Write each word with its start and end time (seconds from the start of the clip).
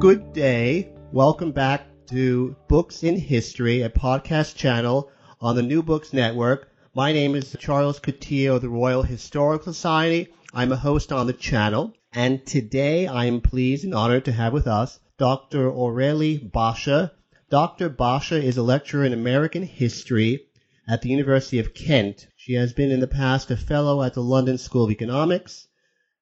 Good 0.00 0.32
day. 0.32 0.94
Welcome 1.12 1.52
back 1.52 1.82
to 2.06 2.56
Books 2.68 3.02
in 3.02 3.18
History, 3.18 3.82
a 3.82 3.90
podcast 3.90 4.56
channel 4.56 5.10
on 5.42 5.56
the 5.56 5.62
New 5.62 5.82
Books 5.82 6.14
Network. 6.14 6.70
My 6.94 7.12
name 7.12 7.34
is 7.34 7.54
Charles 7.60 8.00
Coutinho 8.00 8.56
of 8.56 8.62
the 8.62 8.70
Royal 8.70 9.02
Historical 9.02 9.74
Society. 9.74 10.28
I'm 10.54 10.72
a 10.72 10.76
host 10.76 11.12
on 11.12 11.26
the 11.26 11.34
channel, 11.34 11.92
and 12.14 12.46
today 12.46 13.08
I 13.08 13.26
am 13.26 13.42
pleased 13.42 13.84
and 13.84 13.94
honored 13.94 14.24
to 14.24 14.32
have 14.32 14.54
with 14.54 14.66
us 14.66 14.98
Dr. 15.18 15.70
Aurélie 15.70 16.50
Basha. 16.50 17.12
Dr. 17.50 17.90
Basha 17.90 18.42
is 18.42 18.56
a 18.56 18.62
lecturer 18.62 19.04
in 19.04 19.12
American 19.12 19.64
history 19.64 20.46
at 20.88 21.02
the 21.02 21.10
University 21.10 21.58
of 21.58 21.74
Kent. 21.74 22.26
She 22.36 22.54
has 22.54 22.72
been 22.72 22.90
in 22.90 23.00
the 23.00 23.06
past 23.06 23.50
a 23.50 23.56
fellow 23.58 24.02
at 24.02 24.14
the 24.14 24.22
London 24.22 24.56
School 24.56 24.84
of 24.84 24.90
Economics, 24.90 25.68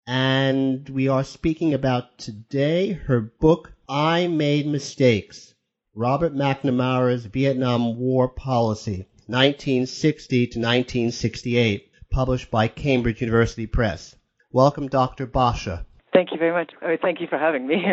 and 0.08 0.88
we 0.88 1.06
are 1.06 1.22
speaking 1.22 1.74
about 1.74 2.16
today 2.16 2.92
her 2.92 3.20
book, 3.20 3.74
I 3.86 4.26
Made 4.26 4.66
Mistakes 4.66 5.54
Robert 5.94 6.34
McNamara's 6.34 7.26
Vietnam 7.26 7.98
War 7.98 8.26
Policy, 8.26 9.06
1960 9.26 10.46
to 10.46 10.58
1968, 10.58 11.90
published 12.10 12.50
by 12.50 12.68
Cambridge 12.68 13.20
University 13.20 13.66
Press. 13.66 14.16
Welcome, 14.50 14.88
Dr. 14.88 15.26
Basha. 15.26 15.84
Thank 16.14 16.32
you 16.32 16.38
very 16.38 16.52
much. 16.52 16.72
Oh, 16.80 16.96
thank 17.02 17.20
you 17.20 17.26
for 17.26 17.36
having 17.36 17.66
me. 17.66 17.84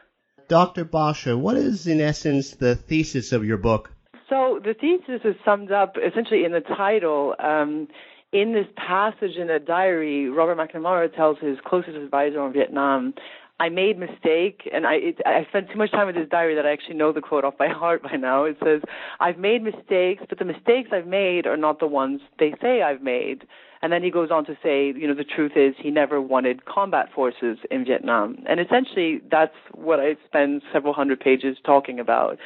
Dr. 0.48 0.84
Basha, 0.84 1.36
what 1.36 1.56
is 1.56 1.88
in 1.88 2.00
essence 2.00 2.52
the 2.52 2.76
thesis 2.76 3.32
of 3.32 3.44
your 3.44 3.56
book? 3.56 3.90
So 4.28 4.60
the 4.62 4.74
thesis 4.74 5.22
is 5.24 5.34
summed 5.44 5.72
up 5.72 5.96
essentially 5.96 6.44
in 6.44 6.52
the 6.52 6.60
title. 6.60 7.34
Um, 7.42 7.88
in 8.34 8.52
this 8.52 8.66
passage 8.76 9.36
in 9.36 9.48
a 9.48 9.60
diary, 9.60 10.28
Robert 10.28 10.58
McNamara 10.58 11.14
tells 11.14 11.38
his 11.38 11.56
closest 11.64 11.96
advisor 11.96 12.40
on 12.40 12.52
Vietnam, 12.52 13.14
I 13.60 13.68
made 13.68 13.96
mistake, 13.96 14.68
and 14.74 14.84
I 14.84 14.94
it, 14.94 15.20
I 15.24 15.46
spent 15.48 15.70
too 15.70 15.78
much 15.78 15.92
time 15.92 16.08
with 16.08 16.16
this 16.16 16.28
diary 16.28 16.56
that 16.56 16.66
I 16.66 16.72
actually 16.72 16.96
know 16.96 17.12
the 17.12 17.20
quote 17.20 17.44
off 17.44 17.56
by 17.56 17.68
heart 17.68 18.02
by 18.02 18.16
now. 18.16 18.42
It 18.42 18.56
says, 18.62 18.82
"I've 19.20 19.38
made 19.38 19.62
mistakes, 19.62 20.24
but 20.28 20.40
the 20.40 20.44
mistakes 20.44 20.90
I've 20.92 21.06
made 21.06 21.46
are 21.46 21.56
not 21.56 21.78
the 21.78 21.86
ones 21.86 22.20
they 22.40 22.54
say 22.60 22.82
I've 22.82 23.00
made." 23.00 23.46
And 23.80 23.92
then 23.92 24.02
he 24.02 24.10
goes 24.10 24.30
on 24.32 24.44
to 24.46 24.56
say, 24.62 24.86
you 24.86 25.06
know, 25.06 25.14
the 25.14 25.24
truth 25.24 25.52
is 25.56 25.74
he 25.78 25.90
never 25.90 26.18
wanted 26.20 26.64
combat 26.64 27.12
forces 27.14 27.58
in 27.70 27.84
Vietnam, 27.84 28.38
and 28.48 28.58
essentially 28.58 29.20
that's 29.30 29.54
what 29.72 30.00
I 30.00 30.16
spend 30.26 30.62
several 30.72 30.92
hundred 30.92 31.20
pages 31.20 31.56
talking 31.64 32.00
about, 32.00 32.38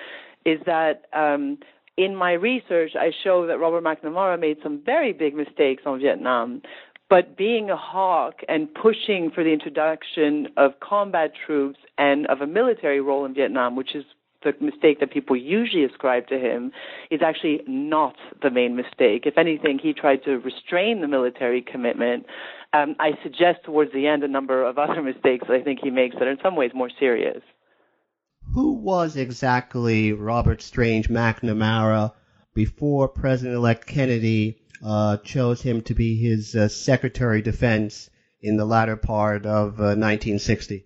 is 0.45 0.61
that 0.67 1.07
um, 1.15 1.57
in 1.99 2.15
my 2.15 2.33
research, 2.33 2.93
I 2.95 3.11
show 3.25 3.47
that 3.49 3.59
Robert 3.59 3.83
McNamara 3.83 4.39
made 4.41 4.59
some 4.63 4.81
very 4.87 5.13
big 5.13 5.35
mistakes 5.35 5.83
on 5.85 5.99
Vietnam. 5.99 6.63
But 7.11 7.37
being 7.37 7.71
a 7.71 7.77
hawk 7.77 8.43
and 8.49 8.73
pushing 8.73 9.33
for 9.35 9.43
the 9.43 9.51
introduction 9.51 10.49
of 10.57 10.79
combat 10.81 11.33
troops 11.45 11.81
and 11.97 12.27
of 12.29 12.41
a 12.41 12.47
military 12.47 13.01
role 13.01 13.25
in 13.25 13.35
Vietnam, 13.35 13.75
which 13.75 13.97
is 13.97 14.05
the 14.45 14.53
mistake 14.61 15.01
that 15.01 15.11
people 15.11 15.35
usually 15.35 15.85
ascribe 15.85 16.29
to 16.29 16.39
him, 16.39 16.71
is 17.11 17.21
actually 17.21 17.63
not 17.67 18.15
the 18.43 18.51
main 18.51 18.77
mistake. 18.77 19.23
If 19.27 19.37
anything, 19.37 19.81
he 19.83 19.93
tried 19.93 20.23
to 20.25 20.39
restrain 20.39 21.01
the 21.01 21.09
military 21.09 21.63
commitment. 21.63 22.27
Um, 22.73 22.95
I 23.01 23.13
suggest 23.25 23.65
towards 23.65 23.93
the 23.93 24.07
end 24.07 24.23
a 24.23 24.29
number 24.29 24.63
of 24.63 24.79
other 24.79 25.03
mistakes 25.13 25.49
that 25.49 25.55
I 25.55 25.65
think 25.65 25.81
he 25.83 25.91
makes 25.91 26.15
that 26.15 26.29
are 26.29 26.31
in 26.31 26.39
some 26.43 26.55
ways 26.55 26.71
more 26.75 26.91
serious 27.01 27.43
who 28.55 28.73
was 28.73 29.17
exactly 29.17 30.13
Robert 30.13 30.63
Strange 30.63 31.09
McNamara 31.09 32.13
before 32.55 33.09
President-elect 33.09 33.87
Kennedy 33.87 34.59
uh, 34.85 35.17
chose 35.19 35.63
him 35.63 35.83
to 35.83 35.95
be 35.95 36.17
his 36.17 36.55
uh, 36.55 36.69
Secretary 36.69 37.39
of 37.39 37.45
Defense 37.45 38.11
in 38.41 38.57
the 38.57 38.65
latter 38.65 38.97
part 38.97 39.47
of 39.47 39.81
uh, 39.81 39.95
1960? 39.97 40.85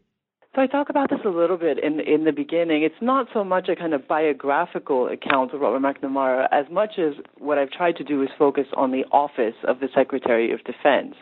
So 0.55 0.61
I 0.61 0.67
talk 0.67 0.91
about 0.91 1.09
this 1.09 1.21
a 1.25 1.31
little 1.31 1.57
bit 1.57 1.79
in 1.83 1.99
in 2.01 2.25
the 2.25 2.33
beginning. 2.33 2.83
It's 2.83 3.01
not 3.01 3.27
so 3.33 3.43
much 3.43 3.71
a 3.71 3.77
kind 3.77 3.95
of 3.95 4.07
biographical 4.07 5.09
account 5.09 5.55
of 5.55 5.63
Robert 5.63 5.81
McNamara 5.81 6.47
as 6.53 6.67
much 6.71 6.99
as 6.99 7.15
what 7.39 7.57
I've 7.57 7.71
tried 7.71 7.97
to 7.97 8.05
do 8.05 8.23
is 8.23 8.29
focus 8.39 8.67
on 8.77 8.91
the 8.91 9.05
office 9.11 9.55
of 9.67 9.81
the 9.81 9.89
Secretary 9.95 10.53
of 10.53 10.59
Defense. 10.65 11.15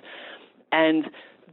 And 0.73 1.05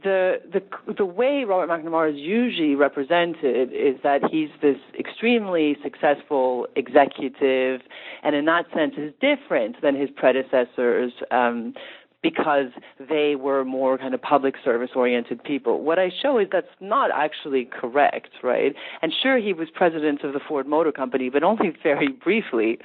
the 0.02 0.40
the 0.52 0.62
the 0.94 1.04
way 1.04 1.44
Robert 1.44 1.68
McNamara 1.68 2.12
is 2.12 2.18
usually 2.18 2.74
represented 2.74 3.72
is 3.72 3.96
that 4.02 4.22
he's 4.30 4.50
this 4.62 4.78
extremely 4.98 5.76
successful 5.82 6.66
executive, 6.76 7.80
and 8.22 8.34
in 8.34 8.44
that 8.46 8.66
sense 8.74 8.94
is 8.96 9.12
different 9.20 9.80
than 9.82 9.94
his 9.94 10.10
predecessors. 10.10 11.12
Um, 11.30 11.74
because 12.22 12.66
they 13.08 13.36
were 13.36 13.64
more 13.64 13.96
kind 13.96 14.12
of 14.12 14.20
public 14.20 14.56
service 14.64 14.90
oriented 14.96 15.42
people. 15.44 15.82
What 15.82 16.00
I 16.00 16.10
show 16.10 16.38
is 16.38 16.48
that's 16.50 16.66
not 16.80 17.10
actually 17.14 17.64
correct, 17.66 18.30
right? 18.42 18.74
And 19.02 19.12
sure, 19.22 19.38
he 19.38 19.52
was 19.52 19.68
president 19.72 20.24
of 20.24 20.32
the 20.32 20.40
Ford 20.40 20.66
Motor 20.66 20.90
Company, 20.90 21.30
but 21.30 21.44
only 21.44 21.72
very 21.80 22.08
briefly, 22.08 22.78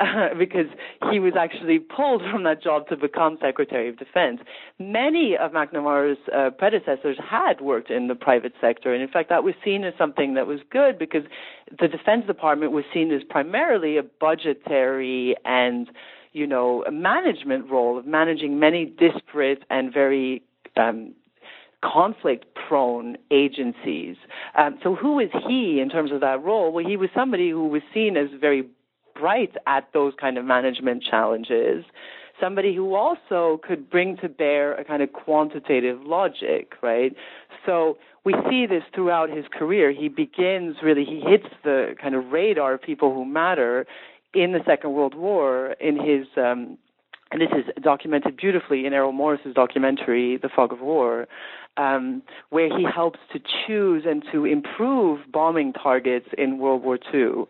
uh, 0.00 0.34
because 0.38 0.66
he 1.10 1.20
was 1.20 1.34
actually 1.38 1.78
pulled 1.78 2.22
from 2.32 2.42
that 2.44 2.62
job 2.62 2.88
to 2.88 2.96
become 2.96 3.38
Secretary 3.40 3.88
of 3.88 3.96
Defense. 3.96 4.40
Many 4.80 5.36
of 5.36 5.52
McNamara's 5.52 6.18
uh, 6.34 6.50
predecessors 6.50 7.16
had 7.18 7.60
worked 7.60 7.90
in 7.90 8.08
the 8.08 8.16
private 8.16 8.54
sector, 8.60 8.92
and 8.92 9.02
in 9.02 9.08
fact, 9.08 9.28
that 9.28 9.44
was 9.44 9.54
seen 9.64 9.84
as 9.84 9.94
something 9.96 10.34
that 10.34 10.48
was 10.48 10.60
good 10.68 10.98
because 10.98 11.22
the 11.78 11.86
Defense 11.86 12.26
Department 12.26 12.72
was 12.72 12.84
seen 12.92 13.12
as 13.12 13.22
primarily 13.22 13.96
a 13.96 14.02
budgetary 14.02 15.36
and 15.44 15.88
you 16.32 16.46
know, 16.46 16.84
a 16.86 16.90
management 16.90 17.70
role 17.70 17.98
of 17.98 18.06
managing 18.06 18.58
many 18.58 18.84
disparate 18.84 19.64
and 19.70 19.92
very 19.92 20.42
um, 20.76 21.12
conflict 21.82 22.46
prone 22.54 23.16
agencies. 23.30 24.16
Um, 24.56 24.78
so, 24.82 24.94
who 24.94 25.18
is 25.18 25.30
he 25.46 25.80
in 25.80 25.88
terms 25.88 26.12
of 26.12 26.20
that 26.20 26.42
role? 26.42 26.72
Well, 26.72 26.86
he 26.86 26.96
was 26.96 27.10
somebody 27.14 27.50
who 27.50 27.66
was 27.66 27.82
seen 27.92 28.16
as 28.16 28.28
very 28.40 28.64
bright 29.18 29.54
at 29.66 29.88
those 29.92 30.12
kind 30.20 30.38
of 30.38 30.44
management 30.44 31.02
challenges. 31.02 31.84
Somebody 32.40 32.74
who 32.74 32.94
also 32.94 33.60
could 33.66 33.90
bring 33.90 34.16
to 34.18 34.28
bear 34.28 34.74
a 34.74 34.84
kind 34.84 35.02
of 35.02 35.12
quantitative 35.12 36.00
logic, 36.02 36.72
right? 36.82 37.14
So 37.66 37.98
we 38.24 38.34
see 38.48 38.66
this 38.66 38.82
throughout 38.94 39.28
his 39.28 39.44
career. 39.52 39.92
He 39.92 40.08
begins 40.08 40.76
really, 40.82 41.04
he 41.04 41.20
hits 41.20 41.52
the 41.64 41.94
kind 42.00 42.14
of 42.14 42.32
radar 42.32 42.74
of 42.74 42.82
people 42.82 43.12
who 43.12 43.26
matter 43.26 43.86
in 44.34 44.52
the 44.52 44.60
Second 44.66 44.92
World 44.92 45.14
War 45.14 45.72
in 45.80 45.96
his 45.96 46.26
um, 46.36 46.78
and 47.32 47.40
this 47.40 47.50
is 47.52 47.82
documented 47.82 48.36
beautifully 48.36 48.86
in 48.86 48.92
Errol 48.92 49.12
Morris's 49.12 49.54
documentary, 49.54 50.36
The 50.36 50.48
Fog 50.48 50.72
of 50.72 50.80
War, 50.80 51.28
um, 51.76 52.22
where 52.50 52.66
he 52.76 52.84
helps 52.84 53.20
to 53.32 53.38
choose 53.66 54.04
and 54.04 54.24
to 54.32 54.44
improve 54.44 55.20
bombing 55.32 55.72
targets 55.72 56.26
in 56.36 56.58
World 56.58 56.82
War 56.82 56.98
II 57.14 57.44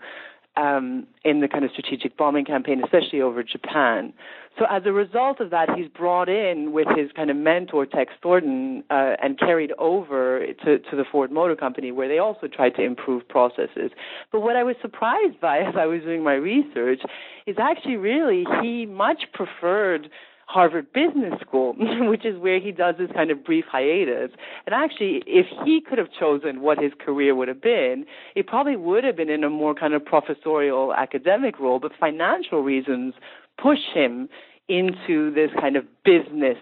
um, 0.61 1.07
in 1.25 1.41
the 1.41 1.49
kind 1.49 1.65
of 1.65 1.71
strategic 1.71 2.17
bombing 2.17 2.45
campaign, 2.45 2.83
especially 2.85 3.21
over 3.21 3.43
Japan. 3.43 4.13
So 4.59 4.67
as 4.69 4.83
a 4.85 4.93
result 4.93 5.41
of 5.41 5.51
that, 5.51 5.71
he's 5.77 5.89
brought 5.89 6.29
in 6.29 6.73
with 6.73 6.87
his 6.97 7.11
kind 7.13 7.31
of 7.31 7.37
mentor 7.37 7.87
Tex 7.87 8.13
Thornton 8.23 8.85
uh, 8.91 9.15
and 9.23 9.39
carried 9.39 9.73
over 9.79 10.45
to, 10.65 10.79
to 10.79 10.97
the 10.97 11.05
Ford 11.11 11.31
Motor 11.31 11.57
Company, 11.57 11.93
where 11.93 12.09
they 12.09 12.19
also 12.19 12.47
tried 12.47 12.75
to 12.75 12.83
improve 12.83 13.27
processes. 13.29 13.91
But 14.33 14.41
what 14.41 14.57
I 14.57 14.65
was 14.65 14.77
surprised 14.83 15.41
by 15.41 15.59
as 15.69 15.75
I 15.79 15.87
was 15.87 16.03
doing 16.03 16.23
my 16.23 16.35
research 16.35 17.01
is 17.47 17.57
actually 17.59 17.97
really 17.97 18.45
he 18.61 18.87
much 18.87 19.23
preferred 19.33 20.11
Harvard 20.51 20.93
Business 20.93 21.35
School, 21.41 21.75
which 21.79 22.27
is 22.27 22.37
where 22.37 22.59
he 22.59 22.73
does 22.73 22.97
this 22.99 23.11
kind 23.15 23.31
of 23.31 23.45
brief 23.45 23.67
hiatus. 23.71 24.33
And 24.67 24.75
actually, 24.75 25.23
if 25.25 25.47
he 25.65 25.81
could 25.81 25.97
have 25.97 26.09
chosen 26.19 26.61
what 26.61 26.83
his 26.83 26.91
career 26.99 27.37
would 27.37 27.47
have 27.47 27.63
been, 27.63 28.05
it 28.35 28.49
probably 28.49 28.75
would 28.75 29.05
have 29.05 29.17
been 29.17 29.31
in 29.31 29.45
a 29.45 29.49
more 29.49 29.77
kind 29.77 29.95
of 29.95 30.05
professorial 30.05 30.93
academic 30.93 31.61
role, 31.61 31.79
but 31.79 31.93
financial 32.01 32.65
reasons 32.65 33.15
push 33.63 33.79
him 33.95 34.29
into 34.69 35.33
this 35.33 35.51
kind 35.61 35.77
of 35.77 35.85
business 36.05 36.59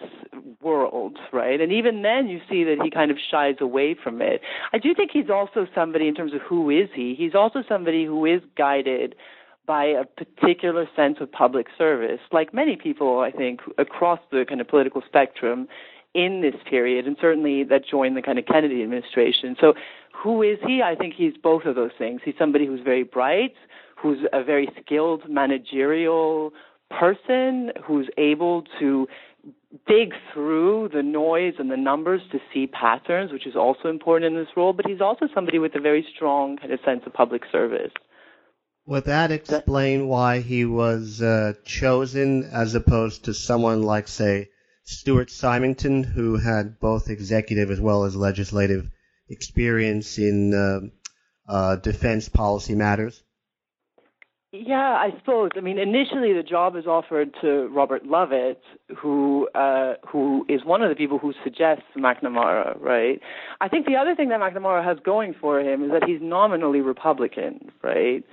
world, 0.62 1.18
right? 1.32 1.58
And 1.58 1.72
even 1.72 2.02
then 2.02 2.28
you 2.28 2.40
see 2.48 2.64
that 2.64 2.76
he 2.82 2.90
kind 2.90 3.10
of 3.10 3.16
shies 3.30 3.56
away 3.58 3.96
from 4.02 4.20
it. 4.20 4.42
I 4.74 4.78
do 4.78 4.94
think 4.94 5.12
he's 5.14 5.30
also 5.30 5.66
somebody 5.74 6.08
in 6.08 6.14
terms 6.14 6.34
of 6.34 6.42
who 6.42 6.68
is 6.68 6.90
he? 6.94 7.14
He's 7.16 7.34
also 7.34 7.62
somebody 7.66 8.04
who 8.04 8.26
is 8.26 8.42
guided 8.56 9.14
by 9.68 9.84
a 9.84 10.04
particular 10.04 10.88
sense 10.96 11.18
of 11.20 11.30
public 11.30 11.66
service. 11.76 12.20
Like 12.32 12.54
many 12.54 12.74
people, 12.74 13.20
I 13.20 13.30
think, 13.30 13.60
across 13.76 14.18
the 14.32 14.46
kind 14.48 14.62
of 14.62 14.66
political 14.66 15.02
spectrum 15.06 15.68
in 16.14 16.40
this 16.40 16.54
period, 16.68 17.06
and 17.06 17.16
certainly 17.20 17.64
that 17.64 17.82
joined 17.86 18.16
the 18.16 18.22
kind 18.22 18.38
of 18.38 18.46
Kennedy 18.46 18.82
administration. 18.82 19.54
So, 19.60 19.74
who 20.12 20.42
is 20.42 20.58
he? 20.66 20.80
I 20.82 20.96
think 20.96 21.14
he's 21.14 21.34
both 21.40 21.64
of 21.66 21.76
those 21.76 21.92
things. 21.96 22.22
He's 22.24 22.34
somebody 22.38 22.66
who's 22.66 22.80
very 22.80 23.04
bright, 23.04 23.54
who's 23.94 24.18
a 24.32 24.42
very 24.42 24.68
skilled 24.80 25.28
managerial 25.28 26.52
person, 26.90 27.70
who's 27.84 28.08
able 28.16 28.64
to 28.80 29.06
dig 29.86 30.14
through 30.32 30.88
the 30.94 31.02
noise 31.02 31.54
and 31.58 31.70
the 31.70 31.76
numbers 31.76 32.22
to 32.32 32.38
see 32.52 32.66
patterns, 32.66 33.30
which 33.30 33.46
is 33.46 33.54
also 33.54 33.88
important 33.88 34.34
in 34.34 34.42
this 34.42 34.56
role. 34.56 34.72
But 34.72 34.86
he's 34.86 35.02
also 35.02 35.28
somebody 35.34 35.58
with 35.58 35.74
a 35.76 35.80
very 35.80 36.04
strong 36.16 36.56
kind 36.56 36.72
of 36.72 36.80
sense 36.84 37.02
of 37.04 37.12
public 37.12 37.42
service. 37.52 37.92
Would 38.88 39.04
that 39.04 39.30
explain 39.30 40.08
why 40.08 40.40
he 40.40 40.64
was 40.64 41.20
uh, 41.20 41.52
chosen 41.66 42.44
as 42.44 42.74
opposed 42.74 43.26
to 43.26 43.34
someone 43.34 43.82
like, 43.82 44.08
say, 44.08 44.48
Stuart 44.84 45.30
Symington, 45.30 46.02
who 46.02 46.38
had 46.38 46.80
both 46.80 47.10
executive 47.10 47.70
as 47.70 47.82
well 47.82 48.04
as 48.04 48.16
legislative 48.16 48.88
experience 49.28 50.16
in 50.16 50.54
uh, 50.54 51.52
uh, 51.52 51.76
defense 51.76 52.30
policy 52.30 52.74
matters? 52.74 53.22
Yeah, 54.52 54.78
I 54.78 55.10
suppose. 55.18 55.50
I 55.54 55.60
mean, 55.60 55.78
initially 55.78 56.32
the 56.32 56.42
job 56.42 56.74
is 56.74 56.86
offered 56.86 57.34
to 57.42 57.68
Robert 57.68 58.06
Lovett, 58.06 58.62
who 58.96 59.46
uh, 59.54 59.96
who 60.10 60.46
is 60.48 60.64
one 60.64 60.80
of 60.80 60.88
the 60.88 60.96
people 60.96 61.18
who 61.18 61.34
suggests 61.44 61.84
McNamara, 61.94 62.80
right? 62.80 63.20
I 63.60 63.68
think 63.68 63.84
the 63.84 63.96
other 63.96 64.14
thing 64.14 64.30
that 64.30 64.40
McNamara 64.40 64.82
has 64.82 64.96
going 65.04 65.34
for 65.38 65.60
him 65.60 65.84
is 65.84 65.90
that 65.90 66.04
he's 66.08 66.22
nominally 66.22 66.80
Republican, 66.80 67.70
right? 67.82 68.24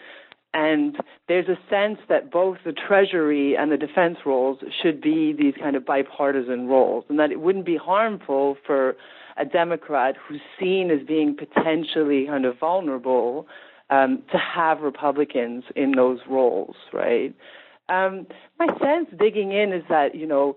And 0.58 0.96
there's 1.28 1.50
a 1.50 1.60
sense 1.70 2.00
that 2.08 2.32
both 2.32 2.60
the 2.64 2.72
Treasury 2.72 3.58
and 3.58 3.74
the 3.74 3.78
defense 3.78 4.20
roles 4.26 4.60
should 4.82 5.02
be 5.02 5.34
these 5.38 5.54
kind 5.62 5.76
of 5.76 5.86
bipartisan 5.86 6.68
roles, 6.68 7.04
and 7.10 7.20
that 7.20 7.30
it 7.30 7.42
wouldn't 7.42 7.66
be 7.66 7.76
harmful 7.76 8.56
for 8.66 8.96
a 9.36 9.44
Democrat 9.44 10.16
who's 10.16 10.40
seen 10.58 10.90
as 10.92 11.06
being 11.06 11.36
potentially 11.36 12.26
kind 12.28 12.46
of 12.46 12.58
vulnerable 12.58 13.48
um, 13.90 14.24
to 14.32 14.38
have 14.38 14.80
Republicans 14.80 15.66
in 15.76 15.92
those 15.92 16.20
roles, 16.30 16.78
right? 16.94 17.36
Um, 17.90 18.26
my 18.58 18.68
sense 18.80 19.10
digging 19.20 19.52
in 19.52 19.74
is 19.74 19.84
that, 19.90 20.16
you 20.16 20.26
know, 20.26 20.56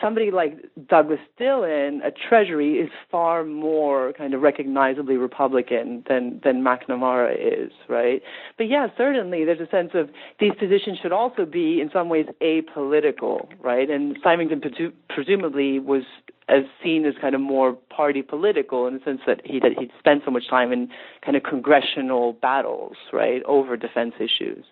somebody 0.00 0.30
like 0.30 0.56
Douglas 0.88 1.20
Dillon 1.38 2.00
at 2.04 2.14
Treasury 2.16 2.74
is 2.74 2.90
far 3.10 3.44
more 3.44 4.12
kind 4.12 4.34
of 4.34 4.42
recognizably 4.42 5.16
Republican 5.16 6.04
than 6.08 6.40
than 6.42 6.62
McNamara 6.62 7.34
is, 7.34 7.72
right? 7.88 8.22
But 8.56 8.68
yeah, 8.68 8.88
certainly 8.96 9.44
there's 9.44 9.60
a 9.60 9.70
sense 9.70 9.90
of 9.94 10.10
these 10.38 10.52
positions 10.58 10.98
should 11.00 11.12
also 11.12 11.44
be 11.44 11.80
in 11.80 11.90
some 11.92 12.08
ways 12.08 12.26
apolitical, 12.42 13.48
right? 13.60 13.88
And 13.88 14.18
Symington 14.22 14.60
presu- 14.60 14.92
presumably 15.08 15.78
was 15.78 16.02
as 16.48 16.64
seen 16.82 17.06
as 17.06 17.14
kind 17.20 17.34
of 17.34 17.40
more 17.40 17.72
party 17.72 18.22
political 18.22 18.86
in 18.86 18.94
the 18.94 19.00
sense 19.04 19.20
that 19.26 19.40
he 19.44 19.60
that 19.60 19.72
he'd 19.78 19.90
spent 19.98 20.22
so 20.24 20.30
much 20.30 20.48
time 20.48 20.72
in 20.72 20.88
kind 21.24 21.36
of 21.36 21.42
congressional 21.42 22.34
battles, 22.34 22.96
right, 23.12 23.42
over 23.44 23.76
defense 23.76 24.14
issues. 24.18 24.64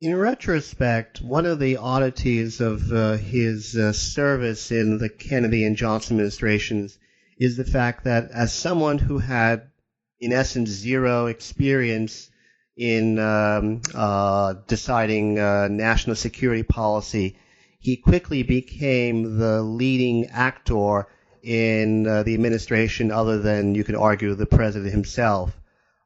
In 0.00 0.14
retrospect, 0.14 1.20
one 1.20 1.44
of 1.44 1.58
the 1.58 1.78
oddities 1.78 2.60
of 2.60 2.92
uh, 2.92 3.16
his 3.16 3.74
uh, 3.74 3.92
service 3.92 4.70
in 4.70 4.98
the 4.98 5.08
Kennedy 5.08 5.64
and 5.64 5.76
Johnson 5.76 6.14
administrations 6.14 6.96
is 7.36 7.56
the 7.56 7.64
fact 7.64 8.04
that 8.04 8.30
as 8.30 8.52
someone 8.52 8.98
who 8.98 9.18
had, 9.18 9.72
in 10.20 10.32
essence, 10.32 10.68
zero 10.68 11.26
experience 11.26 12.30
in 12.76 13.18
um, 13.18 13.80
uh, 13.92 14.54
deciding 14.68 15.40
uh, 15.40 15.66
national 15.66 16.14
security 16.14 16.62
policy, 16.62 17.36
he 17.80 17.96
quickly 17.96 18.44
became 18.44 19.38
the 19.38 19.62
leading 19.62 20.26
actor 20.26 21.08
in 21.42 22.06
uh, 22.06 22.22
the 22.22 22.34
administration, 22.34 23.10
other 23.10 23.40
than 23.40 23.74
you 23.74 23.82
could 23.82 23.96
argue 23.96 24.36
the 24.36 24.46
president 24.46 24.92
himself. 24.92 25.58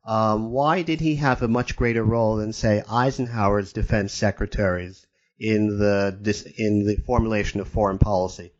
Um, 0.04 0.50
why 0.50 0.82
did 0.82 1.00
he 1.00 1.16
have 1.16 1.42
a 1.42 1.48
much 1.48 1.76
greater 1.76 2.02
role 2.02 2.36
than, 2.36 2.52
say, 2.52 2.82
Eisenhower's 2.90 3.72
defense 3.72 4.12
secretaries 4.12 5.06
in 5.38 5.78
the 5.78 6.16
in 6.58 6.86
the 6.86 6.96
formulation 7.06 7.60
of 7.60 7.68
foreign 7.68 7.98
policy? 7.98 8.52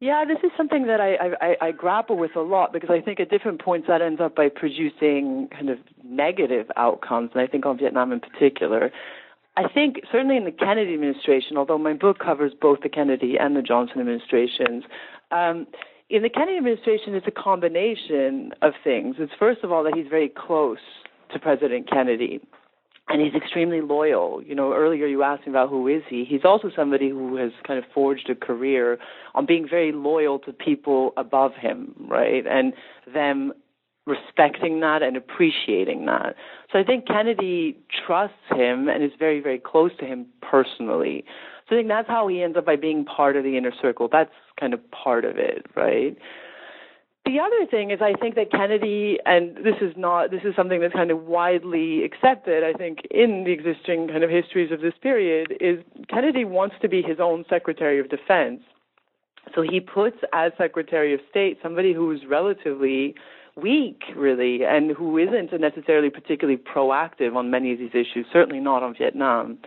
Yeah, 0.00 0.24
this 0.26 0.38
is 0.42 0.50
something 0.56 0.88
that 0.88 1.00
I, 1.00 1.14
I, 1.40 1.68
I 1.68 1.70
grapple 1.70 2.16
with 2.16 2.34
a 2.34 2.40
lot 2.40 2.72
because 2.72 2.90
I 2.90 3.00
think 3.00 3.20
at 3.20 3.30
different 3.30 3.62
points 3.62 3.86
that 3.86 4.02
ends 4.02 4.20
up 4.20 4.34
by 4.34 4.48
producing 4.48 5.48
kind 5.52 5.70
of 5.70 5.78
negative 6.04 6.66
outcomes, 6.76 7.30
and 7.34 7.40
I 7.40 7.46
think 7.46 7.66
on 7.66 7.78
Vietnam 7.78 8.10
in 8.10 8.18
particular. 8.18 8.90
I 9.56 9.68
think 9.68 10.00
certainly 10.10 10.36
in 10.36 10.44
the 10.44 10.50
Kennedy 10.50 10.94
administration, 10.94 11.56
although 11.56 11.78
my 11.78 11.92
book 11.92 12.18
covers 12.18 12.52
both 12.60 12.80
the 12.82 12.88
Kennedy 12.88 13.36
and 13.38 13.54
the 13.54 13.62
Johnson 13.62 14.00
administrations, 14.00 14.82
um, 15.30 15.68
in 16.12 16.22
the 16.22 16.28
Kennedy 16.28 16.58
administration, 16.58 17.14
it's 17.14 17.26
a 17.26 17.30
combination 17.30 18.52
of 18.60 18.74
things. 18.84 19.16
It's 19.18 19.32
first 19.38 19.64
of 19.64 19.72
all 19.72 19.82
that 19.84 19.94
he's 19.96 20.08
very 20.08 20.28
close 20.28 20.78
to 21.32 21.38
President 21.38 21.88
Kennedy, 21.90 22.38
and 23.08 23.22
he's 23.22 23.34
extremely 23.34 23.80
loyal. 23.80 24.42
You 24.42 24.54
know, 24.54 24.74
earlier 24.74 25.06
you 25.06 25.22
asked 25.22 25.46
me 25.46 25.52
about 25.52 25.70
who 25.70 25.88
is 25.88 26.02
he. 26.06 26.26
He's 26.26 26.44
also 26.44 26.70
somebody 26.76 27.08
who 27.08 27.36
has 27.36 27.50
kind 27.66 27.78
of 27.78 27.86
forged 27.94 28.28
a 28.28 28.34
career 28.34 28.98
on 29.34 29.46
being 29.46 29.66
very 29.66 29.90
loyal 29.90 30.38
to 30.40 30.52
people 30.52 31.14
above 31.16 31.54
him, 31.54 31.94
right, 31.98 32.46
and 32.46 32.74
them 33.12 33.54
respecting 34.04 34.80
that 34.80 35.02
and 35.02 35.16
appreciating 35.16 36.04
that. 36.04 36.36
So 36.70 36.78
I 36.78 36.84
think 36.84 37.06
Kennedy 37.06 37.78
trusts 38.06 38.36
him 38.50 38.86
and 38.86 39.02
is 39.02 39.12
very, 39.18 39.40
very 39.40 39.58
close 39.58 39.92
to 40.00 40.04
him 40.04 40.26
personally. 40.42 41.24
So 41.68 41.76
I 41.76 41.78
think 41.78 41.88
that's 41.88 42.08
how 42.08 42.28
he 42.28 42.42
ends 42.42 42.58
up 42.58 42.66
by 42.66 42.76
being 42.76 43.06
part 43.06 43.34
of 43.36 43.44
the 43.44 43.56
inner 43.56 43.72
circle. 43.80 44.08
That's 44.12 44.32
kind 44.58 44.74
of 44.74 44.80
part 44.90 45.24
of 45.24 45.36
it, 45.38 45.66
right? 45.76 46.16
The 47.24 47.38
other 47.38 47.66
thing 47.70 47.92
is 47.92 48.00
I 48.02 48.14
think 48.20 48.34
that 48.34 48.50
Kennedy 48.50 49.18
and 49.24 49.56
this 49.58 49.76
is 49.80 49.94
not 49.96 50.32
this 50.32 50.42
is 50.44 50.56
something 50.56 50.80
that's 50.80 50.92
kind 50.92 51.12
of 51.12 51.22
widely 51.22 52.04
accepted 52.04 52.64
I 52.64 52.72
think 52.72 53.06
in 53.12 53.44
the 53.44 53.52
existing 53.52 54.08
kind 54.08 54.24
of 54.24 54.30
histories 54.30 54.72
of 54.72 54.80
this 54.80 54.94
period 55.00 55.56
is 55.60 55.78
Kennedy 56.10 56.44
wants 56.44 56.74
to 56.82 56.88
be 56.88 57.00
his 57.00 57.20
own 57.20 57.44
Secretary 57.48 58.00
of 58.00 58.10
Defense. 58.10 58.60
So 59.54 59.62
he 59.62 59.78
puts 59.78 60.16
as 60.32 60.50
Secretary 60.58 61.14
of 61.14 61.20
State 61.30 61.58
somebody 61.62 61.92
who's 61.92 62.22
relatively 62.28 63.14
weak, 63.56 64.02
really, 64.16 64.64
and 64.64 64.90
who 64.90 65.18
isn't 65.18 65.52
necessarily 65.60 66.10
particularly 66.10 66.58
proactive 66.58 67.36
on 67.36 67.50
many 67.50 67.72
of 67.72 67.78
these 67.78 67.90
issues, 67.90 68.26
certainly 68.32 68.60
not 68.60 68.82
on 68.82 68.94
Vietnam. 68.98 69.58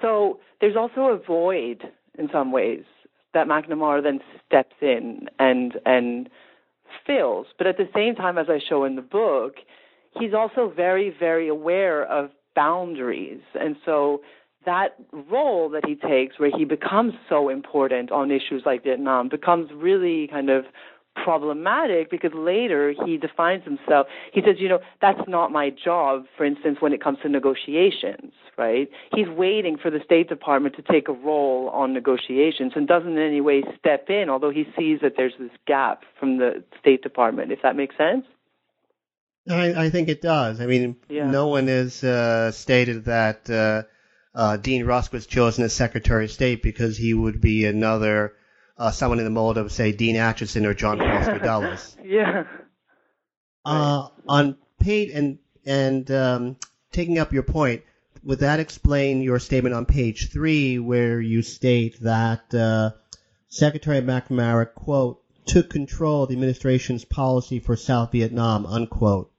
So 0.00 0.40
there's 0.60 0.76
also 0.76 1.06
a 1.06 1.18
void 1.18 1.82
in 2.18 2.28
some 2.32 2.52
ways 2.52 2.84
that 3.34 3.46
McNamara 3.46 4.02
then 4.02 4.20
steps 4.46 4.74
in 4.80 5.28
and 5.38 5.74
and 5.84 6.28
fills. 7.06 7.46
But 7.58 7.66
at 7.66 7.76
the 7.76 7.88
same 7.94 8.14
time, 8.14 8.38
as 8.38 8.46
I 8.48 8.60
show 8.66 8.84
in 8.84 8.96
the 8.96 9.02
book, 9.02 9.56
he's 10.18 10.32
also 10.32 10.72
very, 10.74 11.14
very 11.18 11.48
aware 11.48 12.04
of 12.04 12.30
boundaries. 12.54 13.40
And 13.58 13.76
so 13.84 14.22
that 14.64 14.96
role 15.30 15.68
that 15.70 15.84
he 15.86 15.94
takes, 15.94 16.38
where 16.38 16.50
he 16.56 16.64
becomes 16.64 17.14
so 17.28 17.48
important 17.48 18.10
on 18.10 18.30
issues 18.30 18.62
like 18.64 18.84
Vietnam, 18.84 19.28
becomes 19.28 19.70
really 19.74 20.28
kind 20.28 20.50
of 20.50 20.64
problematic 21.22 22.10
because 22.10 22.32
later 22.34 22.92
he 23.04 23.16
defines 23.16 23.64
himself. 23.64 24.06
He 24.32 24.40
says, 24.40 24.56
you 24.58 24.68
know, 24.68 24.80
that's 25.00 25.20
not 25.28 25.52
my 25.52 25.70
job, 25.70 26.24
for 26.36 26.44
instance, 26.44 26.78
when 26.80 26.92
it 26.92 27.02
comes 27.02 27.18
to 27.22 27.28
negotiations, 27.28 28.32
right? 28.58 28.88
He's 29.14 29.28
waiting 29.28 29.76
for 29.80 29.90
the 29.90 30.00
State 30.04 30.28
Department 30.28 30.76
to 30.76 30.82
take 30.82 31.08
a 31.08 31.12
role 31.12 31.68
on 31.70 31.92
negotiations 31.92 32.72
and 32.74 32.86
doesn't 32.88 33.12
in 33.12 33.18
any 33.18 33.40
way 33.40 33.62
step 33.78 34.06
in, 34.08 34.28
although 34.28 34.50
he 34.50 34.64
sees 34.76 35.00
that 35.02 35.14
there's 35.16 35.34
this 35.38 35.50
gap 35.66 36.02
from 36.18 36.38
the 36.38 36.64
State 36.80 37.02
Department, 37.02 37.52
if 37.52 37.60
that 37.62 37.76
makes 37.76 37.96
sense. 37.96 38.24
I, 39.48 39.84
I 39.86 39.90
think 39.90 40.08
it 40.08 40.22
does. 40.22 40.60
I 40.60 40.66
mean, 40.66 40.96
yeah. 41.08 41.30
no 41.30 41.48
one 41.48 41.68
has 41.68 42.02
uh, 42.02 42.50
stated 42.52 43.04
that 43.04 43.50
uh, 43.50 43.82
uh, 44.34 44.56
Dean 44.56 44.86
Rusk 44.86 45.12
was 45.12 45.26
chosen 45.26 45.64
as 45.64 45.74
Secretary 45.74 46.24
of 46.24 46.30
State 46.30 46.62
because 46.62 46.96
he 46.96 47.12
would 47.12 47.40
be 47.40 47.66
another 47.66 48.32
uh, 48.76 48.90
someone 48.90 49.18
in 49.18 49.24
the 49.24 49.30
mold 49.30 49.58
of, 49.58 49.72
say, 49.72 49.92
Dean 49.92 50.16
Acheson 50.16 50.64
or 50.64 50.74
John 50.74 50.98
Foster 50.98 51.38
Dulles. 51.38 51.96
Yeah. 52.04 52.44
Uh, 53.64 54.08
on 54.28 54.58
page 54.78 55.10
and 55.14 55.38
and 55.64 56.10
um, 56.10 56.56
taking 56.92 57.18
up 57.18 57.32
your 57.32 57.42
point, 57.42 57.82
would 58.22 58.40
that 58.40 58.60
explain 58.60 59.22
your 59.22 59.38
statement 59.38 59.74
on 59.74 59.86
page 59.86 60.30
three, 60.30 60.78
where 60.78 61.18
you 61.18 61.40
state 61.40 61.98
that 62.02 62.54
uh, 62.54 62.90
Secretary 63.48 64.02
McNamara 64.02 64.72
quote 64.74 65.22
took 65.46 65.70
control 65.70 66.24
of 66.24 66.28
the 66.28 66.34
administration's 66.34 67.06
policy 67.06 67.58
for 67.58 67.76
South 67.76 68.12
Vietnam 68.12 68.66
unquote? 68.66 69.30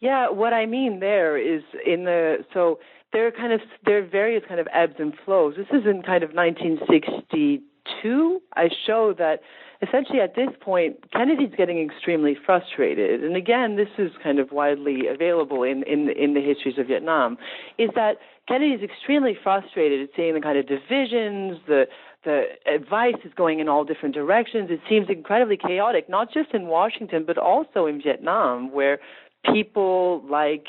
Yeah, 0.00 0.30
what 0.30 0.52
I 0.52 0.66
mean 0.66 1.00
there 1.00 1.36
is 1.36 1.62
in 1.84 2.04
the 2.04 2.44
so 2.54 2.78
there 3.12 3.26
are 3.26 3.32
kind 3.32 3.52
of 3.52 3.60
there 3.84 3.98
are 3.98 4.06
various 4.06 4.44
kind 4.46 4.60
of 4.60 4.68
ebbs 4.72 4.94
and 4.98 5.12
flows. 5.24 5.56
This 5.56 5.66
is 5.70 5.84
in 5.86 6.02
kind 6.02 6.22
of 6.22 6.32
1962. 6.32 8.40
I 8.54 8.68
show 8.86 9.12
that 9.18 9.40
essentially 9.82 10.20
at 10.20 10.36
this 10.36 10.50
point 10.60 11.10
Kennedy's 11.12 11.52
getting 11.56 11.80
extremely 11.80 12.36
frustrated, 12.46 13.24
and 13.24 13.34
again, 13.36 13.74
this 13.76 13.88
is 13.98 14.12
kind 14.22 14.38
of 14.38 14.52
widely 14.52 15.08
available 15.08 15.64
in 15.64 15.82
in 15.84 16.08
in 16.10 16.34
the 16.34 16.40
histories 16.40 16.78
of 16.78 16.86
Vietnam. 16.86 17.36
Is 17.78 17.90
that 17.94 18.18
Kennedy's 18.46 18.82
extremely 18.82 19.36
frustrated 19.42 20.02
at 20.02 20.10
seeing 20.14 20.34
the 20.34 20.40
kind 20.40 20.58
of 20.58 20.66
divisions, 20.66 21.58
the 21.66 21.88
the 22.24 22.44
advice 22.72 23.16
is 23.24 23.32
going 23.34 23.60
in 23.60 23.68
all 23.68 23.84
different 23.84 24.14
directions. 24.14 24.70
It 24.70 24.80
seems 24.88 25.08
incredibly 25.08 25.56
chaotic, 25.56 26.08
not 26.08 26.32
just 26.32 26.52
in 26.52 26.66
Washington, 26.66 27.24
but 27.26 27.38
also 27.38 27.86
in 27.86 28.02
Vietnam, 28.02 28.72
where 28.72 28.98
people 29.52 30.22
like 30.28 30.66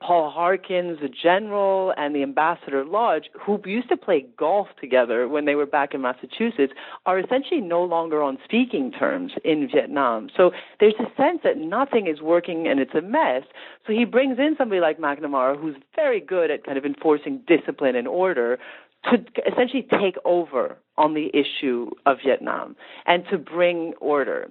Paul 0.00 0.30
Harkins, 0.30 0.98
the 1.00 1.08
general, 1.08 1.92
and 1.96 2.14
the 2.14 2.22
ambassador 2.22 2.84
Lodge, 2.84 3.24
who 3.38 3.60
used 3.64 3.88
to 3.88 3.96
play 3.96 4.26
golf 4.38 4.68
together 4.80 5.28
when 5.28 5.44
they 5.44 5.54
were 5.54 5.66
back 5.66 5.94
in 5.94 6.00
Massachusetts, 6.02 6.72
are 7.06 7.18
essentially 7.18 7.60
no 7.60 7.82
longer 7.82 8.22
on 8.22 8.38
speaking 8.44 8.92
terms 8.92 9.32
in 9.44 9.68
Vietnam. 9.72 10.28
So 10.36 10.52
there's 10.80 10.94
a 10.98 11.14
sense 11.16 11.40
that 11.44 11.56
nothing 11.58 12.06
is 12.06 12.20
working 12.20 12.66
and 12.66 12.80
it's 12.80 12.94
a 12.94 13.00
mess. 13.00 13.42
So 13.86 13.92
he 13.92 14.04
brings 14.04 14.38
in 14.38 14.54
somebody 14.58 14.80
like 14.80 14.98
McNamara, 14.98 15.60
who's 15.60 15.76
very 15.94 16.20
good 16.20 16.50
at 16.50 16.64
kind 16.64 16.78
of 16.78 16.84
enforcing 16.84 17.42
discipline 17.46 17.96
and 17.96 18.08
order, 18.08 18.58
to 19.04 19.24
essentially 19.50 19.86
take 20.00 20.16
over 20.24 20.78
on 20.96 21.14
the 21.14 21.30
issue 21.34 21.90
of 22.06 22.18
Vietnam 22.24 22.76
and 23.06 23.24
to 23.30 23.38
bring 23.38 23.92
order. 24.00 24.48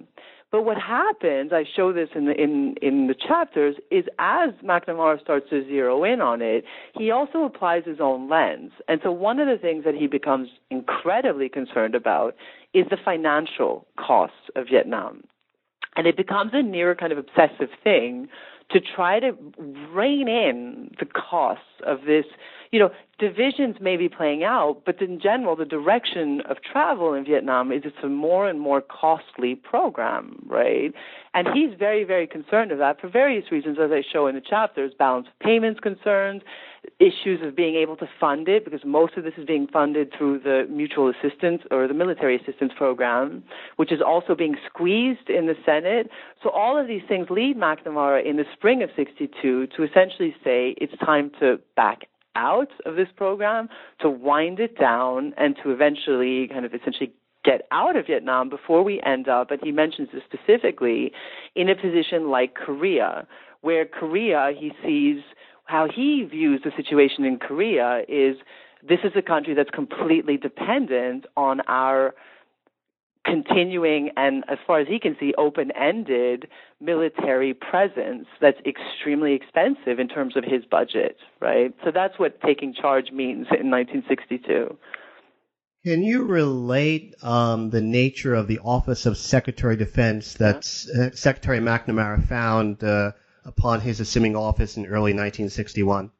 But 0.54 0.64
what 0.64 0.78
happens, 0.78 1.50
I 1.52 1.64
show 1.74 1.92
this 1.92 2.10
in 2.14 2.26
the 2.26 2.40
in 2.40 2.76
in 2.80 3.08
the 3.08 3.14
chapters, 3.16 3.74
is 3.90 4.04
as 4.20 4.50
McNamara 4.64 5.20
starts 5.20 5.50
to 5.50 5.64
zero 5.64 6.04
in 6.04 6.20
on 6.20 6.42
it, 6.42 6.62
he 6.96 7.10
also 7.10 7.42
applies 7.42 7.82
his 7.84 7.98
own 8.00 8.28
lens. 8.30 8.70
And 8.86 9.00
so 9.02 9.10
one 9.10 9.40
of 9.40 9.48
the 9.48 9.60
things 9.60 9.82
that 9.82 9.96
he 9.96 10.06
becomes 10.06 10.50
incredibly 10.70 11.48
concerned 11.48 11.96
about 11.96 12.36
is 12.72 12.86
the 12.88 12.98
financial 13.04 13.88
costs 13.98 14.48
of 14.54 14.66
Vietnam. 14.70 15.24
And 15.96 16.06
it 16.06 16.16
becomes 16.16 16.52
a 16.54 16.62
near 16.62 16.94
kind 16.94 17.10
of 17.10 17.18
obsessive 17.18 17.70
thing 17.82 18.28
to 18.74 18.80
try 18.80 19.20
to 19.20 19.32
rein 19.90 20.28
in 20.28 20.94
the 21.00 21.06
costs 21.06 21.64
of 21.86 22.00
this 22.06 22.26
you 22.74 22.80
know, 22.80 22.90
divisions 23.20 23.76
may 23.80 23.96
be 23.96 24.08
playing 24.08 24.42
out, 24.42 24.82
but 24.84 25.00
in 25.00 25.20
general, 25.20 25.54
the 25.54 25.64
direction 25.64 26.40
of 26.50 26.56
travel 26.60 27.14
in 27.14 27.24
Vietnam 27.24 27.70
is 27.70 27.82
it's 27.84 27.94
a 28.02 28.08
more 28.08 28.48
and 28.48 28.58
more 28.58 28.80
costly 28.80 29.54
program, 29.54 30.44
right? 30.44 30.92
And 31.34 31.46
he's 31.54 31.78
very, 31.78 32.02
very 32.02 32.26
concerned 32.26 32.72
of 32.72 32.78
that 32.78 33.00
for 33.00 33.08
various 33.08 33.52
reasons, 33.52 33.78
as 33.80 33.92
I 33.92 34.02
show 34.02 34.26
in 34.26 34.34
the 34.34 34.40
chapters, 34.40 34.92
balance 34.98 35.28
of 35.28 35.38
payments 35.38 35.78
concerns, 35.78 36.42
issues 36.98 37.40
of 37.42 37.56
being 37.56 37.74
able 37.74 37.96
to 37.96 38.08
fund 38.20 38.48
it, 38.48 38.64
because 38.64 38.80
most 38.84 39.16
of 39.16 39.24
this 39.24 39.34
is 39.36 39.44
being 39.44 39.66
funded 39.66 40.12
through 40.16 40.40
the 40.40 40.66
mutual 40.70 41.10
assistance 41.10 41.62
or 41.70 41.88
the 41.88 41.94
military 41.94 42.36
assistance 42.36 42.72
program, 42.76 43.42
which 43.76 43.92
is 43.92 44.00
also 44.04 44.34
being 44.34 44.56
squeezed 44.66 45.28
in 45.28 45.46
the 45.46 45.54
Senate. 45.64 46.10
So 46.42 46.50
all 46.50 46.78
of 46.78 46.86
these 46.86 47.02
things 47.08 47.28
lead 47.30 47.56
McNamara 47.56 48.24
in 48.24 48.36
the 48.36 48.44
spring 48.52 48.82
of 48.82 48.90
62 48.96 49.68
to 49.68 49.82
essentially 49.82 50.34
say 50.44 50.74
it's 50.78 50.96
time 51.04 51.30
to 51.40 51.58
back 51.76 52.02
out 52.36 52.70
of 52.84 52.96
this 52.96 53.08
program, 53.16 53.68
to 54.00 54.10
wind 54.10 54.58
it 54.58 54.78
down, 54.78 55.34
and 55.36 55.56
to 55.62 55.70
eventually 55.70 56.48
kind 56.48 56.64
of 56.64 56.74
essentially 56.74 57.12
get 57.44 57.66
out 57.70 57.94
of 57.94 58.06
Vietnam 58.06 58.48
before 58.48 58.82
we 58.82 59.00
end 59.02 59.28
up, 59.28 59.50
and 59.50 59.60
he 59.62 59.70
mentions 59.70 60.08
this 60.12 60.22
specifically, 60.24 61.12
in 61.54 61.68
a 61.68 61.74
position 61.74 62.30
like 62.30 62.54
Korea, 62.54 63.26
where 63.60 63.84
Korea, 63.84 64.52
he 64.58 64.72
sees 64.82 65.22
how 65.64 65.88
he 65.94 66.26
views 66.30 66.60
the 66.64 66.72
situation 66.76 67.24
in 67.24 67.38
Korea 67.38 68.02
is 68.08 68.36
this 68.86 69.00
is 69.02 69.12
a 69.16 69.22
country 69.22 69.54
that's 69.54 69.70
completely 69.70 70.36
dependent 70.36 71.26
on 71.36 71.60
our 71.68 72.14
continuing 73.24 74.10
and, 74.16 74.44
as 74.48 74.58
far 74.66 74.80
as 74.80 74.88
he 74.88 74.98
can 75.00 75.16
see, 75.18 75.32
open 75.38 75.70
ended 75.72 76.46
military 76.80 77.54
presence 77.54 78.26
that's 78.40 78.58
extremely 78.66 79.32
expensive 79.32 79.98
in 79.98 80.08
terms 80.08 80.36
of 80.36 80.44
his 80.44 80.64
budget, 80.70 81.16
right? 81.40 81.74
So 81.84 81.90
that's 81.90 82.18
what 82.18 82.40
taking 82.42 82.74
charge 82.74 83.10
means 83.10 83.46
in 83.58 83.70
1962. 83.70 84.76
Can 85.84 86.02
you 86.02 86.24
relate 86.24 87.14
um, 87.22 87.70
the 87.70 87.80
nature 87.80 88.34
of 88.34 88.46
the 88.46 88.58
Office 88.60 89.06
of 89.06 89.16
Secretary 89.16 89.74
of 89.74 89.78
Defense 89.78 90.34
that 90.34 90.58
uh, 90.58 91.14
Secretary 91.14 91.58
McNamara 91.58 92.26
found 92.26 92.82
uh, 92.82 93.12
upon 93.44 93.80
his 93.80 94.00
assuming 94.00 94.36
office 94.36 94.76
in 94.76 94.86
early 94.86 95.12
1961? 95.12 96.10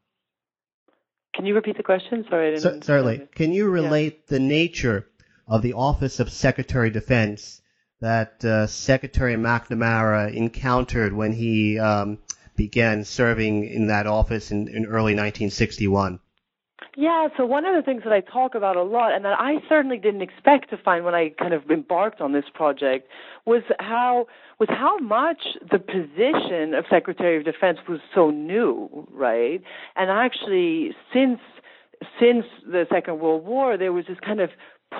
Can 1.35 1.47
you 1.47 1.54
repeat 1.54 1.76
the 1.76 1.83
question? 1.83 2.25
Sorry, 2.28 2.49
I 2.49 2.50
didn't. 2.54 2.83
C- 2.83 2.87
certainly. 2.87 3.28
Can 3.35 3.52
you 3.52 3.69
relate 3.69 4.21
yeah. 4.21 4.37
the 4.37 4.40
nature 4.40 5.09
of 5.49 5.62
the 5.62 5.73
Office 5.73 6.21
of 6.21 6.31
Secretary 6.31 6.88
of 6.88 6.95
Defense 6.95 7.61
that 8.00 8.45
uh, 8.45 8.66
Secretary 8.66 9.35
McNamara 9.35 10.33
encountered 10.33 11.12
when 11.12 11.33
he 11.33 11.78
um, 11.78 12.19
began 12.57 13.04
serving 13.04 13.64
in 13.64 13.88
that 13.88 14.07
office 14.07 14.50
in, 14.50 14.69
in 14.69 14.87
early 14.87 15.14
1961. 15.14 16.21
Yeah, 16.96 17.26
so 17.36 17.44
one 17.44 17.66
of 17.66 17.74
the 17.74 17.82
things 17.82 18.02
that 18.04 18.12
I 18.12 18.20
talk 18.20 18.54
about 18.54 18.76
a 18.76 18.82
lot, 18.82 19.14
and 19.14 19.24
that 19.24 19.38
I 19.38 19.56
certainly 19.68 19.98
didn't 19.98 20.22
expect 20.22 20.70
to 20.70 20.76
find 20.76 21.04
when 21.04 21.14
I 21.14 21.30
kind 21.30 21.52
of 21.52 21.68
embarked 21.70 22.20
on 22.20 22.32
this 22.32 22.44
project, 22.54 23.08
was 23.46 23.62
how 23.80 24.26
was 24.60 24.68
how 24.70 24.98
much 24.98 25.42
the 25.72 25.78
position 25.80 26.74
of 26.74 26.84
Secretary 26.88 27.36
of 27.36 27.44
Defense 27.44 27.78
was 27.88 27.98
so 28.14 28.30
new, 28.30 29.08
right? 29.10 29.60
And 29.96 30.10
actually, 30.10 30.92
since 31.12 31.40
since 32.20 32.44
the 32.64 32.86
Second 32.92 33.18
World 33.18 33.44
War, 33.44 33.76
there 33.76 33.92
was 33.92 34.04
this 34.06 34.18
kind 34.24 34.40
of 34.40 34.50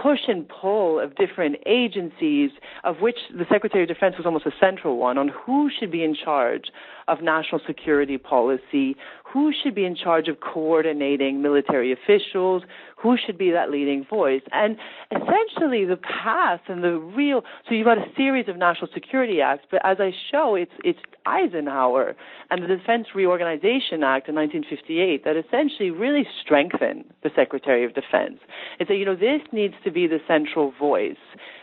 push 0.03 0.21
and 0.27 0.49
pull 0.49 0.99
of 0.99 1.15
different 1.15 1.57
agencies, 1.67 2.51
of 2.83 2.97
which 3.01 3.19
the 3.31 3.45
Secretary 3.51 3.85
of 3.85 3.89
Defense 3.89 4.17
was 4.17 4.27
almost 4.27 4.47
a 4.47 4.53
central 4.61 4.97
one, 4.97 5.19
on 5.19 5.29
who 5.29 5.71
should 5.79 5.91
be 5.91 6.03
in 6.03 6.15
charge 6.17 6.65
of 7.07 7.23
national 7.23 7.61
security 7.67 8.19
policy, 8.19 8.97
who 9.35 9.53
should 9.53 9.75
be 9.75 9.85
in 9.85 9.97
charge 9.97 10.29
of 10.29 10.39
coordinating 10.39 11.43
military 11.43 11.93
officials, 11.93 12.63
who 12.97 13.17
should 13.17 13.37
be 13.37 13.51
that 13.51 13.69
leading 13.69 14.07
voice. 14.09 14.43
And 14.53 14.77
essentially, 15.11 15.85
the 15.85 15.97
path 15.97 16.61
and 16.69 16.85
the 16.85 16.93
real 16.93 17.43
so 17.69 17.75
you've 17.75 17.85
got 17.85 17.99
a 17.99 18.07
series 18.17 18.49
of 18.49 18.57
national 18.57 18.89
security 18.95 19.41
acts, 19.41 19.65
but 19.69 19.85
as 19.85 19.97
I 19.99 20.13
show, 20.31 20.55
it's 20.55 20.71
it's 20.85 21.01
Eisenhower 21.27 22.15
and 22.51 22.63
the 22.63 22.69
Defense 22.69 23.09
Reorganization 23.13 24.05
Act 24.05 24.29
in 24.29 24.37
1958 24.37 25.25
that 25.25 25.37
essentially 25.37 25.91
really 25.91 26.25
strengthen 26.41 27.05
the 27.25 27.31
Secretary 27.35 27.85
of 27.85 27.93
Defense 27.93 28.39
and 28.79 28.87
say, 28.87 28.97
you 28.97 29.05
know, 29.05 29.17
this 29.17 29.43
needs 29.51 29.75
to 29.83 29.91
be 29.91 30.07
the 30.07 30.19
central 30.29 30.73
voice. 30.79 31.17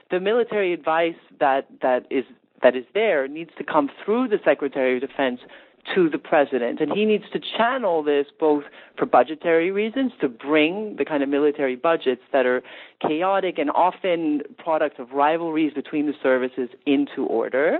The 0.09 0.19
military 0.19 0.73
advice 0.73 1.15
that 1.39 1.67
that 1.81 2.05
is 2.09 2.25
that 2.63 2.75
is 2.75 2.83
there 2.93 3.29
needs 3.29 3.51
to 3.57 3.63
come 3.63 3.89
through 4.03 4.27
the 4.27 4.39
Secretary 4.43 4.95
of 4.95 5.01
Defense 5.01 5.39
to 5.95 6.09
the 6.09 6.17
president. 6.17 6.79
And 6.79 6.91
he 6.91 7.05
needs 7.05 7.25
to 7.33 7.39
channel 7.57 8.03
this 8.03 8.27
both 8.39 8.63
for 8.97 9.05
budgetary 9.05 9.71
reasons, 9.71 10.11
to 10.21 10.29
bring 10.29 10.95
the 10.97 11.05
kind 11.05 11.23
of 11.23 11.29
military 11.29 11.75
budgets 11.75 12.21
that 12.31 12.45
are 12.45 12.61
chaotic 13.05 13.57
and 13.57 13.69
often 13.71 14.41
products 14.57 14.95
of 14.99 15.11
rivalries 15.11 15.73
between 15.73 16.07
the 16.07 16.13
services 16.21 16.69
into 16.85 17.25
order, 17.25 17.79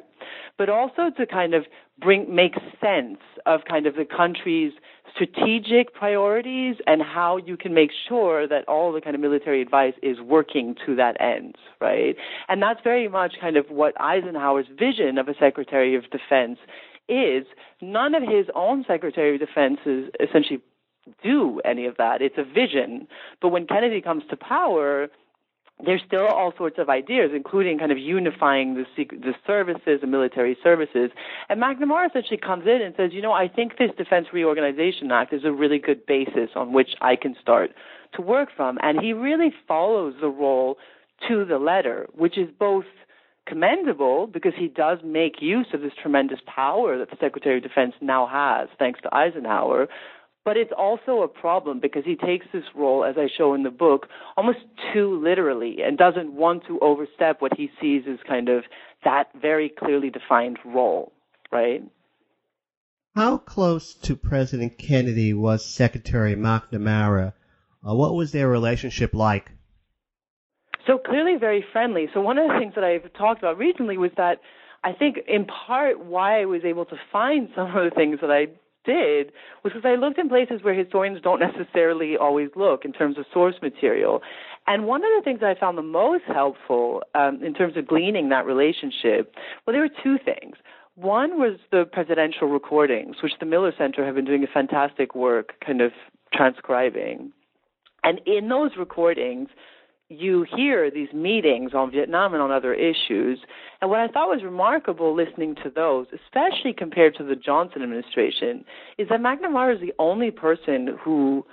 but 0.57 0.69
also 0.69 1.09
to 1.17 1.25
kind 1.25 1.53
of 1.53 1.65
bring 1.99 2.33
make 2.33 2.55
sense 2.81 3.19
of 3.45 3.61
kind 3.69 3.85
of 3.85 3.95
the 3.95 4.05
country's 4.05 4.73
strategic 5.13 5.93
priorities 5.93 6.77
and 6.87 7.01
how 7.01 7.37
you 7.37 7.57
can 7.57 7.73
make 7.73 7.91
sure 8.07 8.47
that 8.47 8.67
all 8.67 8.91
the 8.91 9.01
kind 9.01 9.15
of 9.15 9.21
military 9.21 9.61
advice 9.61 9.93
is 10.01 10.19
working 10.21 10.75
to 10.85 10.95
that 10.95 11.19
end, 11.19 11.55
right? 11.79 12.15
And 12.47 12.61
that's 12.61 12.79
very 12.83 13.07
much 13.07 13.33
kind 13.39 13.57
of 13.57 13.65
what 13.69 13.99
Eisenhower's 13.99 14.67
vision 14.77 15.17
of 15.17 15.27
a 15.27 15.33
Secretary 15.39 15.95
of 15.95 16.03
Defense 16.03 16.59
is 17.11 17.45
none 17.81 18.15
of 18.15 18.23
his 18.23 18.47
own 18.55 18.85
Secretary 18.87 19.35
of 19.35 19.39
Defenses 19.39 20.09
essentially 20.19 20.61
do 21.21 21.59
any 21.65 21.85
of 21.85 21.97
that. 21.97 22.21
It's 22.21 22.37
a 22.37 22.43
vision. 22.43 23.07
But 23.41 23.49
when 23.49 23.67
Kennedy 23.67 24.01
comes 24.01 24.23
to 24.29 24.37
power, 24.37 25.09
there's 25.83 26.01
still 26.05 26.27
all 26.27 26.53
sorts 26.57 26.77
of 26.79 26.89
ideas, 26.89 27.31
including 27.35 27.79
kind 27.79 27.91
of 27.91 27.97
unifying 27.97 28.75
the, 28.75 28.85
the 28.97 29.33
services, 29.45 29.99
the 30.01 30.07
military 30.07 30.55
services. 30.63 31.09
And 31.49 31.61
McNamara 31.61 32.09
essentially 32.09 32.37
comes 32.37 32.65
in 32.65 32.81
and 32.81 32.93
says, 32.95 33.11
you 33.13 33.21
know, 33.21 33.33
I 33.33 33.47
think 33.47 33.77
this 33.77 33.91
Defense 33.97 34.27
Reorganization 34.31 35.11
Act 35.11 35.33
is 35.33 35.43
a 35.43 35.51
really 35.51 35.79
good 35.79 36.05
basis 36.05 36.51
on 36.55 36.71
which 36.71 36.91
I 37.01 37.15
can 37.15 37.35
start 37.41 37.71
to 38.13 38.21
work 38.21 38.49
from. 38.55 38.77
And 38.83 39.01
he 39.01 39.11
really 39.13 39.51
follows 39.67 40.15
the 40.21 40.29
role 40.29 40.77
to 41.27 41.45
the 41.45 41.57
letter, 41.57 42.07
which 42.15 42.37
is 42.37 42.47
both– 42.57 42.85
commendable 43.51 44.27
because 44.27 44.53
he 44.57 44.69
does 44.69 44.99
make 45.03 45.41
use 45.41 45.67
of 45.73 45.81
this 45.81 45.91
tremendous 46.01 46.39
power 46.45 46.97
that 46.97 47.09
the 47.09 47.17
Secretary 47.19 47.57
of 47.57 47.63
Defense 47.63 47.93
now 47.99 48.25
has, 48.25 48.69
thanks 48.79 49.01
to 49.01 49.13
Eisenhower. 49.13 49.87
But 50.45 50.55
it's 50.55 50.71
also 50.75 51.21
a 51.21 51.27
problem 51.27 51.81
because 51.81 52.03
he 52.05 52.15
takes 52.15 52.45
this 52.53 52.63
role, 52.73 53.03
as 53.03 53.15
I 53.17 53.27
show 53.37 53.53
in 53.53 53.63
the 53.63 53.69
book, 53.69 54.07
almost 54.37 54.59
too 54.93 55.21
literally 55.21 55.77
and 55.85 55.97
doesn't 55.97 56.31
want 56.31 56.63
to 56.67 56.79
overstep 56.79 57.41
what 57.41 57.51
he 57.57 57.69
sees 57.81 58.03
as 58.11 58.19
kind 58.25 58.47
of 58.47 58.63
that 59.03 59.27
very 59.39 59.69
clearly 59.69 60.09
defined 60.09 60.57
role, 60.65 61.11
right? 61.51 61.83
How 63.15 63.37
close 63.37 63.93
to 64.05 64.15
President 64.15 64.77
Kennedy 64.77 65.33
was 65.33 65.65
Secretary 65.65 66.35
McNamara? 66.35 67.33
Uh, 67.85 67.93
what 67.95 68.15
was 68.15 68.31
their 68.31 68.47
relationship 68.47 69.13
like? 69.13 69.51
So 70.87 70.97
clearly 70.97 71.35
very 71.39 71.63
friendly. 71.71 72.07
So 72.13 72.21
one 72.21 72.37
of 72.37 72.47
the 72.47 72.57
things 72.59 72.73
that 72.75 72.83
I've 72.83 73.11
talked 73.13 73.39
about 73.39 73.57
recently 73.57 73.97
was 73.97 74.11
that 74.17 74.39
I 74.83 74.93
think 74.93 75.19
in 75.27 75.45
part 75.45 76.03
why 76.03 76.41
I 76.41 76.45
was 76.45 76.61
able 76.63 76.85
to 76.85 76.95
find 77.11 77.49
some 77.55 77.75
of 77.75 77.89
the 77.89 77.95
things 77.95 78.19
that 78.21 78.31
I 78.31 78.47
did 78.83 79.31
was 79.63 79.73
because 79.73 79.85
I 79.85 79.95
looked 79.95 80.17
in 80.17 80.27
places 80.27 80.63
where 80.63 80.73
historians 80.73 81.21
don't 81.21 81.39
necessarily 81.39 82.17
always 82.17 82.49
look 82.55 82.83
in 82.83 82.93
terms 82.93 83.17
of 83.17 83.25
source 83.31 83.55
material. 83.61 84.21
And 84.67 84.85
one 84.85 85.03
of 85.03 85.09
the 85.15 85.21
things 85.23 85.41
I 85.43 85.59
found 85.59 85.77
the 85.77 85.83
most 85.83 86.23
helpful 86.27 87.03
um, 87.15 87.43
in 87.43 87.53
terms 87.53 87.77
of 87.77 87.87
gleaning 87.87 88.29
that 88.29 88.45
relationship, 88.45 89.35
well, 89.65 89.73
there 89.73 89.81
were 89.81 89.89
two 90.03 90.17
things. 90.23 90.55
One 90.95 91.39
was 91.39 91.57
the 91.71 91.85
presidential 91.85 92.47
recordings, 92.47 93.17
which 93.23 93.33
the 93.39 93.45
Miller 93.45 93.71
Center 93.77 94.05
have 94.05 94.15
been 94.15 94.25
doing 94.25 94.43
a 94.43 94.47
fantastic 94.47 95.15
work 95.15 95.53
kind 95.65 95.81
of 95.81 95.91
transcribing. 96.33 97.31
And 98.03 98.19
in 98.25 98.49
those 98.49 98.71
recordings, 98.77 99.49
you 100.11 100.45
hear 100.55 100.91
these 100.91 101.11
meetings 101.13 101.71
on 101.73 101.91
Vietnam 101.91 102.33
and 102.33 102.41
on 102.41 102.51
other 102.51 102.73
issues. 102.73 103.39
And 103.81 103.89
what 103.89 103.99
I 103.99 104.07
thought 104.07 104.27
was 104.27 104.43
remarkable 104.43 105.15
listening 105.15 105.55
to 105.63 105.69
those, 105.69 106.07
especially 106.13 106.73
compared 106.73 107.15
to 107.15 107.23
the 107.23 107.35
Johnson 107.35 107.81
administration, 107.81 108.65
is 108.97 109.07
that 109.09 109.21
McNamara 109.21 109.75
is 109.75 109.81
the 109.81 109.93
only 109.99 110.31
person 110.31 110.97
who 111.01 111.45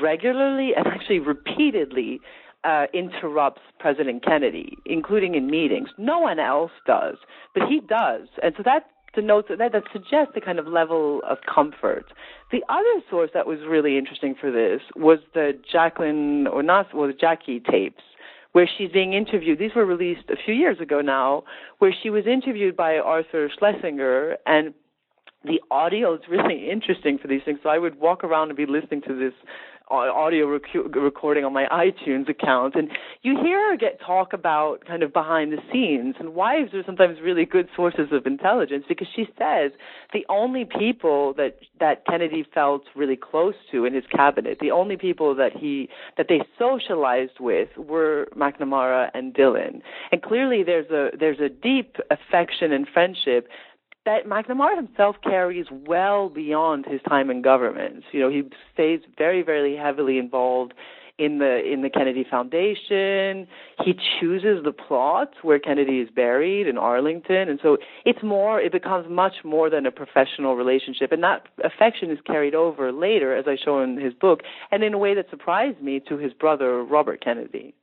regularly 0.00 0.72
and 0.76 0.86
actually 0.86 1.18
repeatedly 1.18 2.20
uh, 2.64 2.84
interrupts 2.94 3.62
President 3.80 4.24
Kennedy, 4.24 4.78
including 4.86 5.34
in 5.34 5.50
meetings. 5.50 5.88
No 5.98 6.20
one 6.20 6.38
else 6.38 6.70
does, 6.86 7.16
but 7.54 7.64
he 7.68 7.80
does. 7.80 8.28
And 8.42 8.54
so 8.56 8.62
that 8.64 8.86
denotes 9.14 9.48
that 9.48 9.58
that 9.58 9.84
suggests 9.92 10.32
a 10.36 10.40
kind 10.40 10.58
of 10.58 10.66
level 10.66 11.20
of 11.28 11.38
comfort. 11.52 12.06
The 12.50 12.62
other 12.68 13.04
source 13.10 13.30
that 13.34 13.46
was 13.46 13.58
really 13.68 13.98
interesting 13.98 14.34
for 14.38 14.50
this 14.50 14.80
was 14.96 15.18
the 15.34 15.52
Jacqueline 15.70 16.46
or 16.46 16.62
not 16.62 16.94
well 16.94 17.06
the 17.06 17.14
Jackie 17.14 17.60
tapes 17.60 18.02
where 18.52 18.68
she's 18.78 18.90
being 18.90 19.14
interviewed. 19.14 19.58
These 19.58 19.74
were 19.74 19.86
released 19.86 20.28
a 20.28 20.36
few 20.36 20.54
years 20.54 20.78
ago 20.78 21.00
now, 21.00 21.44
where 21.78 21.94
she 22.02 22.10
was 22.10 22.26
interviewed 22.26 22.76
by 22.76 22.98
Arthur 22.98 23.50
Schlesinger 23.58 24.36
and 24.46 24.74
the 25.44 25.60
audio 25.70 26.14
is 26.14 26.20
really 26.28 26.70
interesting 26.70 27.18
for 27.18 27.28
these 27.28 27.42
things. 27.44 27.58
So 27.62 27.68
I 27.68 27.78
would 27.78 27.98
walk 27.98 28.24
around 28.24 28.48
and 28.48 28.56
be 28.56 28.66
listening 28.66 29.02
to 29.02 29.18
this 29.18 29.32
audio 29.92 30.46
rec- 30.46 30.94
recording 30.94 31.44
on 31.44 31.52
my 31.52 31.66
iTunes 31.66 32.28
account, 32.28 32.74
and 32.74 32.88
you 33.22 33.36
hear 33.42 33.70
her 33.70 33.76
get 33.76 34.00
talk 34.00 34.32
about 34.32 34.84
kind 34.86 35.02
of 35.02 35.12
behind 35.12 35.52
the 35.52 35.58
scenes. 35.72 36.14
And 36.18 36.34
wives 36.34 36.74
are 36.74 36.82
sometimes 36.84 37.18
really 37.22 37.44
good 37.44 37.68
sources 37.76 38.08
of 38.12 38.26
intelligence 38.26 38.84
because 38.88 39.08
she 39.14 39.26
says 39.38 39.72
the 40.12 40.24
only 40.28 40.64
people 40.64 41.34
that 41.34 41.58
that 41.80 42.06
Kennedy 42.06 42.44
felt 42.54 42.82
really 42.94 43.16
close 43.16 43.54
to 43.70 43.84
in 43.84 43.94
his 43.94 44.04
cabinet, 44.14 44.58
the 44.60 44.70
only 44.70 44.96
people 44.96 45.34
that 45.34 45.52
he 45.56 45.88
that 46.16 46.26
they 46.28 46.40
socialized 46.58 47.38
with 47.40 47.68
were 47.76 48.28
McNamara 48.36 49.10
and 49.14 49.34
Dillon. 49.34 49.82
And 50.10 50.22
clearly, 50.22 50.62
there's 50.62 50.90
a 50.90 51.16
there's 51.18 51.40
a 51.40 51.48
deep 51.48 51.96
affection 52.10 52.72
and 52.72 52.86
friendship 52.88 53.48
that 54.04 54.26
McNamara 54.26 54.76
himself 54.76 55.16
carries 55.22 55.66
well 55.70 56.28
beyond 56.28 56.86
his 56.86 57.00
time 57.08 57.30
in 57.30 57.42
government. 57.42 58.04
You 58.12 58.20
know, 58.20 58.30
he 58.30 58.42
stays 58.74 59.00
very, 59.16 59.42
very 59.42 59.76
heavily 59.76 60.18
involved 60.18 60.74
in 61.18 61.38
the 61.38 61.62
in 61.62 61.82
the 61.82 61.90
Kennedy 61.90 62.24
Foundation. 62.28 63.46
He 63.84 63.94
chooses 64.18 64.64
the 64.64 64.72
plot 64.72 65.34
where 65.42 65.58
Kennedy 65.58 65.98
is 66.00 66.08
buried 66.10 66.66
in 66.66 66.78
Arlington, 66.78 67.48
and 67.48 67.60
so 67.62 67.76
it's 68.04 68.22
more. 68.22 68.60
It 68.60 68.72
becomes 68.72 69.06
much 69.08 69.36
more 69.44 69.70
than 69.70 69.86
a 69.86 69.92
professional 69.92 70.56
relationship, 70.56 71.12
and 71.12 71.22
that 71.22 71.46
affection 71.62 72.10
is 72.10 72.18
carried 72.26 72.54
over 72.54 72.90
later, 72.92 73.36
as 73.36 73.44
I 73.46 73.56
show 73.62 73.80
in 73.80 74.00
his 74.00 74.14
book, 74.14 74.40
and 74.70 74.82
in 74.82 74.94
a 74.94 74.98
way 74.98 75.14
that 75.14 75.30
surprised 75.30 75.80
me 75.80 76.00
to 76.08 76.16
his 76.16 76.32
brother 76.32 76.82
Robert 76.82 77.22
Kennedy. 77.22 77.74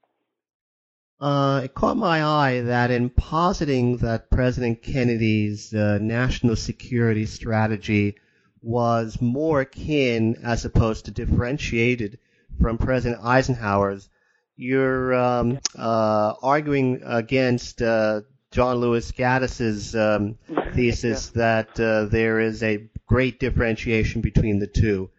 Uh, 1.20 1.62
it 1.66 1.74
caught 1.74 1.98
my 1.98 2.24
eye 2.24 2.62
that 2.62 2.92
in 2.92 3.10
positing 3.10 3.98
that 3.98 4.30
President 4.30 4.82
Kennedy's 4.82 5.74
uh, 5.74 5.98
national 6.02 6.56
security 6.56 7.26
strategy 7.26 8.16
was 8.62 9.22
more 9.22 9.62
akin 9.62 10.38
as 10.44 10.64
opposed 10.64 11.06
to 11.06 11.12
differentiated 11.12 12.20
from 12.62 12.78
President 12.78 13.22
Eisenhower's, 13.24 14.10
you're 14.56 15.14
um, 15.14 15.60
uh, 15.78 16.34
arguing 16.42 17.02
against 17.06 17.82
uh, 17.82 18.22
John 18.52 18.78
Lewis 18.78 19.12
Gaddis's 19.12 19.96
um, 19.96 20.38
thesis 20.74 21.32
yeah. 21.36 21.42
that 21.42 21.80
uh, 21.80 22.06
there 22.06 22.40
is 22.40 22.64
a 22.64 22.90
great 23.08 23.40
differentiation 23.40 24.22
between 24.22 24.60
the 24.60 24.68
two. 24.68 25.10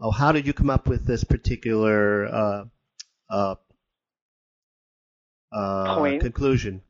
Oh, 0.00 0.10
how 0.10 0.32
did 0.32 0.46
you 0.46 0.54
come 0.54 0.70
up 0.70 0.86
with 0.86 1.06
this 1.06 1.24
particular 1.24 2.66
uh, 5.52 5.96
Point. 5.96 6.22
conclusion. 6.22 6.82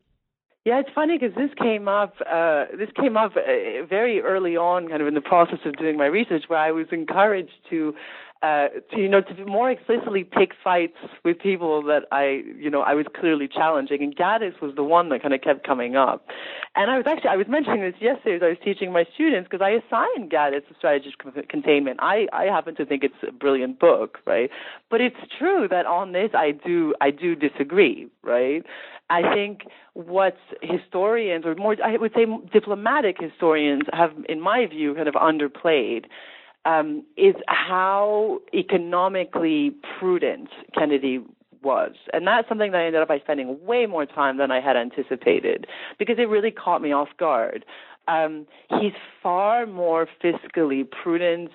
Yeah, 0.65 0.81
it's 0.81 0.91
funny 0.95 1.17
because 1.19 1.35
this 1.37 1.51
came 1.57 1.89
up. 1.89 2.15
Uh, 2.21 2.67
this 2.77 2.91
came 2.95 3.17
up 3.17 3.33
uh, 3.35 3.87
very 3.89 4.21
early 4.21 4.57
on, 4.57 4.89
kind 4.89 5.01
of 5.01 5.09
in 5.09 5.15
the 5.15 5.23
process 5.23 5.59
of 5.65 5.77
doing 5.77 5.97
my 5.97 6.07
research, 6.07 6.45
where 6.49 6.59
I 6.59 6.71
was 6.71 6.87
encouraged 6.93 7.53
to 7.71 7.95
uh, 8.43 8.69
you 8.93 9.09
know 9.09 9.21
to 9.21 9.45
more 9.45 9.71
explicitly 9.71 10.25
pick 10.25 10.53
fights 10.65 10.97
with 11.25 11.39
people 11.39 11.83
that 11.83 12.05
I 12.11 12.43
you 12.59 12.71
know 12.71 12.81
I 12.81 12.95
was 12.95 13.07
clearly 13.15 13.49
challenging, 13.49 14.03
and 14.03 14.17
Gaddis 14.17 14.61
was 14.63 14.75
the 14.77 14.83
one 14.83 15.11
that 15.11 15.21
kind 15.21 15.35
of 15.35 15.43
kept 15.43 15.67
coming 15.67 15.95
up. 15.97 16.27
And 16.75 16.91
I 16.91 16.97
was 16.97 17.07
actually 17.07 17.31
I 17.31 17.37
was 17.37 17.49
mentioning 17.49 17.83
this 17.83 17.95
yesterday 18.01 18.37
as 18.37 18.43
I 18.43 18.49
was 18.49 18.59
teaching 18.65 18.93
my 18.93 19.05
students 19.15 19.49
because 19.51 19.63
I 19.63 19.71
assigned 19.71 20.31
Gaddis 20.31 20.71
a 20.71 20.75
strategic 20.79 21.49
containment. 21.49 21.99
I 22.01 22.29
I 22.33 22.45
happen 22.45 22.75
to 22.77 22.87
think 22.87 23.05
it's 23.05 23.15
a 23.29 23.33
brilliant 23.33 23.79
book, 23.79 24.19
right? 24.27 24.51
But 24.89 25.03
it's 25.03 25.21
true 25.39 25.69
that 25.69 25.85
on 25.85 26.13
this 26.13 26.31
I 26.35 26.53
do 26.53 26.95
I 27.01 27.11
do 27.11 27.35
disagree, 27.35 28.09
right? 28.23 28.65
I 29.11 29.35
think 29.35 29.63
what 29.95 30.37
historians, 30.63 31.45
or 31.45 31.57
more, 31.57 31.77
I 31.85 31.97
would 31.97 32.13
say 32.15 32.27
diplomatic 32.53 33.17
historians, 33.21 33.83
have, 33.93 34.13
in 34.29 34.41
my 34.41 34.67
view, 34.67 34.95
kind 34.95 35.09
of 35.09 35.15
underplayed 35.15 36.05
um, 36.65 37.05
is 37.17 37.35
how 37.47 38.41
economically 38.55 39.73
prudent 39.99 40.49
Kennedy 40.77 41.21
was. 41.63 41.93
And 42.13 42.27
that's 42.27 42.49
something 42.49 42.73
that 42.73 42.79
I 42.79 42.87
ended 42.87 43.03
up 43.03 43.09
by 43.09 43.19
spending 43.19 43.59
way 43.65 43.87
more 43.87 44.07
time 44.07 44.39
than 44.39 44.51
I 44.51 44.61
had 44.61 44.77
anticipated 44.77 45.67
because 45.99 46.17
it 46.19 46.29
really 46.29 46.51
caught 46.51 46.83
me 46.83 46.93
off 46.93 47.09
guard. 47.19 47.65
Um, 48.09 48.47
he's 48.81 48.93
far 49.23 49.67
more 49.67 50.09
fiscally 50.23 50.89
prudent 50.91 51.51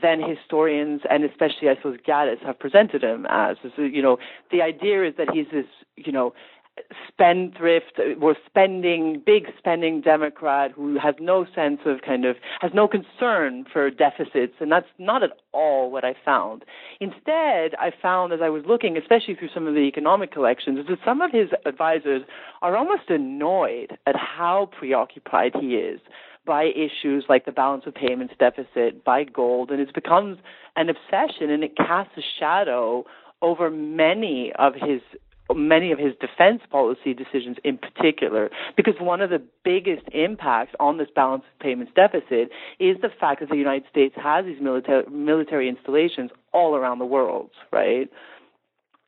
than 0.00 0.22
historians 0.22 1.02
and 1.10 1.24
especially 1.24 1.68
I 1.68 1.76
suppose 1.76 1.98
Gaddis 2.06 2.40
have 2.44 2.58
presented 2.58 3.02
him 3.02 3.26
as. 3.28 3.56
So, 3.76 3.82
you 3.82 4.00
know, 4.00 4.18
the 4.50 4.62
idea 4.62 5.06
is 5.06 5.14
that 5.18 5.28
he's 5.32 5.46
this, 5.52 5.66
you 5.96 6.12
know, 6.12 6.32
spendthrift, 7.06 7.98
was 8.18 8.36
spending, 8.46 9.22
big 9.24 9.46
spending 9.58 10.00
Democrat 10.00 10.72
who 10.72 10.98
has 10.98 11.14
no 11.20 11.46
sense 11.54 11.80
of 11.84 12.02
kind 12.02 12.24
of, 12.24 12.36
has 12.60 12.72
no 12.74 12.88
concern 12.88 13.64
for 13.72 13.90
deficits, 13.90 14.54
and 14.60 14.70
that's 14.70 14.86
not 14.98 15.22
at 15.22 15.30
all 15.52 15.90
what 15.90 16.04
I 16.04 16.14
found. 16.24 16.64
Instead, 17.00 17.74
I 17.78 17.92
found 18.00 18.32
as 18.32 18.40
I 18.42 18.48
was 18.48 18.62
looking, 18.66 18.96
especially 18.96 19.34
through 19.34 19.50
some 19.52 19.66
of 19.66 19.74
the 19.74 19.80
economic 19.80 20.32
collections, 20.32 20.86
that 20.88 20.98
some 21.04 21.20
of 21.20 21.32
his 21.32 21.48
advisors 21.66 22.22
are 22.62 22.76
almost 22.76 23.08
annoyed 23.08 23.98
at 24.06 24.16
how 24.16 24.70
preoccupied 24.78 25.52
he 25.60 25.74
is 25.74 26.00
by 26.46 26.64
issues 26.64 27.24
like 27.28 27.44
the 27.44 27.52
balance 27.52 27.84
of 27.86 27.94
payments 27.94 28.34
deficit, 28.38 29.04
by 29.04 29.22
gold, 29.22 29.70
and 29.70 29.80
it 29.80 29.94
becomes 29.94 30.38
an 30.76 30.88
obsession 30.88 31.50
and 31.50 31.62
it 31.62 31.76
casts 31.76 32.12
a 32.16 32.22
shadow 32.40 33.04
over 33.42 33.70
many 33.70 34.52
of 34.58 34.74
his 34.74 35.00
many 35.54 35.92
of 35.92 35.98
his 35.98 36.14
defense 36.20 36.62
policy 36.70 37.14
decisions 37.14 37.56
in 37.64 37.78
particular, 37.78 38.50
because 38.76 38.94
one 39.00 39.20
of 39.20 39.30
the 39.30 39.42
biggest 39.64 40.02
impacts 40.12 40.74
on 40.80 40.98
this 40.98 41.08
balance 41.14 41.44
of 41.52 41.58
payments 41.60 41.92
deficit 41.94 42.50
is 42.78 42.96
the 43.00 43.10
fact 43.20 43.40
that 43.40 43.48
the 43.48 43.56
United 43.56 43.88
States 43.90 44.14
has 44.16 44.44
these 44.44 44.60
military 44.60 45.04
military 45.10 45.68
installations 45.68 46.30
all 46.52 46.74
around 46.74 46.98
the 46.98 47.06
world, 47.06 47.50
right? 47.72 48.08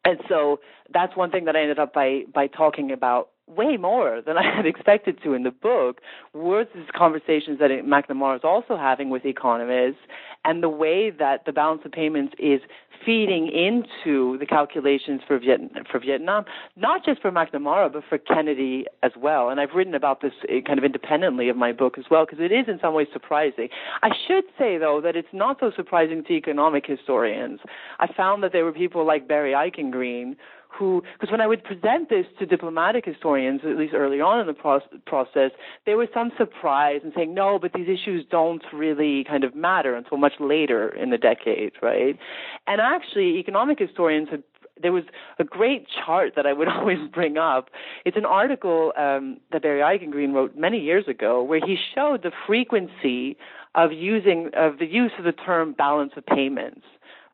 And 0.04 0.18
so 0.28 0.60
that's 0.92 1.16
one 1.16 1.30
thing 1.30 1.44
that 1.44 1.56
I 1.56 1.60
ended 1.60 1.78
up 1.78 1.92
by 1.92 2.22
by 2.32 2.46
talking 2.46 2.90
about 2.90 3.30
way 3.46 3.76
more 3.76 4.22
than 4.24 4.36
I 4.38 4.56
had 4.56 4.66
expected 4.66 5.22
to 5.24 5.34
in 5.34 5.42
the 5.42 5.50
book 5.50 6.00
were 6.32 6.64
these 6.74 6.84
conversations 6.96 7.58
that 7.58 7.70
McNamara 7.70 8.36
is 8.36 8.44
also 8.44 8.76
having 8.76 9.10
with 9.10 9.24
economists 9.24 10.00
and 10.44 10.62
the 10.62 10.68
way 10.68 11.10
that 11.10 11.44
the 11.44 11.52
balance 11.52 11.82
of 11.84 11.92
payments 11.92 12.34
is 12.38 12.60
feeding 13.04 13.48
into 13.48 14.38
the 14.38 14.46
calculations 14.46 15.20
for, 15.26 15.38
Viet- 15.38 15.86
for 15.90 15.98
Vietnam, 16.00 16.44
not 16.76 17.04
just 17.04 17.20
for 17.20 17.30
McNamara, 17.30 17.92
but 17.92 18.02
for 18.08 18.18
Kennedy 18.18 18.86
as 19.02 19.12
well. 19.16 19.48
And 19.48 19.60
I've 19.60 19.74
written 19.74 19.94
about 19.94 20.20
this 20.20 20.32
eh, 20.48 20.60
kind 20.66 20.78
of 20.78 20.84
independently 20.84 21.48
of 21.48 21.56
my 21.56 21.72
book 21.72 21.98
as 21.98 22.04
well, 22.10 22.26
because 22.26 22.40
it 22.40 22.52
is 22.52 22.66
in 22.68 22.78
some 22.80 22.94
ways 22.94 23.08
surprising. 23.12 23.68
I 24.02 24.10
should 24.26 24.44
say, 24.58 24.78
though, 24.78 25.00
that 25.02 25.16
it's 25.16 25.28
not 25.32 25.58
so 25.60 25.70
surprising 25.74 26.24
to 26.24 26.32
economic 26.32 26.86
historians. 26.86 27.60
I 27.98 28.12
found 28.12 28.42
that 28.42 28.52
there 28.52 28.64
were 28.64 28.72
people 28.72 29.06
like 29.06 29.28
Barry 29.28 29.52
Eichengreen 29.52 30.36
who, 30.70 31.02
because 31.14 31.30
when 31.30 31.40
I 31.40 31.46
would 31.46 31.64
present 31.64 32.08
this 32.08 32.26
to 32.38 32.46
diplomatic 32.46 33.04
historians, 33.04 33.60
at 33.64 33.76
least 33.76 33.94
early 33.94 34.20
on 34.20 34.40
in 34.40 34.46
the 34.46 34.54
pro- 34.54 34.80
process, 35.06 35.50
there 35.86 35.96
was 35.96 36.08
some 36.14 36.32
surprise 36.38 37.00
in 37.04 37.12
saying, 37.14 37.34
no, 37.34 37.58
but 37.58 37.72
these 37.72 37.88
issues 37.88 38.24
don't 38.30 38.62
really 38.72 39.24
kind 39.24 39.44
of 39.44 39.54
matter 39.54 39.94
until 39.94 40.16
much 40.18 40.34
later 40.40 40.88
in 40.88 41.10
the 41.10 41.18
decade, 41.18 41.72
right? 41.82 42.18
And 42.66 42.80
actually, 42.80 43.38
economic 43.38 43.78
historians 43.78 44.28
had 44.30 44.42
there 44.82 44.92
was 44.92 45.04
a 45.38 45.44
great 45.44 45.86
chart 45.88 46.32
that 46.36 46.46
I 46.46 46.54
would 46.54 46.68
always 46.76 46.98
bring 47.12 47.36
up. 47.36 47.68
It's 48.04 48.16
an 48.16 48.24
article 48.24 48.92
um, 48.96 49.38
that 49.52 49.62
Barry 49.62 49.80
Eichengreen 49.80 50.32
wrote 50.32 50.56
many 50.56 50.78
years 50.78 51.06
ago, 51.06 51.42
where 51.42 51.60
he 51.60 51.76
showed 51.94 52.22
the 52.22 52.32
frequency 52.46 53.36
of 53.74 53.92
using 53.92 54.50
of 54.54 54.78
the 54.78 54.86
use 54.86 55.12
of 55.18 55.24
the 55.24 55.32
term 55.32 55.72
balance 55.72 56.12
of 56.16 56.26
payments 56.26 56.82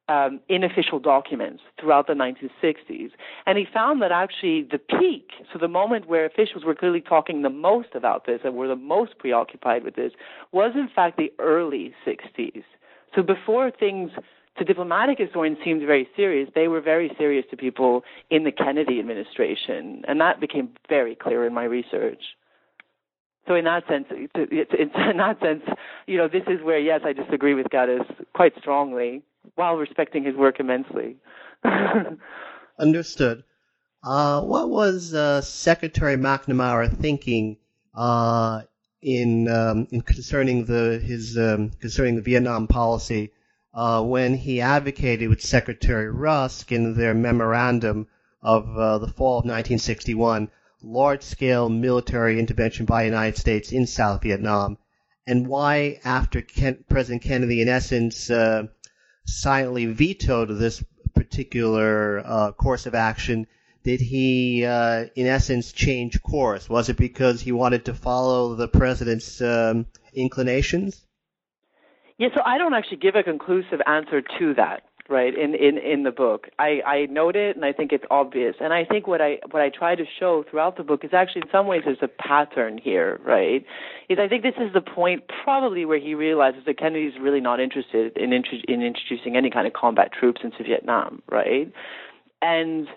um, 0.09 0.41
in 0.49 0.63
official 0.63 0.99
documents 0.99 1.63
throughout 1.81 2.07
the 2.07 2.13
1960s. 2.13 3.11
And 3.47 3.59
he 3.59 3.67
found 3.73 4.01
that 4.03 4.13
actually 4.13 4.63
the 4.63 4.79
peak, 4.79 5.31
so 5.53 5.59
the 5.59 5.69
moment 5.69 6.07
where 6.09 6.25
officials 6.25 6.65
were 6.65 6.75
clearly 6.75 7.01
talking 7.01 7.43
the 7.43 7.51
most 7.51 7.89
about 7.95 8.27
this 8.27 8.41
and 8.45 8.55
were 8.55 8.69
the 8.69 8.77
most 8.77 9.19
preoccupied 9.19 9.85
with 9.85 9.97
this, 9.97 10.13
was 10.53 10.73
in 10.75 10.89
fact 10.95 11.17
the 11.17 11.33
early 11.39 11.95
60s. 12.07 12.63
So 13.15 13.23
before 13.23 13.71
things 13.71 14.13
to 14.59 14.65
diplomatic 14.65 15.19
historians 15.19 15.59
seemed 15.65 15.85
very 15.87 16.09
serious, 16.17 16.49
they 16.55 16.69
were 16.69 16.81
very 16.81 17.11
serious 17.19 17.45
to 17.51 17.57
people 17.57 18.05
in 18.31 18.45
the 18.45 18.53
Kennedy 18.53 19.01
administration. 19.01 20.03
And 20.07 20.21
that 20.21 20.41
became 20.41 20.71
very 20.89 21.15
clear 21.15 21.47
in 21.47 21.53
my 21.53 21.65
research. 21.65 22.23
So 23.47 23.55
in 23.55 23.65
that 23.65 23.87
sense, 23.87 24.07
it's, 24.11 24.73
in 24.75 25.19
that 25.19 25.41
sense, 25.41 25.63
you 26.07 26.17
know, 26.17 26.29
this 26.29 26.43
is 26.49 26.63
where 26.63 26.79
yes, 26.79 27.03
I 27.05 27.13
disagree 27.13 27.55
with 27.55 27.67
Gaddis 27.67 28.05
quite 28.35 28.53
strongly, 28.59 29.23
while 29.55 29.77
respecting 29.77 30.25
his 30.25 30.35
work 30.35 30.61
immensely. 30.61 31.17
Understood. 32.79 33.45
Uh, 34.03 34.43
what 34.43 34.69
was 34.69 35.15
uh, 35.15 35.41
Secretary 35.41 36.17
McNamara 36.17 36.95
thinking 36.95 37.57
uh, 37.95 38.63
in 39.03 39.49
um, 39.49 39.89
in 39.91 40.01
concerning 40.01 40.65
the 40.65 41.01
his 41.03 41.37
um, 41.39 41.71
concerning 41.81 42.17
the 42.17 42.23
Vietnam 42.23 42.67
policy 42.67 43.33
uh, 43.75 44.03
when 44.03 44.35
he 44.35 44.61
advocated 44.61 45.29
with 45.29 45.41
Secretary 45.41 46.11
Rusk 46.11 46.71
in 46.73 46.95
their 46.95 47.15
memorandum 47.15 48.07
of 48.43 48.77
uh, 48.77 48.99
the 48.99 49.09
fall 49.09 49.39
of 49.39 49.45
1961 49.45 50.51
large-scale 50.83 51.69
military 51.69 52.39
intervention 52.39 52.87
by 52.87 53.03
the 53.03 53.09
United 53.09 53.37
States 53.37 53.73
in 53.73 53.87
South 53.87 54.23
Vietnam, 54.23 54.79
and 55.27 55.49
why, 55.49 55.99
after 56.05 56.41
Ken- 56.43 56.85
President 56.89 57.23
Kennedy, 57.23 57.61
in 57.61 57.69
essence, 57.69 58.31
uh, 58.31 58.65
silently 59.27 59.87
vetoed 59.87 60.49
this 60.49 60.83
particular 61.15 62.23
uh, 62.25 62.53
course 62.53 62.87
of 62.87 62.95
action, 62.95 63.47
did 63.83 64.01
he, 64.01 64.65
uh, 64.65 65.07
in 65.15 65.27
essence, 65.27 65.73
change 65.73 66.23
course? 66.23 66.69
Was 66.69 66.89
it 66.89 66.97
because 66.97 67.41
he 67.41 67.53
wanted 67.53 67.85
to 67.85 67.95
follow 67.95 68.55
the 68.55 68.69
president's 68.69 69.41
um, 69.41 69.87
inclinations? 70.15 71.05
Yeah, 72.19 72.29
so 72.35 72.41
I 72.45 72.59
don't 72.59 72.75
actually 72.75 72.97
give 72.99 73.15
a 73.15 73.23
conclusive 73.23 73.81
answer 73.87 74.23
to 74.39 74.55
that 74.55 74.83
right 75.09 75.37
in 75.37 75.55
in 75.55 75.79
in 75.79 76.03
the 76.03 76.11
book. 76.11 76.49
I 76.59 76.81
i 76.87 77.07
note 77.07 77.37
it 77.37 77.57
and 77.57 77.65
i 77.65 77.73
think 77.73 77.93
it's 77.93 78.05
obvious. 78.11 78.57
And 78.61 78.73
i 78.73 78.85
think 78.85 79.07
what 79.07 79.21
i 79.21 79.39
what 79.51 79.63
i 79.63 79.69
try 79.71 79.95
to 79.95 80.05
show 80.19 80.45
throughout 80.49 80.77
the 80.77 80.83
book 80.83 81.05
is 81.05 81.11
actually 81.13 81.43
in 81.43 81.51
some 81.51 81.67
ways 81.67 81.83
there's 81.85 81.99
a 82.03 82.09
pattern 82.09 82.79
here 82.79 83.21
right? 83.25 83.65
Is 84.09 84.19
i 84.21 84.29
think 84.29 84.43
this 84.43 84.55
is 84.59 84.73
the 84.73 84.81
point 84.81 85.25
probably 85.45 85.85
where 85.85 85.99
he 85.99 86.15
realizes 86.15 86.65
that 86.67 86.79
kennedy's 86.79 87.15
really 87.21 87.41
not 87.41 87.61
interested 87.61 88.17
in 88.17 88.33
in 88.33 88.83
introducing 88.83 89.37
any 89.37 89.51
kind 89.51 89.67
of 89.67 89.73
combat 89.73 90.13
troops 90.13 90.41
into 90.45 90.63
vietnam 90.63 91.23
right? 91.31 91.73
And 92.43 92.89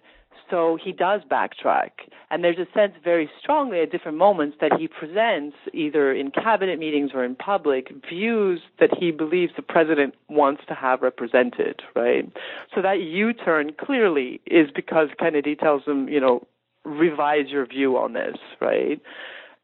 so 0.50 0.78
he 0.84 0.92
does 0.92 1.22
backtrack. 1.30 1.92
And 2.32 2.44
there's 2.44 2.58
a 2.58 2.68
sense 2.74 2.94
very 3.04 3.30
strongly 3.40 3.82
at 3.82 3.92
different 3.92 4.18
moments 4.18 4.58
that 4.62 4.74
he 4.80 4.88
presents, 4.88 5.58
either 5.74 6.14
in 6.14 6.32
cabinet 6.32 6.80
meetings 6.80 7.12
or 7.14 7.24
in 7.24 7.36
public, 7.36 7.92
views 8.08 8.62
that 8.80 8.90
he 8.98 9.12
believes 9.12 9.54
the 9.56 9.62
president 9.62 10.16
wants 10.28 10.64
to 10.68 10.74
have 10.74 11.02
represented, 11.02 11.82
right? 11.96 12.32
So 12.76 12.82
that 12.82 13.02
U 13.02 13.34
turn 13.34 13.74
clearly 13.74 14.42
is 14.46 14.70
because 14.74 15.10
Kennedy 15.20 15.56
tells 15.56 15.84
him, 15.86 16.08
you 16.08 16.20
know, 16.20 16.46
revise 16.86 17.48
your 17.50 17.66
view 17.66 17.98
on 17.98 18.14
this, 18.14 18.38
right? 18.60 19.02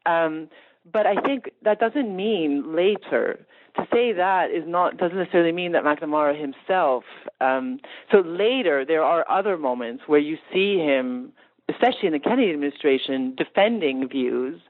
Um, 0.04 0.48
but 0.90 1.06
I 1.06 1.20
think 1.20 1.50
that 1.62 1.80
doesn't 1.80 2.14
mean 2.14 2.74
later 2.74 3.44
to 3.76 3.86
say 3.92 4.12
that 4.12 4.50
is 4.50 4.64
not 4.66 4.96
doesn't 4.96 5.16
necessarily 5.16 5.52
mean 5.52 5.72
that 5.72 5.84
McNamara 5.84 6.38
himself. 6.38 7.04
Um, 7.40 7.80
so 8.10 8.18
later, 8.20 8.84
there 8.84 9.02
are 9.02 9.28
other 9.30 9.56
moments 9.56 10.04
where 10.06 10.20
you 10.20 10.36
see 10.52 10.78
him, 10.78 11.32
especially 11.68 12.06
in 12.06 12.12
the 12.12 12.18
Kennedy 12.18 12.50
administration, 12.52 13.34
defending 13.36 14.08
views 14.08 14.60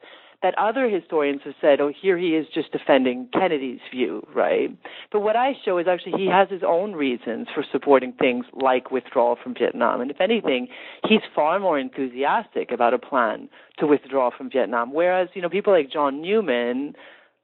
that 0.42 0.56
other 0.58 0.88
historians 0.88 1.40
have 1.44 1.54
said, 1.60 1.80
oh, 1.80 1.90
here 2.00 2.18
he 2.18 2.36
is 2.36 2.46
just 2.52 2.70
defending 2.70 3.28
Kennedy's 3.32 3.80
view, 3.90 4.24
right? 4.34 4.70
But 5.10 5.20
what 5.20 5.34
I 5.34 5.52
show 5.64 5.78
is 5.78 5.86
actually 5.88 6.12
he 6.22 6.28
has 6.28 6.48
his 6.50 6.62
own 6.66 6.92
reasons 6.92 7.48
for 7.54 7.64
supporting 7.72 8.12
things 8.12 8.44
like 8.52 8.90
withdrawal 8.90 9.36
from 9.42 9.54
Vietnam. 9.54 10.00
And 10.00 10.10
if 10.10 10.20
anything, 10.20 10.68
he's 11.08 11.22
far 11.34 11.58
more 11.58 11.78
enthusiastic 11.78 12.70
about 12.70 12.94
a 12.94 12.98
plan 12.98 13.48
to 13.78 13.86
withdraw 13.86 14.30
from 14.36 14.50
Vietnam. 14.50 14.92
Whereas, 14.92 15.28
you 15.34 15.42
know, 15.42 15.48
people 15.48 15.72
like 15.72 15.90
John 15.90 16.20
Newman 16.20 16.94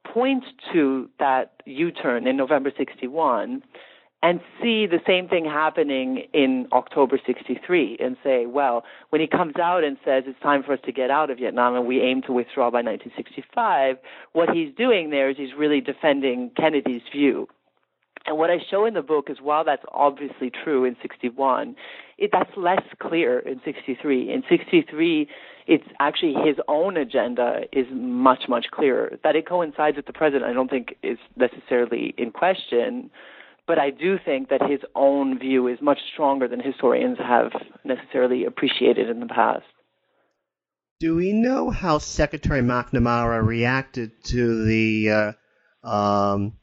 point 0.05 0.45
to 0.73 1.09
that 1.19 1.63
U-turn 1.65 2.27
in 2.27 2.37
November 2.37 2.73
61 2.77 3.63
and 4.23 4.41
see 4.63 4.87
the 4.87 5.01
same 5.05 5.29
thing 5.29 5.45
happening 5.45 6.29
in 6.33 6.69
October 6.73 7.19
63 7.27 7.97
and 7.99 8.17
say, 8.23 8.47
well, 8.47 8.85
when 9.11 9.21
he 9.21 9.27
comes 9.27 9.55
out 9.61 9.83
and 9.83 9.97
says 10.05 10.25
it's 10.27 10.41
time 10.41 10.63
for 10.63 10.73
us 10.75 10.79
to 10.85 10.93
get 10.93 11.11
out 11.11 11.29
of 11.29 11.39
Vietnam 11.39 11.75
and 11.75 11.87
we 11.87 12.01
aim 12.01 12.23
to 12.23 12.33
withdraw 12.33 12.71
by 12.71 12.83
1965, 12.83 13.97
what 14.33 14.49
he's 14.51 14.73
doing 14.77 15.11
there 15.11 15.29
is 15.29 15.37
he's 15.37 15.55
really 15.59 15.81
defending 15.81 16.51
Kennedy's 16.57 17.03
view. 17.13 17.49
And 18.25 18.39
what 18.39 18.51
I 18.51 18.59
show 18.71 18.85
in 18.85 18.95
the 18.95 19.03
book 19.03 19.29
is 19.29 19.39
while 19.43 19.65
that's 19.65 19.83
obviously 19.93 20.51
true 20.51 20.85
in 20.85 20.97
61, 21.03 21.75
it, 22.19 22.31
that's 22.33 22.51
less 22.57 22.83
clear 23.01 23.41
in 23.41 23.61
63. 23.65 24.33
In 24.33 24.45
63, 24.49 25.29
it's 25.67 25.87
actually 26.01 26.35
his 26.45 26.57
own 26.69 26.97
agenda 26.97 27.63
is 27.73 27.87
much, 27.93 28.45
much 28.49 28.67
clearer. 28.73 29.19
That 29.25 29.37
it 29.37 29.47
coincides 29.47 29.97
with 29.97 30.07
the 30.07 30.13
president, 30.13 30.45
I 30.45 30.53
don't 30.53 30.71
think 30.71 30.97
is 31.03 31.19
necessarily 31.37 32.15
in 32.17 32.31
question. 32.31 33.11
But 33.67 33.79
I 33.79 33.91
do 33.91 34.19
think 34.25 34.49
that 34.49 34.61
his 34.69 34.81
own 34.95 35.39
view 35.39 35.69
is 35.69 35.79
much 35.81 35.99
stronger 36.13 36.49
than 36.49 36.61
historians 36.61 37.19
have 37.19 37.53
necessarily 37.85 38.45
appreciated 38.45 39.09
in 39.09 39.21
the 39.21 39.27
past. 39.27 39.65
Do 40.99 41.15
we 41.15 41.33
know 41.33 41.71
how 41.71 41.99
Secretary 41.99 42.61
McNamara 42.61 43.45
reacted 43.45 44.13
to 44.27 44.65
the 44.65 45.37
uh, 45.85 45.89
um, 45.89 46.55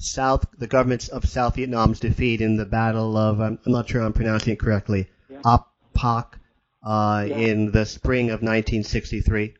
South, 0.00 0.44
the 0.58 0.66
governments 0.66 1.08
of 1.08 1.24
South 1.24 1.56
Vietnam's 1.56 2.00
defeat 2.00 2.40
in 2.40 2.56
the 2.56 2.66
Battle 2.66 3.16
of, 3.16 3.40
I'm, 3.40 3.58
I'm 3.64 3.72
not 3.72 3.88
sure 3.88 4.02
I'm 4.02 4.12
pronouncing 4.12 4.52
it 4.52 4.58
correctly, 4.58 5.08
yeah. 5.28 5.40
Ap 5.44 5.66
Bac 5.94 6.39
uh, 6.82 7.24
yeah. 7.26 7.36
in 7.36 7.72
the 7.72 7.84
spring 7.84 8.26
of 8.26 8.42
1963? 8.42 9.54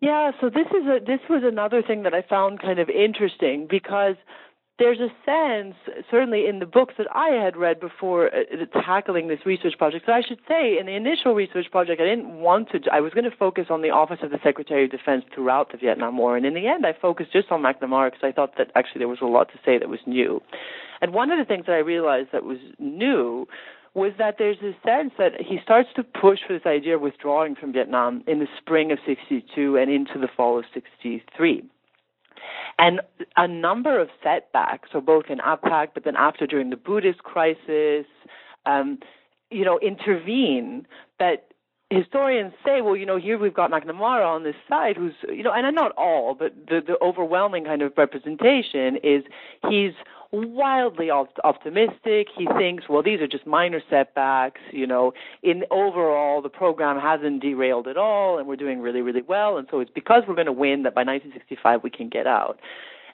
Yeah, 0.00 0.32
so 0.40 0.50
this 0.50 0.66
is 0.66 0.84
a 0.86 0.98
this 1.04 1.20
was 1.30 1.42
another 1.44 1.80
thing 1.80 2.02
that 2.02 2.12
I 2.12 2.22
found 2.22 2.60
kind 2.60 2.80
of 2.80 2.90
interesting 2.90 3.68
because 3.70 4.16
there's 4.78 4.98
a 4.98 5.10
sense, 5.24 5.76
certainly 6.10 6.48
in 6.48 6.58
the 6.58 6.66
books 6.66 6.94
that 6.98 7.06
I 7.14 7.28
had 7.28 7.56
read 7.56 7.78
before 7.78 8.26
uh, 8.26 8.80
tackling 8.84 9.28
this 9.28 9.38
research 9.46 9.74
project. 9.78 10.06
So 10.06 10.12
I 10.12 10.22
should 10.26 10.40
say, 10.48 10.76
in 10.76 10.86
the 10.86 10.96
initial 10.96 11.34
research 11.34 11.66
project, 11.70 12.00
I 12.00 12.04
didn't 12.04 12.40
want 12.40 12.70
to. 12.70 12.80
I 12.90 13.00
was 13.00 13.12
going 13.12 13.30
to 13.30 13.36
focus 13.36 13.66
on 13.70 13.82
the 13.82 13.90
Office 13.90 14.18
of 14.24 14.30
the 14.30 14.40
Secretary 14.42 14.86
of 14.86 14.90
Defense 14.90 15.24
throughout 15.32 15.70
the 15.70 15.78
Vietnam 15.78 16.18
War, 16.18 16.36
and 16.36 16.44
in 16.44 16.54
the 16.54 16.66
end, 16.66 16.84
I 16.84 16.94
focused 17.00 17.32
just 17.32 17.52
on 17.52 17.62
McNamara 17.62 18.10
because 18.10 18.24
I 18.24 18.32
thought 18.32 18.56
that 18.58 18.72
actually 18.74 19.00
there 19.00 19.08
was 19.08 19.20
a 19.22 19.26
lot 19.26 19.50
to 19.52 19.58
say 19.64 19.78
that 19.78 19.88
was 19.88 20.00
new. 20.04 20.42
And 21.00 21.12
one 21.12 21.30
of 21.30 21.38
the 21.38 21.44
things 21.44 21.66
that 21.66 21.74
I 21.74 21.78
realized 21.78 22.30
that 22.32 22.44
was 22.44 22.58
new 22.80 23.46
was 23.94 24.12
that 24.18 24.36
there's 24.38 24.58
a 24.58 24.74
sense 24.86 25.12
that 25.18 25.32
he 25.38 25.58
starts 25.62 25.90
to 25.96 26.02
push 26.02 26.38
for 26.46 26.54
this 26.54 26.66
idea 26.66 26.96
of 26.96 27.02
withdrawing 27.02 27.54
from 27.54 27.72
Vietnam 27.72 28.24
in 28.26 28.38
the 28.38 28.48
spring 28.58 28.90
of 28.90 28.98
62 29.06 29.76
and 29.76 29.90
into 29.90 30.18
the 30.18 30.28
fall 30.34 30.58
of 30.58 30.64
63. 30.72 31.62
And 32.78 33.00
a 33.36 33.46
number 33.46 34.00
of 34.00 34.08
setbacks, 34.22 34.88
so 34.92 35.00
both 35.00 35.26
in 35.28 35.40
Ap 35.40 35.62
Bac, 35.62 35.90
but 35.94 36.04
then 36.04 36.16
after 36.16 36.46
during 36.46 36.70
the 36.70 36.76
Buddhist 36.76 37.22
crisis, 37.22 38.06
um, 38.64 38.98
you 39.50 39.64
know, 39.64 39.78
intervene 39.80 40.86
that 41.18 41.51
historians 41.92 42.52
say, 42.64 42.80
well, 42.80 42.96
you 42.96 43.06
know, 43.06 43.18
here 43.18 43.38
we've 43.38 43.54
got 43.54 43.70
McNamara 43.70 44.26
on 44.26 44.44
this 44.44 44.54
side 44.68 44.96
who's, 44.96 45.14
you 45.28 45.42
know, 45.42 45.52
and 45.52 45.74
not 45.74 45.92
all, 45.96 46.34
but 46.34 46.54
the, 46.68 46.80
the 46.86 46.96
overwhelming 47.02 47.64
kind 47.64 47.82
of 47.82 47.92
representation 47.96 48.96
is 49.02 49.24
he's 49.68 49.92
wildly 50.32 51.10
optimistic. 51.10 52.28
He 52.36 52.46
thinks, 52.56 52.84
well, 52.88 53.02
these 53.02 53.20
are 53.20 53.26
just 53.26 53.46
minor 53.46 53.82
setbacks. 53.90 54.60
You 54.72 54.86
know, 54.86 55.12
in 55.42 55.64
overall, 55.70 56.40
the 56.40 56.48
program 56.48 56.98
hasn't 56.98 57.42
derailed 57.42 57.86
at 57.86 57.96
all, 57.96 58.38
and 58.38 58.48
we're 58.48 58.56
doing 58.56 58.80
really, 58.80 59.02
really 59.02 59.22
well. 59.22 59.58
And 59.58 59.68
so 59.70 59.80
it's 59.80 59.90
because 59.94 60.22
we're 60.26 60.34
going 60.34 60.46
to 60.46 60.52
win 60.52 60.84
that 60.84 60.94
by 60.94 61.02
1965 61.02 61.82
we 61.82 61.90
can 61.90 62.08
get 62.08 62.26
out. 62.26 62.58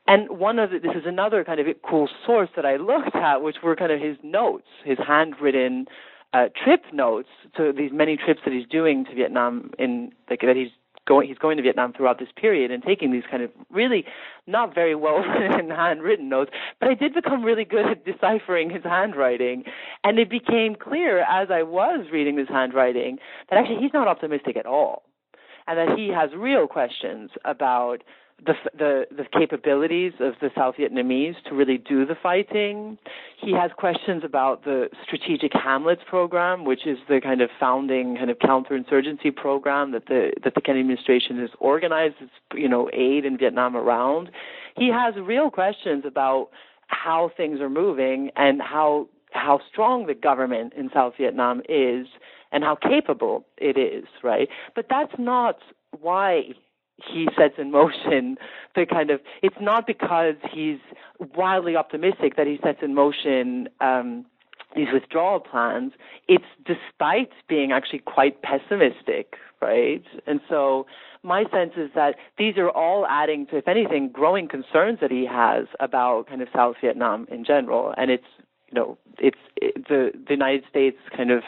And 0.06 0.38
one 0.38 0.58
of 0.58 0.70
the, 0.70 0.78
this 0.78 0.94
is 0.94 1.02
another 1.04 1.44
kind 1.44 1.60
of 1.60 1.66
cool 1.82 2.08
source 2.24 2.48
that 2.56 2.64
I 2.64 2.76
looked 2.76 3.14
at, 3.14 3.42
which 3.42 3.56
were 3.62 3.76
kind 3.76 3.92
of 3.92 4.00
his 4.00 4.16
notes, 4.22 4.66
his 4.84 4.96
handwritten 5.06 5.86
uh, 6.32 6.48
trip 6.62 6.82
notes 6.92 7.28
to 7.56 7.72
these 7.72 7.90
many 7.92 8.16
trips 8.16 8.40
that 8.44 8.52
he's 8.52 8.66
doing 8.66 9.04
to 9.06 9.14
Vietnam 9.14 9.70
in 9.78 10.12
like 10.28 10.40
that 10.40 10.56
he's 10.56 10.70
going 11.06 11.26
he's 11.26 11.38
going 11.38 11.56
to 11.56 11.62
Vietnam 11.62 11.92
throughout 11.92 12.18
this 12.18 12.28
period 12.36 12.70
and 12.70 12.82
taking 12.82 13.10
these 13.12 13.22
kind 13.30 13.42
of 13.42 13.50
really 13.70 14.04
not 14.46 14.74
very 14.74 14.94
well 14.94 15.18
written 15.40 15.70
handwritten 15.70 16.28
notes. 16.28 16.50
But 16.80 16.90
I 16.90 16.94
did 16.94 17.14
become 17.14 17.42
really 17.42 17.64
good 17.64 17.86
at 17.86 18.04
deciphering 18.04 18.70
his 18.70 18.84
handwriting, 18.84 19.64
and 20.04 20.18
it 20.18 20.28
became 20.28 20.74
clear 20.74 21.20
as 21.20 21.48
I 21.50 21.62
was 21.62 22.06
reading 22.12 22.36
this 22.36 22.48
handwriting 22.48 23.18
that 23.48 23.58
actually 23.58 23.78
he's 23.80 23.94
not 23.94 24.06
optimistic 24.06 24.56
at 24.56 24.66
all. 24.66 25.04
and 25.66 25.78
that 25.78 25.96
he 25.98 26.08
has 26.08 26.30
real 26.36 26.66
questions 26.66 27.30
about 27.44 28.02
the, 28.44 28.54
the 28.76 29.04
the 29.16 29.24
capabilities 29.32 30.12
of 30.20 30.34
the 30.40 30.50
South 30.56 30.76
Vietnamese 30.76 31.34
to 31.48 31.54
really 31.54 31.78
do 31.78 32.06
the 32.06 32.14
fighting. 32.22 32.98
He 33.40 33.52
has 33.52 33.70
questions 33.76 34.22
about 34.24 34.64
the 34.64 34.88
strategic 35.04 35.52
Hamlets 35.52 36.02
program, 36.08 36.64
which 36.64 36.86
is 36.86 36.98
the 37.08 37.20
kind 37.20 37.40
of 37.40 37.50
founding 37.58 38.16
kind 38.16 38.30
of 38.30 38.38
counterinsurgency 38.38 39.34
program 39.34 39.92
that 39.92 40.06
the 40.06 40.32
that 40.44 40.54
the 40.54 40.60
Kennedy 40.60 40.80
administration 40.80 41.38
has 41.40 41.50
organized 41.58 42.14
its 42.20 42.32
you 42.54 42.68
know 42.68 42.88
aid 42.92 43.24
in 43.24 43.36
Vietnam 43.38 43.76
around. 43.76 44.30
He 44.76 44.90
has 44.92 45.14
real 45.20 45.50
questions 45.50 46.04
about 46.06 46.48
how 46.86 47.30
things 47.36 47.60
are 47.60 47.70
moving 47.70 48.30
and 48.36 48.62
how 48.62 49.08
how 49.32 49.60
strong 49.70 50.06
the 50.06 50.14
government 50.14 50.72
in 50.76 50.90
South 50.94 51.14
Vietnam 51.18 51.60
is 51.68 52.06
and 52.50 52.64
how 52.64 52.76
capable 52.76 53.44
it 53.58 53.76
is, 53.76 54.04
right? 54.22 54.48
But 54.74 54.86
that's 54.88 55.12
not 55.18 55.58
why 56.00 56.54
he 57.04 57.28
sets 57.36 57.54
in 57.58 57.70
motion 57.70 58.36
the 58.74 58.84
kind 58.86 59.10
of 59.10 59.20
it's 59.42 59.56
not 59.60 59.86
because 59.86 60.34
he's 60.52 60.78
wildly 61.36 61.76
optimistic 61.76 62.36
that 62.36 62.46
he 62.46 62.58
sets 62.62 62.78
in 62.82 62.94
motion 62.94 63.68
um, 63.80 64.26
these 64.76 64.88
withdrawal 64.92 65.40
plans. 65.40 65.92
It's 66.28 66.44
despite 66.64 67.30
being 67.48 67.72
actually 67.72 68.00
quite 68.00 68.42
pessimistic 68.42 69.36
right? 69.60 70.04
And 70.26 70.40
so 70.48 70.86
my 71.22 71.44
sense 71.50 71.72
is 71.76 71.90
that 71.94 72.16
these 72.38 72.56
are 72.56 72.70
all 72.70 73.06
adding 73.06 73.46
to 73.46 73.56
if 73.56 73.68
anything 73.68 74.10
growing 74.12 74.48
concerns 74.48 74.98
that 75.00 75.10
he 75.10 75.26
has 75.26 75.66
about 75.80 76.28
kind 76.28 76.42
of 76.42 76.48
south 76.54 76.76
vietnam 76.80 77.26
in 77.30 77.44
general. 77.44 77.94
And 77.96 78.10
it's 78.10 78.24
you 78.70 78.74
know 78.74 78.98
it's 79.18 79.38
it, 79.56 79.88
the 79.88 80.12
the 80.14 80.34
united 80.34 80.64
states 80.68 80.98
kind 81.16 81.30
of 81.30 81.42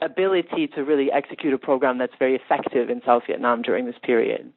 ability 0.00 0.68
to 0.68 0.82
really 0.82 1.10
execute 1.12 1.52
a 1.54 1.58
program 1.58 1.98
that's 1.98 2.14
very 2.18 2.34
effective 2.34 2.90
in 2.90 3.00
south 3.04 3.24
vietnam 3.26 3.62
during 3.62 3.86
this 3.86 3.96
period 4.02 4.52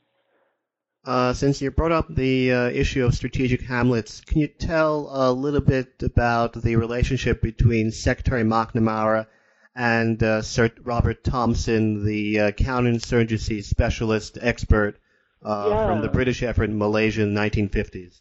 uh, 1.08 1.34
since 1.34 1.62
you 1.62 1.72
brought 1.72 1.94
up 1.94 2.14
the 2.14 2.52
uh, 2.52 2.70
issue 2.70 3.06
of 3.06 3.16
strategic 3.16 3.62
hamlets, 3.62 4.20
can 4.20 4.40
you 4.42 4.48
tell 4.48 5.10
a 5.10 5.32
little 5.32 5.62
bit 5.62 6.04
about 6.04 6.52
the 6.52 6.76
relationship 6.76 7.42
between 7.42 7.92
Secretary 7.92 8.44
McNamara 8.44 9.26
and 9.74 10.22
uh, 10.22 10.42
Sir 10.42 10.70
Robert 10.84 11.24
Thompson, 11.24 12.04
the 12.06 12.40
uh, 12.40 12.52
counterinsurgency 12.52 13.64
specialist 13.64 14.38
expert 14.42 15.00
uh, 15.46 15.68
yeah. 15.70 15.88
from 15.88 16.02
the 16.02 16.10
British 16.10 16.44
effort 16.44 16.66
in 16.66 16.78
Malaysia 16.78 17.22
in 17.22 17.34
the 17.34 17.40
1950s? 17.40 18.20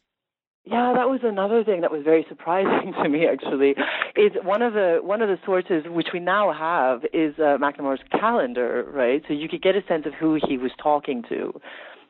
Yeah, 0.65 0.93
that 0.95 1.09
was 1.09 1.21
another 1.25 1.65
thing 1.65 1.81
that 1.81 1.91
was 1.91 2.05
very 2.05 2.25
surprising 2.29 2.93
to 3.03 3.09
me. 3.09 3.27
Actually, 3.27 3.75
is 4.15 4.31
one 4.45 4.63
of 4.63 4.75
the 4.75 5.01
one 5.03 5.23
of 5.23 5.29
the 5.29 5.39
sources 5.45 5.85
which 5.89 6.09
we 6.13 6.21
now 6.21 6.53
have 6.53 7.05
is 7.13 7.35
uh, 7.39 7.59
McNamara's 7.59 8.03
calendar, 8.13 8.85
right? 8.93 9.23
So 9.27 9.35
you 9.35 9.49
could 9.49 9.63
get 9.63 9.75
a 9.75 9.83
sense 9.89 10.07
of 10.07 10.15
who 10.15 10.39
he 10.47 10.57
was 10.57 10.71
talking 10.81 11.25
to. 11.31 11.61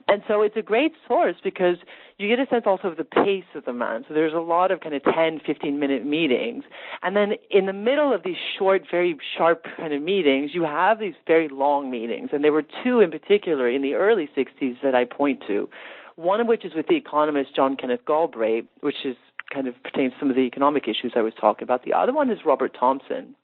And 0.09 0.23
so 0.29 0.43
it's 0.43 0.57
a 0.57 0.63
great 0.63 0.93
source 1.09 1.37
because 1.43 1.77
you 2.19 2.29
get 2.29 2.39
a 2.39 2.49
sense 2.49 2.65
also 2.65 2.89
of 2.89 2.97
the 2.97 3.05
pace 3.05 3.45
of 3.55 3.65
the 3.65 3.73
man. 3.73 4.05
So 4.07 4.15
there's 4.15 4.33
a 4.33 4.39
lot 4.39 4.71
of 4.71 4.81
kind 4.81 4.95
of 4.95 5.03
10, 5.03 5.41
15 5.45 5.79
minute 5.81 6.07
meetings. 6.07 6.65
And 7.03 7.17
then 7.17 7.33
in 7.51 7.67
the 7.67 7.73
middle 7.73 8.15
of 8.15 8.23
these 8.23 8.37
short, 8.57 8.83
very 8.91 9.19
sharp 9.37 9.65
kind 9.77 9.93
of 9.93 10.01
meetings, 10.01 10.53
you 10.55 10.63
have 10.63 11.01
these 11.01 11.15
very 11.27 11.49
long 11.49 11.91
meetings. 11.91 12.31
And 12.33 12.45
there 12.45 12.53
were 12.53 12.65
two 12.85 13.01
in 13.01 13.11
particular 13.11 13.69
in 13.69 13.83
the 13.83 13.95
early 13.95 14.29
60s 14.37 14.77
that 14.83 14.95
I 14.95 15.05
point 15.05 15.43
to. 15.49 15.69
One 16.15 16.41
of 16.41 16.47
which 16.47 16.65
is 16.65 16.73
with 16.75 16.87
the 16.87 16.97
economist 16.97 17.55
John 17.55 17.77
Kenneth 17.77 18.07
Galbraith, 18.07 18.65
which 18.81 19.05
is 19.05 19.17
kind 19.53 19.67
of 19.67 19.75
pertains 19.83 20.13
to 20.13 20.19
some 20.21 20.31
of 20.31 20.37
the 20.37 20.43
economic 20.43 20.85
issues 20.85 21.13
I 21.15 21.21
was 21.21 21.35
talking 21.39 21.65
about. 21.65 21.85
The 21.85 21.93
other 21.93 22.13
one 22.13 22.31
is 22.31 22.39
Robert 22.45 22.77
Thompson. 22.79 23.35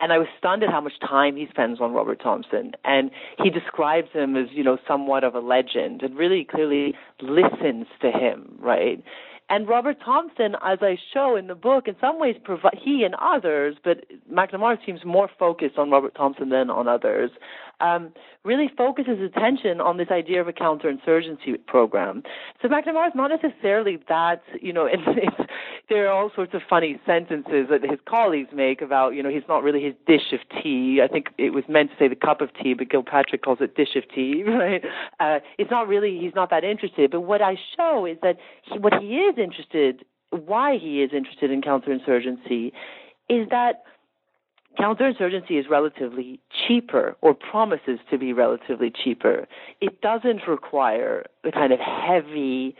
And 0.00 0.12
I 0.12 0.18
was 0.18 0.28
stunned 0.38 0.62
at 0.62 0.70
how 0.70 0.80
much 0.80 0.98
time 1.00 1.36
he 1.36 1.46
spends 1.50 1.80
on 1.80 1.92
Robert 1.92 2.20
Thompson. 2.22 2.72
And 2.84 3.10
he 3.42 3.50
describes 3.50 4.08
him 4.12 4.36
as, 4.36 4.46
you 4.52 4.62
know, 4.62 4.78
somewhat 4.86 5.24
of 5.24 5.34
a 5.34 5.40
legend 5.40 6.02
and 6.02 6.16
really 6.16 6.46
clearly 6.48 6.94
listens 7.20 7.86
to 8.00 8.10
him, 8.10 8.56
right? 8.60 9.02
And 9.50 9.66
Robert 9.66 9.96
Thompson, 10.04 10.56
as 10.62 10.78
I 10.82 10.98
show 11.14 11.34
in 11.34 11.46
the 11.46 11.54
book, 11.54 11.88
in 11.88 11.96
some 12.00 12.20
ways, 12.20 12.36
provi- 12.42 12.78
he 12.78 13.02
and 13.04 13.14
others, 13.14 13.76
but 13.82 14.04
McNamara 14.30 14.76
seems 14.84 15.00
more 15.06 15.30
focused 15.38 15.78
on 15.78 15.90
Robert 15.90 16.14
Thompson 16.14 16.50
than 16.50 16.68
on 16.68 16.86
others, 16.86 17.30
um, 17.80 18.12
really 18.44 18.68
focuses 18.76 19.18
attention 19.22 19.80
on 19.80 19.96
this 19.96 20.08
idea 20.10 20.42
of 20.42 20.48
a 20.48 20.52
counterinsurgency 20.52 21.64
program. 21.66 22.22
So 22.60 22.68
McNamara 22.68 23.06
is 23.06 23.14
not 23.14 23.30
necessarily 23.30 23.98
that, 24.08 24.42
you 24.60 24.72
know, 24.72 24.84
it's, 24.92 25.02
it's, 25.06 25.50
there 25.88 26.08
are 26.08 26.12
all 26.12 26.30
sorts 26.34 26.52
of 26.54 26.60
funny 26.68 27.00
sentences 27.06 27.68
that 27.70 27.82
his 27.82 27.98
colleagues 28.06 28.50
make 28.52 28.82
about, 28.82 29.14
you 29.14 29.22
know, 29.22 29.30
he's 29.30 29.46
not 29.48 29.62
really 29.62 29.82
his 29.82 29.94
dish 30.06 30.32
of 30.32 30.40
tea. 30.62 31.00
I 31.02 31.08
think 31.08 31.28
it 31.38 31.54
was 31.54 31.64
meant 31.68 31.90
to 31.90 31.96
say 31.98 32.08
the 32.08 32.16
cup 32.16 32.40
of 32.40 32.50
tea, 32.54 32.74
but 32.74 32.88
Gilpatric 32.88 33.42
calls 33.42 33.58
it 33.60 33.74
dish 33.74 33.96
of 33.96 34.04
tea, 34.14 34.42
right? 34.46 34.84
Uh, 35.18 35.38
it's 35.56 35.70
not 35.70 35.88
really, 35.88 36.18
he's 36.18 36.34
not 36.34 36.50
that 36.50 36.64
interested. 36.64 37.10
But 37.10 37.22
what 37.22 37.40
I 37.40 37.56
show 37.76 38.04
is 38.04 38.18
that 38.22 38.36
he, 38.62 38.78
what 38.78 38.94
he 39.00 39.16
is 39.16 39.38
interested, 39.38 40.04
why 40.30 40.76
he 40.76 41.02
is 41.02 41.10
interested 41.14 41.50
in 41.50 41.62
counterinsurgency, 41.62 42.72
is 43.30 43.48
that 43.50 43.84
counterinsurgency 44.78 45.58
is 45.58 45.66
relatively 45.70 46.38
cheaper 46.66 47.16
or 47.22 47.34
promises 47.34 47.98
to 48.10 48.18
be 48.18 48.32
relatively 48.32 48.92
cheaper. 48.92 49.46
It 49.80 50.00
doesn't 50.02 50.46
require 50.46 51.24
the 51.44 51.50
kind 51.50 51.72
of 51.72 51.80
heavy 51.80 52.76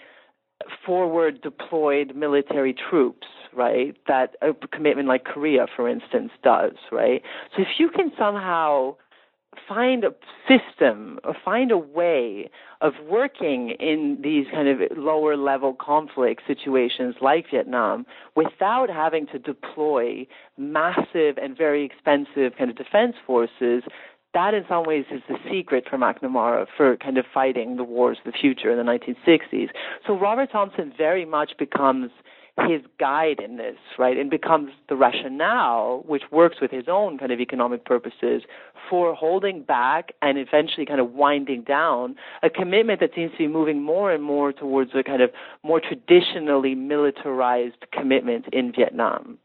forward 0.85 1.41
deployed 1.43 2.15
military 2.15 2.75
troops, 2.75 3.27
right? 3.55 3.97
That 4.07 4.37
a 4.43 4.53
commitment 4.69 5.09
like 5.09 5.25
Korea, 5.25 5.67
for 5.75 5.89
instance, 5.89 6.31
does, 6.43 6.73
right? 6.91 7.23
So 7.57 7.63
if 7.63 7.69
you 7.79 7.91
can 7.91 8.13
somehow 8.19 8.97
find 9.67 10.05
a 10.05 10.15
system 10.47 11.19
or 11.25 11.35
find 11.45 11.71
a 11.73 11.79
way 11.79 12.51
of 12.81 12.93
working 13.09 13.71
in 13.81 14.19
these 14.23 14.47
kind 14.53 14.69
of 14.69 14.79
lower 14.97 15.37
level 15.37 15.75
conflict 15.75 16.43
situations 16.47 17.17
like 17.21 17.47
Vietnam 17.51 18.07
without 18.37 18.89
having 18.89 19.27
to 19.27 19.39
deploy 19.39 20.27
massive 20.57 21.39
and 21.43 21.57
very 21.57 21.85
expensive 21.85 22.57
kind 22.57 22.71
of 22.71 22.77
defense 22.77 23.17
forces 23.27 23.83
that 24.39 24.55
in 24.55 24.65
some 24.69 24.85
ways 24.85 25.05
is 25.11 25.21
the 25.29 25.37
secret 25.51 25.85
for 25.91 25.99
McNamara 25.99 26.67
for 26.77 26.97
kind 26.97 27.19
of 27.19 27.25
fighting 27.35 27.77
the 27.77 27.83
wars 27.83 28.19
of 28.25 28.33
the 28.33 28.39
future 28.39 28.71
in 28.71 28.79
the 28.79 28.85
1960s. 28.85 29.69
So 30.07 30.17
Robert 30.17 30.53
Thompson 30.53 30.93
very 30.97 31.25
much 31.25 31.53
becomes 31.59 32.13
his 32.69 32.83
guide 33.01 33.41
in 33.41 33.57
this, 33.57 33.77
right, 33.99 34.17
and 34.17 34.31
becomes 34.31 34.71
the 34.89 34.95
rationale, 34.95 36.05
which 36.07 36.23
works 36.31 36.59
with 36.61 36.71
his 36.71 36.85
own 36.89 37.19
kind 37.19 37.33
of 37.33 37.41
economic 37.41 37.85
purposes, 37.85 38.43
for 38.89 39.13
holding 39.13 39.63
back 39.63 40.13
and 40.23 40.39
eventually 40.39 40.87
kind 40.87 41.01
of 41.01 41.13
winding 41.13 41.63
down 41.63 42.15
a 42.45 42.51
commitment 42.51 43.01
that 43.01 43.11
seems 43.17 43.33
to 43.33 43.39
be 43.39 43.49
moving 43.49 43.83
more 43.83 44.13
and 44.13 44.23
more 44.23 44.53
towards 44.53 44.93
a 44.95 45.03
kind 45.03 45.23
of 45.23 45.31
more 45.65 45.81
traditionally 45.81 46.77
militarized 46.77 47.85
commitment 47.93 48.45
in 48.53 48.73
Vietnam. 48.73 49.39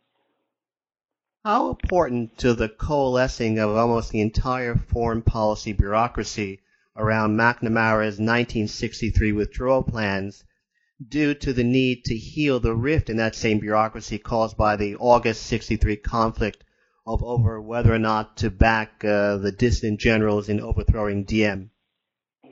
How 1.46 1.72
important 1.72 2.38
to 2.38 2.54
the 2.54 2.70
coalescing 2.70 3.60
of 3.60 3.76
almost 3.76 4.12
the 4.12 4.22
entire 4.22 4.78
foreign 4.78 5.22
policy 5.22 5.74
bureaucracy 5.74 6.62
around 6.96 7.38
McNamara's 7.38 8.18
1963 8.18 9.34
withdrawal 9.34 9.84
plans 9.84 10.46
due 11.06 11.34
to 11.34 11.52
the 11.52 11.66
need 11.66 12.06
to 12.06 12.16
heal 12.16 12.62
the 12.62 12.74
rift 12.74 13.10
in 13.10 13.18
that 13.18 13.36
same 13.36 13.60
bureaucracy 13.60 14.20
caused 14.20 14.56
by 14.56 14.78
the 14.78 14.96
August 14.96 15.46
63 15.48 15.98
conflict 15.98 16.64
of 17.06 17.22
over 17.22 17.62
whether 17.62 17.94
or 17.94 18.00
not 18.00 18.38
to 18.38 18.50
back 18.50 19.04
uh, 19.04 19.36
the 19.36 19.52
dissident 19.52 20.00
generals 20.00 20.48
in 20.48 20.62
overthrowing 20.62 21.26
Diem. 21.26 21.72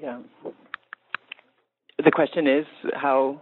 Yeah. 0.02 0.20
The 2.04 2.12
question 2.12 2.46
is 2.46 2.66
how. 2.94 3.40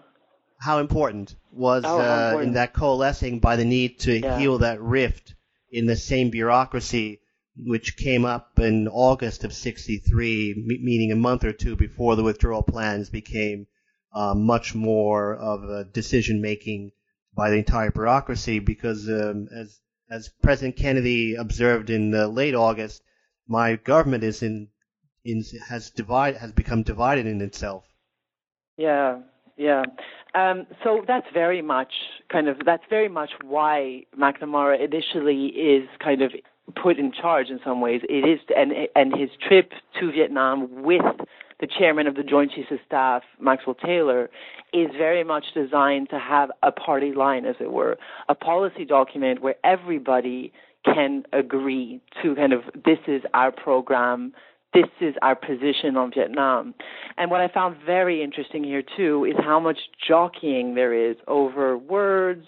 How 0.59 0.77
important 0.77 1.35
was 1.51 1.85
oh, 1.87 1.97
how 1.97 2.37
uh, 2.37 2.41
in 2.41 2.53
that 2.53 2.73
coalescing 2.73 3.39
by 3.39 3.55
the 3.55 3.65
need 3.65 3.97
to 4.01 4.19
yeah. 4.19 4.37
heal 4.37 4.59
that 4.59 4.79
rift 4.79 5.33
in 5.71 5.85
the 5.85 5.95
same 5.95 6.29
bureaucracy 6.29 7.21
which 7.65 7.97
came 7.97 8.25
up 8.25 8.57
in 8.59 8.87
August 8.87 9.43
of 9.43 9.53
63, 9.53 10.79
meaning 10.81 11.11
a 11.11 11.15
month 11.15 11.43
or 11.43 11.51
two 11.51 11.75
before 11.75 12.15
the 12.15 12.23
withdrawal 12.23 12.63
plans 12.63 13.09
became 13.09 13.67
uh, 14.13 14.33
much 14.33 14.73
more 14.73 15.35
of 15.35 15.63
a 15.63 15.83
decision 15.83 16.41
making 16.41 16.91
by 17.35 17.49
the 17.49 17.57
entire 17.57 17.91
bureaucracy 17.91 18.59
because 18.59 19.07
um, 19.09 19.47
as 19.55 19.79
as 20.09 20.29
President 20.41 20.75
Kennedy 20.75 21.35
observed 21.35 21.89
in 21.91 22.15
uh, 22.15 22.25
late 22.25 22.55
August, 22.55 23.03
my 23.47 23.75
government 23.75 24.23
is 24.23 24.41
in, 24.41 24.69
in 25.23 25.43
has 25.67 25.91
divide 25.91 26.37
has 26.37 26.51
become 26.51 26.81
divided 26.83 27.27
in 27.27 27.41
itself. 27.41 27.85
Yeah, 28.77 29.19
yeah. 29.57 29.83
Um, 30.35 30.67
so 30.83 31.03
that's 31.07 31.25
very 31.33 31.61
much 31.61 31.91
kind 32.31 32.47
of 32.47 32.57
that's 32.65 32.83
very 32.89 33.09
much 33.09 33.31
why 33.43 34.03
McNamara 34.17 34.83
initially 34.83 35.47
is 35.47 35.89
kind 36.03 36.21
of 36.21 36.31
put 36.81 36.99
in 36.99 37.11
charge 37.11 37.49
in 37.49 37.59
some 37.63 37.81
ways. 37.81 38.01
It 38.07 38.27
is 38.27 38.39
and 38.55 38.71
and 38.95 39.17
his 39.17 39.29
trip 39.47 39.71
to 39.99 40.11
Vietnam 40.11 40.83
with 40.83 41.01
the 41.59 41.67
chairman 41.67 42.07
of 42.07 42.15
the 42.15 42.23
Joint 42.23 42.51
Chiefs 42.53 42.71
of 42.71 42.79
Staff, 42.85 43.23
Maxwell 43.39 43.75
Taylor, 43.75 44.29
is 44.71 44.89
very 44.97 45.23
much 45.23 45.45
designed 45.53 46.09
to 46.09 46.19
have 46.19 46.51
a 46.63 46.71
party 46.71 47.11
line, 47.13 47.45
as 47.45 47.55
it 47.59 47.71
were, 47.71 47.97
a 48.29 48.35
policy 48.35 48.85
document 48.85 49.41
where 49.41 49.55
everybody 49.63 50.53
can 50.85 51.23
agree 51.33 51.99
to 52.23 52.35
kind 52.35 52.53
of 52.53 52.61
this 52.85 52.99
is 53.07 53.21
our 53.33 53.51
program, 53.51 54.33
this 54.73 54.87
is 55.01 55.15
our 55.21 55.35
position 55.35 55.97
on 55.97 56.11
Vietnam. 56.13 56.73
And 57.17 57.31
what 57.31 57.41
I 57.41 57.47
found 57.47 57.77
very 57.85 58.23
interesting 58.23 58.63
here 58.63 58.83
too 58.95 59.25
is 59.25 59.35
how 59.43 59.59
much 59.59 59.77
jockeying 60.07 60.75
there 60.75 60.93
is 60.93 61.17
over 61.27 61.77
words, 61.77 62.45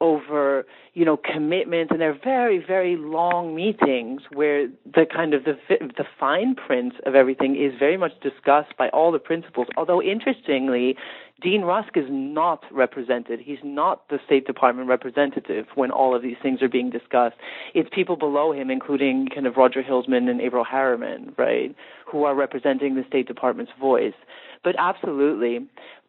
over 0.00 0.64
you 0.94 1.04
know 1.04 1.16
commitment, 1.16 1.90
and 1.90 2.00
they're 2.00 2.18
very 2.22 2.58
very 2.64 2.96
long 2.96 3.54
meetings 3.54 4.22
where 4.32 4.66
the 4.84 5.06
kind 5.12 5.34
of 5.34 5.44
the 5.44 5.56
the 5.78 6.04
fine 6.18 6.54
print 6.54 6.94
of 7.06 7.14
everything 7.14 7.54
is 7.54 7.78
very 7.78 7.96
much 7.96 8.12
discussed 8.20 8.76
by 8.76 8.88
all 8.88 9.12
the 9.12 9.18
principals. 9.18 9.66
Although 9.76 10.02
interestingly, 10.02 10.96
Dean 11.40 11.62
Rusk 11.62 11.96
is 11.96 12.06
not 12.08 12.64
represented. 12.70 13.40
He's 13.40 13.58
not 13.62 14.08
the 14.08 14.18
State 14.26 14.46
Department 14.46 14.88
representative 14.88 15.66
when 15.74 15.90
all 15.90 16.14
of 16.14 16.22
these 16.22 16.36
things 16.42 16.60
are 16.62 16.68
being 16.68 16.90
discussed. 16.90 17.36
It's 17.74 17.88
people 17.92 18.16
below 18.16 18.52
him, 18.52 18.70
including 18.70 19.28
kind 19.32 19.46
of 19.46 19.56
Roger 19.56 19.82
Hilsman 19.82 20.28
and 20.28 20.40
Averell 20.40 20.66
Harriman, 20.66 21.34
right, 21.38 21.74
who 22.06 22.24
are 22.24 22.34
representing 22.34 22.94
the 22.94 23.04
State 23.08 23.26
Department's 23.26 23.72
voice. 23.80 24.14
But 24.62 24.74
absolutely. 24.78 25.66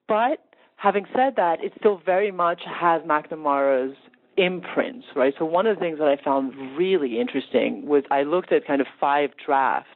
But 0.08 0.40
having 0.76 1.06
said 1.16 1.36
that, 1.38 1.64
it 1.64 1.74
still 1.80 2.02
very 2.06 2.32
much 2.32 2.62
has 2.66 3.02
McNamara's 3.04 3.96
imprints, 4.38 5.08
right? 5.16 5.34
So 5.38 5.46
one 5.46 5.68
of 5.68 5.76
the 5.76 5.80
things 5.80 6.00
that 6.00 6.08
I 6.08 6.22
found 6.22 6.54
really 6.78 7.20
interesting 7.20 7.86
was 7.86 8.04
I 8.10 8.24
looked 8.24 8.52
at 8.52 8.66
kind 8.66 8.82
of 8.82 8.88
five 9.00 9.32
drafts 9.44 9.90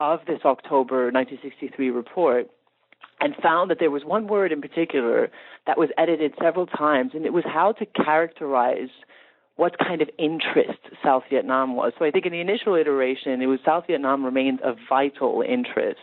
of 0.00 0.20
this 0.26 0.40
October 0.44 1.10
1963 1.10 1.90
report 1.90 2.50
and 3.20 3.34
found 3.42 3.70
that 3.70 3.78
there 3.80 3.90
was 3.90 4.04
one 4.04 4.28
word 4.28 4.52
in 4.52 4.60
particular 4.60 5.30
that 5.66 5.78
was 5.78 5.88
edited 5.98 6.34
several 6.40 6.66
times, 6.66 7.12
and 7.14 7.26
it 7.26 7.32
was 7.32 7.44
how 7.46 7.72
to 7.72 7.86
characterize 7.86 8.90
what 9.56 9.76
kind 9.78 10.00
of 10.00 10.08
interest 10.18 10.78
South 11.02 11.24
Vietnam 11.28 11.74
was. 11.74 11.92
So 11.98 12.04
I 12.04 12.12
think 12.12 12.26
in 12.26 12.32
the 12.32 12.40
initial 12.40 12.76
iteration, 12.76 13.42
it 13.42 13.46
was 13.46 13.58
South 13.64 13.84
Vietnam 13.88 14.24
remains 14.24 14.60
a 14.62 14.74
vital 14.88 15.42
interest. 15.46 15.98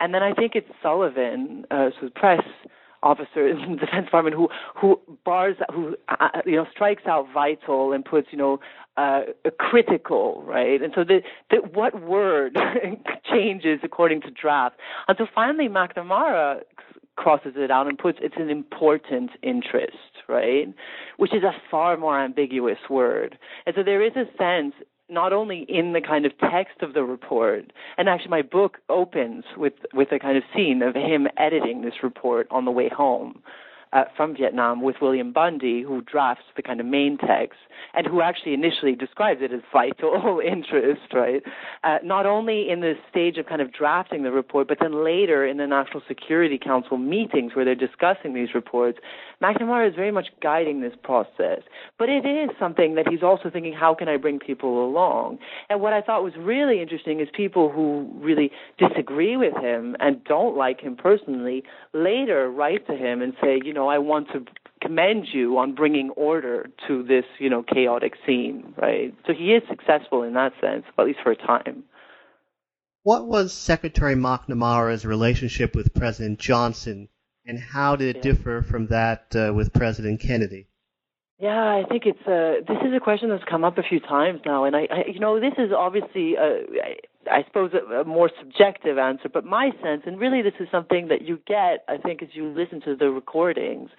And 0.00 0.12
then 0.12 0.22
I 0.24 0.34
think 0.34 0.56
it's 0.56 0.66
Sullivan, 0.82 1.64
uh, 1.70 1.90
so 2.00 2.10
press 2.12 2.42
officer 3.02 3.48
in 3.48 3.72
the 3.72 3.76
Defense 3.86 4.06
Department 4.06 4.36
who 4.36 4.48
who 4.80 5.00
bars 5.24 5.56
who 5.72 5.96
uh, 6.08 6.28
you 6.46 6.56
know 6.56 6.66
strikes 6.72 7.02
out 7.06 7.26
vital 7.32 7.92
and 7.92 8.04
puts 8.04 8.28
you 8.30 8.38
know 8.38 8.58
uh, 8.96 9.22
critical 9.58 10.42
right? 10.46 10.82
And 10.82 10.92
so 10.94 11.04
the, 11.04 11.22
the 11.50 11.56
what 11.72 12.02
word 12.02 12.56
changes 13.32 13.80
according 13.82 14.22
to 14.22 14.30
draft? 14.30 14.76
Until 15.08 15.26
finally 15.34 15.68
McNamara 15.68 16.60
crosses 17.16 17.52
it 17.56 17.70
out 17.70 17.86
and 17.86 17.98
puts 17.98 18.18
it's 18.22 18.36
an 18.38 18.48
important 18.48 19.30
interest 19.42 19.96
right? 20.28 20.72
Which 21.16 21.34
is 21.34 21.42
a 21.42 21.52
far 21.70 21.96
more 21.96 22.18
ambiguous 22.18 22.78
word. 22.88 23.38
And 23.66 23.74
so 23.76 23.82
there 23.82 24.02
is 24.02 24.12
a 24.16 24.24
sense 24.36 24.74
not 25.08 25.32
only 25.32 25.66
in 25.68 25.92
the 25.92 26.00
kind 26.00 26.24
of 26.24 26.32
text 26.38 26.80
of 26.80 26.94
the 26.94 27.02
report, 27.02 27.72
and 27.98 28.08
actually 28.08 28.30
my 28.30 28.42
book 28.42 28.78
opens 28.88 29.44
with 29.56 29.74
with 29.92 30.10
a 30.12 30.18
kind 30.18 30.36
of 30.36 30.42
scene 30.54 30.82
of 30.82 30.94
him 30.94 31.28
editing 31.36 31.82
this 31.82 32.02
report 32.02 32.46
on 32.50 32.64
the 32.64 32.70
way 32.70 32.88
home 32.88 33.42
uh, 33.92 34.04
from 34.16 34.34
Vietnam 34.36 34.82
with 34.82 34.96
William 35.00 35.32
Bundy, 35.32 35.82
who 35.82 36.00
drafts 36.02 36.44
the 36.56 36.62
kind 36.62 36.80
of 36.80 36.86
main 36.86 37.18
text 37.18 37.58
and 37.94 38.06
who 38.06 38.22
actually 38.22 38.54
initially 38.54 38.94
describes 38.94 39.40
it 39.42 39.52
as 39.52 39.60
vital 39.72 40.40
interest, 40.46 41.12
right? 41.12 41.42
Uh, 41.84 41.98
not 42.02 42.26
only 42.26 42.70
in 42.70 42.80
the 42.80 42.94
stage 43.10 43.36
of 43.36 43.46
kind 43.46 43.60
of 43.60 43.72
drafting 43.72 44.22
the 44.22 44.30
report, 44.30 44.68
but 44.68 44.78
then 44.80 45.04
later 45.04 45.46
in 45.46 45.58
the 45.58 45.66
National 45.66 46.02
Security 46.08 46.58
Council 46.58 46.96
meetings 46.96 47.54
where 47.54 47.64
they're 47.64 47.74
discussing 47.74 48.34
these 48.34 48.54
reports, 48.54 48.98
McNamara 49.42 49.88
is 49.88 49.94
very 49.94 50.12
much 50.12 50.28
guiding 50.40 50.80
this 50.80 50.94
process. 51.02 51.60
But 51.98 52.08
it 52.08 52.24
is 52.24 52.50
something 52.58 52.94
that 52.94 53.08
he's 53.08 53.22
also 53.22 53.50
thinking, 53.50 53.72
how 53.72 53.94
can 53.94 54.08
I 54.08 54.16
bring 54.16 54.38
people 54.38 54.84
along? 54.84 55.38
And 55.68 55.80
what 55.80 55.92
I 55.92 56.00
thought 56.00 56.22
was 56.22 56.34
really 56.38 56.80
interesting 56.80 57.20
is 57.20 57.28
people 57.34 57.70
who 57.70 58.08
really 58.14 58.50
disagree 58.78 59.36
with 59.36 59.54
him 59.56 59.96
and 60.00 60.22
don't 60.24 60.56
like 60.56 60.80
him 60.80 60.96
personally 60.96 61.64
later 61.92 62.50
write 62.50 62.86
to 62.86 62.94
him 62.94 63.20
and 63.20 63.34
say, 63.42 63.60
you 63.62 63.72
know, 63.72 63.81
I 63.88 63.98
want 63.98 64.28
to 64.32 64.44
commend 64.80 65.26
you 65.32 65.58
on 65.58 65.74
bringing 65.74 66.10
order 66.10 66.68
to 66.88 67.02
this, 67.04 67.24
you 67.38 67.48
know, 67.48 67.62
chaotic 67.62 68.14
scene, 68.26 68.74
right? 68.76 69.14
So 69.26 69.32
he 69.32 69.52
is 69.52 69.62
successful 69.68 70.22
in 70.22 70.34
that 70.34 70.52
sense, 70.60 70.84
at 70.98 71.06
least 71.06 71.20
for 71.22 71.32
a 71.32 71.36
time. 71.36 71.84
What 73.04 73.26
was 73.26 73.52
Secretary 73.52 74.14
McNamara's 74.14 75.04
relationship 75.04 75.74
with 75.74 75.94
President 75.94 76.38
Johnson, 76.38 77.08
and 77.46 77.58
how 77.58 77.96
did 77.96 78.16
it 78.16 78.24
yeah. 78.24 78.32
differ 78.32 78.62
from 78.62 78.88
that 78.88 79.34
uh, 79.34 79.52
with 79.52 79.72
President 79.72 80.20
Kennedy? 80.20 80.68
Yeah, 81.38 81.58
I 81.58 81.82
think 81.88 82.04
it's 82.06 82.20
a. 82.26 82.58
Uh, 82.58 82.72
this 82.72 82.78
is 82.86 82.94
a 82.96 83.00
question 83.00 83.28
that's 83.28 83.42
come 83.50 83.64
up 83.64 83.76
a 83.76 83.82
few 83.82 83.98
times 83.98 84.40
now, 84.46 84.64
and 84.64 84.76
I, 84.76 84.82
I 84.82 85.04
you 85.12 85.18
know, 85.18 85.40
this 85.40 85.54
is 85.58 85.72
obviously, 85.76 86.34
a, 86.36 86.60
I 87.28 87.42
suppose, 87.46 87.72
a, 87.74 88.00
a 88.00 88.04
more 88.04 88.30
subjective 88.38 88.96
answer. 88.96 89.28
But 89.28 89.44
my 89.44 89.70
sense, 89.82 90.02
and 90.06 90.20
really, 90.20 90.42
this 90.42 90.54
is 90.60 90.68
something 90.70 91.08
that 91.08 91.22
you 91.22 91.40
get, 91.46 91.84
I 91.88 91.96
think, 91.96 92.22
as 92.22 92.28
you 92.34 92.48
listen 92.48 92.80
to 92.82 92.94
the 92.94 93.10
recordings, 93.10 93.90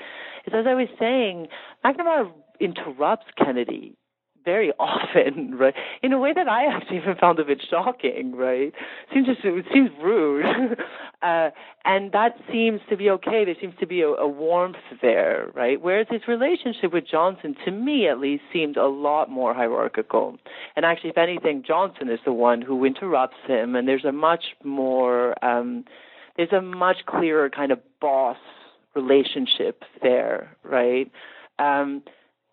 is 0.48 0.54
as 0.54 0.66
I 0.68 0.74
was 0.74 0.88
saying, 0.98 1.48
McNamara 1.84 2.32
interrupts 2.62 3.28
Kennedy 3.38 3.98
very 4.44 4.72
often, 4.80 5.56
right? 5.58 5.74
In 6.02 6.14
a 6.14 6.20
way 6.20 6.34
that 6.34 6.48
I 6.48 6.66
actually 6.66 6.98
even 6.98 7.16
found 7.16 7.40
a 7.40 7.46
bit 7.46 7.62
shocking, 7.70 8.36
right? 8.36 8.74
Seems 9.14 9.28
just 9.28 9.40
it 9.44 9.66
seems 9.74 9.90
rude, 10.02 10.46
uh, 11.22 11.50
and 11.86 12.12
that 12.12 12.36
seems 12.52 12.82
to 12.90 12.98
be 12.98 13.10
okay. 13.12 13.46
There 13.46 13.56
seems 13.60 13.76
to 13.80 13.88
be 13.88 14.02
a, 14.02 14.08
a 14.10 14.28
warmth 14.28 14.78
there, 15.02 15.48
right? 15.54 15.82
Whereas 15.82 16.08
his 16.10 16.22
relationship 16.28 16.94
with 16.94 17.06
Johnson, 17.10 17.56
to 17.66 17.72
me 17.72 18.08
at 18.08 18.20
least, 18.20 18.44
seemed 18.52 18.78
a 18.78 18.88
lot 18.88 19.30
more 19.30 19.54
hierarchical. 19.54 20.38
And 20.76 20.86
actually, 20.86 21.12
if 21.12 21.18
anything, 21.18 21.64
Johnson 21.66 22.10
is 22.10 22.20
the 22.26 22.34
one 22.34 22.62
who 22.62 22.84
interrupts 22.86 23.38
him, 23.48 23.76
and 23.76 23.88
there's 23.88 24.06
a 24.06 24.12
much 24.12 24.46
more, 24.64 25.44
um, 25.44 25.86
there's 26.38 26.52
a 26.54 26.62
much 26.62 26.98
clearer 27.06 27.50
kind 27.50 27.72
of 27.72 27.80
boss 28.00 28.38
relationship 28.96 29.84
there, 30.02 30.56
right? 30.64 31.12
Um, 31.60 32.04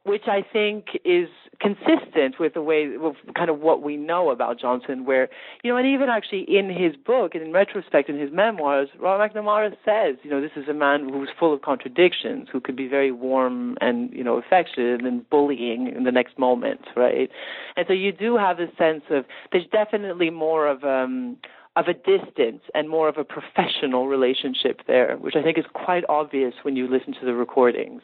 which 0.04 0.24
I 0.26 0.44
think 0.52 0.86
is 1.04 1.28
consistent 1.60 2.40
with 2.40 2.54
the 2.54 2.62
way, 2.62 2.96
with 2.96 3.16
kind 3.36 3.50
of 3.50 3.60
what 3.60 3.82
we 3.82 3.96
know 3.98 4.30
about 4.30 4.58
Johnson, 4.58 5.04
where, 5.04 5.28
you 5.62 5.70
know, 5.70 5.76
and 5.76 5.86
even 5.86 6.08
actually 6.08 6.46
in 6.48 6.70
his 6.70 6.96
book, 6.96 7.34
and 7.34 7.44
in 7.44 7.52
retrospect, 7.52 8.08
in 8.08 8.18
his 8.18 8.32
memoirs, 8.32 8.88
Robert 8.98 9.34
McNamara 9.34 9.70
says, 9.84 10.16
you 10.22 10.30
know, 10.30 10.40
this 10.40 10.52
is 10.56 10.68
a 10.68 10.74
man 10.74 11.08
who's 11.10 11.28
full 11.38 11.52
of 11.52 11.60
contradictions, 11.60 12.48
who 12.50 12.60
could 12.60 12.76
be 12.76 12.88
very 12.88 13.12
warm 13.12 13.76
and, 13.82 14.10
you 14.12 14.24
know, 14.24 14.38
affectionate 14.38 15.04
and 15.04 15.28
bullying 15.28 15.92
in 15.94 16.04
the 16.04 16.12
next 16.12 16.38
moment, 16.38 16.80
right? 16.96 17.30
And 17.76 17.84
so 17.86 17.92
you 17.92 18.10
do 18.10 18.38
have 18.38 18.58
a 18.58 18.74
sense 18.78 19.02
of, 19.10 19.26
there's 19.52 19.66
definitely 19.70 20.30
more 20.30 20.66
of, 20.66 20.82
um, 20.82 21.36
of 21.76 21.86
a 21.88 21.94
distance 21.94 22.62
and 22.74 22.88
more 22.88 23.08
of 23.08 23.18
a 23.18 23.24
professional 23.24 24.08
relationship 24.08 24.80
there, 24.86 25.16
which 25.16 25.36
I 25.36 25.42
think 25.42 25.58
is 25.58 25.66
quite 25.72 26.04
obvious 26.08 26.54
when 26.62 26.74
you 26.74 26.88
listen 26.88 27.12
to 27.20 27.26
the 27.26 27.34
recordings. 27.34 28.02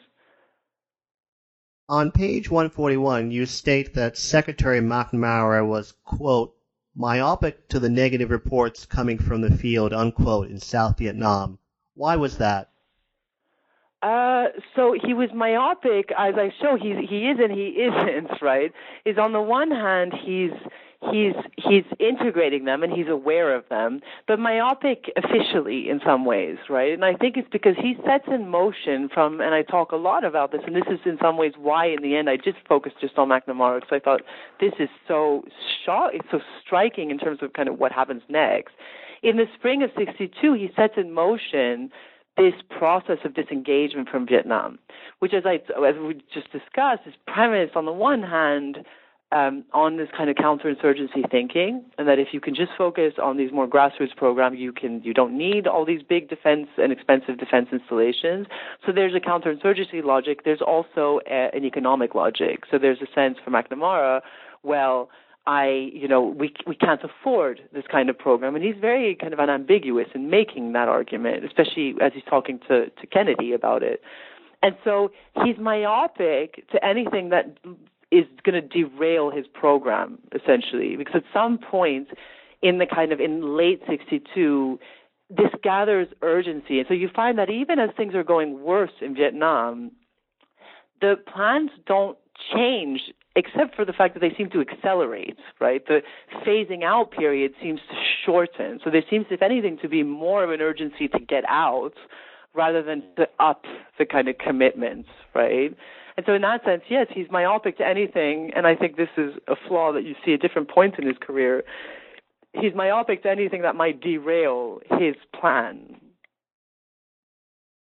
On 1.89 2.11
page 2.11 2.51
141, 2.51 3.31
you 3.31 3.45
state 3.45 3.93
that 3.93 4.17
Secretary 4.17 4.81
McNamara 4.81 5.65
was, 5.65 5.93
quote, 6.03 6.53
myopic 6.93 7.69
to 7.69 7.79
the 7.79 7.89
negative 7.89 8.29
reports 8.29 8.85
coming 8.85 9.17
from 9.17 9.39
the 9.39 9.51
field, 9.51 9.93
unquote, 9.93 10.49
in 10.49 10.59
South 10.59 10.97
Vietnam. 10.97 11.59
Why 11.93 12.17
was 12.17 12.39
that? 12.39 12.71
Uh, 14.01 14.47
so 14.75 14.93
he 15.01 15.13
was 15.13 15.29
myopic, 15.33 16.11
as 16.17 16.35
I 16.35 16.53
show. 16.61 16.75
He 16.75 16.93
he 17.07 17.29
is 17.29 17.39
and 17.39 17.51
he 17.51 17.67
isn't. 17.67 18.31
Right? 18.41 18.71
Is 19.05 19.17
on 19.17 19.31
the 19.31 19.41
one 19.41 19.71
hand 19.71 20.13
he's 20.25 20.51
he's 21.11 21.33
he's 21.57 21.83
integrating 21.99 22.65
them 22.65 22.83
and 22.83 22.91
he's 22.91 23.07
aware 23.07 23.55
of 23.55 23.67
them, 23.69 24.01
but 24.27 24.39
myopic 24.39 25.11
officially 25.15 25.89
in 25.89 25.99
some 26.05 26.25
ways, 26.25 26.57
right? 26.69 26.93
And 26.93 27.05
I 27.05 27.13
think 27.13 27.37
it's 27.37 27.47
because 27.51 27.75
he 27.77 27.95
sets 28.05 28.25
in 28.27 28.47
motion 28.47 29.09
from, 29.13 29.39
and 29.39 29.53
I 29.53 29.61
talk 29.61 29.91
a 29.91 29.95
lot 29.95 30.23
about 30.23 30.51
this, 30.51 30.61
and 30.65 30.75
this 30.75 30.87
is 30.89 30.99
in 31.05 31.17
some 31.21 31.37
ways 31.37 31.53
why 31.57 31.87
in 31.87 32.01
the 32.01 32.15
end 32.15 32.29
I 32.29 32.37
just 32.37 32.57
focused 32.67 32.95
just 32.99 33.17
on 33.17 33.29
McNamara 33.29 33.81
because 33.81 33.95
I 33.95 33.99
thought 33.99 34.21
this 34.59 34.73
is 34.79 34.89
so 35.07 35.43
shock, 35.85 36.11
it's 36.13 36.27
so 36.31 36.39
striking 36.65 37.11
in 37.11 37.19
terms 37.19 37.39
of 37.41 37.53
kind 37.53 37.69
of 37.69 37.79
what 37.79 37.91
happens 37.91 38.23
next. 38.29 38.73
In 39.23 39.37
the 39.37 39.45
spring 39.55 39.83
of 39.83 39.91
'62, 39.97 40.53
he 40.53 40.69
sets 40.75 40.93
in 40.97 41.13
motion 41.13 41.91
this 42.37 42.53
process 42.69 43.17
of 43.23 43.33
disengagement 43.33 44.09
from 44.09 44.27
Vietnam, 44.27 44.77
which, 45.19 45.33
as 45.33 45.43
I 45.45 45.55
as 45.55 45.95
we 45.99 46.21
just 46.33 46.51
discussed, 46.51 47.01
is 47.05 47.15
premised 47.25 47.75
on 47.75 47.85
the 47.85 47.91
one 47.91 48.21
hand 48.21 48.85
um, 49.31 49.65
on 49.73 49.97
this 49.97 50.07
kind 50.15 50.29
of 50.29 50.37
counterinsurgency 50.37 51.29
thinking, 51.29 51.83
and 51.97 52.07
that 52.07 52.17
if 52.17 52.29
you 52.31 52.39
can 52.39 52.55
just 52.55 52.71
focus 52.77 53.13
on 53.21 53.35
these 53.35 53.51
more 53.51 53.67
grassroots 53.67 54.15
programs, 54.15 54.57
you 54.57 54.71
can 54.71 55.01
you 55.03 55.13
don't 55.13 55.37
need 55.37 55.67
all 55.67 55.85
these 55.85 56.01
big 56.01 56.29
defense 56.29 56.67
and 56.77 56.91
expensive 56.93 57.37
defense 57.37 57.67
installations. 57.71 58.47
So 58.85 58.91
there's 58.93 59.13
a 59.15 59.19
counterinsurgency 59.19 60.03
logic. 60.03 60.45
There's 60.45 60.61
also 60.61 61.19
a, 61.29 61.49
an 61.53 61.65
economic 61.65 62.15
logic. 62.15 62.63
So 62.71 62.77
there's 62.77 63.01
a 63.01 63.07
sense 63.13 63.37
for 63.43 63.51
McNamara, 63.51 64.21
well. 64.63 65.09
I, 65.49 65.89
you 65.93 66.09
know, 66.09 66.21
we 66.21 66.53
we 66.65 66.75
can't 66.75 66.99
afford 67.01 67.61
this 67.71 67.85
kind 67.89 68.09
of 68.09 68.19
program, 68.19 68.55
and 68.55 68.65
he's 68.65 68.75
very 68.81 69.15
kind 69.15 69.31
of 69.31 69.39
unambiguous 69.39 70.09
in 70.13 70.29
making 70.29 70.73
that 70.73 70.89
argument, 70.89 71.45
especially 71.45 71.95
as 72.01 72.11
he's 72.13 72.25
talking 72.29 72.59
to 72.67 72.89
to 72.89 73.07
Kennedy 73.07 73.53
about 73.53 73.81
it. 73.81 74.01
And 74.61 74.75
so 74.83 75.11
he's 75.45 75.57
myopic 75.57 76.67
to 76.71 76.85
anything 76.85 77.29
that 77.29 77.57
is 78.11 78.25
going 78.43 78.61
to 78.61 78.67
derail 78.67 79.31
his 79.31 79.45
program 79.53 80.19
essentially 80.33 80.95
because 80.95 81.15
at 81.15 81.23
some 81.33 81.57
point 81.57 82.07
in 82.61 82.77
the 82.77 82.85
kind 82.85 83.11
of 83.11 83.19
in 83.19 83.57
late 83.57 83.81
62 83.87 84.79
this 85.29 85.51
gathers 85.61 86.07
urgency. 86.21 86.79
And 86.79 86.87
so 86.87 86.93
you 86.93 87.09
find 87.13 87.37
that 87.37 87.49
even 87.49 87.79
as 87.79 87.89
things 87.97 88.15
are 88.15 88.23
going 88.23 88.61
worse 88.61 88.91
in 89.01 89.13
Vietnam, 89.13 89.91
the 91.01 91.15
plans 91.33 91.71
don't 91.85 92.17
change 92.55 93.01
except 93.35 93.75
for 93.75 93.85
the 93.85 93.93
fact 93.93 94.15
that 94.15 94.19
they 94.19 94.33
seem 94.35 94.49
to 94.49 94.61
accelerate, 94.61 95.37
right? 95.59 95.85
The 95.85 96.01
phasing 96.45 96.83
out 96.83 97.11
period 97.11 97.51
seems 97.61 97.79
to 97.89 97.95
shorten. 98.25 98.79
So 98.83 98.89
there 98.89 99.03
seems, 99.09 99.27
if 99.29 99.43
anything, 99.43 99.77
to 99.83 99.89
be 99.89 100.01
more 100.01 100.43
of 100.43 100.49
an 100.49 100.59
urgency 100.59 101.07
to 101.09 101.19
get 101.19 101.43
out 101.47 101.93
rather 102.55 102.81
than 102.81 103.03
to 103.17 103.27
up 103.39 103.65
the 103.99 104.05
kind 104.05 104.27
of 104.27 104.37
commitments, 104.39 105.09
right? 105.35 105.75
And 106.17 106.25
so 106.25 106.33
in 106.33 106.41
that 106.41 106.65
sense, 106.65 106.81
yes, 106.89 107.07
he's 107.13 107.27
myopic 107.29 107.77
to 107.77 107.85
anything, 107.87 108.51
and 108.55 108.65
I 108.65 108.75
think 108.75 108.97
this 108.97 109.09
is 109.17 109.35
a 109.47 109.55
flaw 109.67 109.93
that 109.93 110.03
you 110.03 110.15
see 110.25 110.33
at 110.33 110.41
different 110.41 110.69
points 110.69 110.97
in 110.99 111.05
his 111.05 111.17
career 111.21 111.63
he's 112.61 112.73
myopic 112.73 113.23
to 113.23 113.29
anything 113.29 113.61
that 113.63 113.75
might 113.75 114.01
derail 114.01 114.79
his 114.99 115.15
plan. 115.39 115.95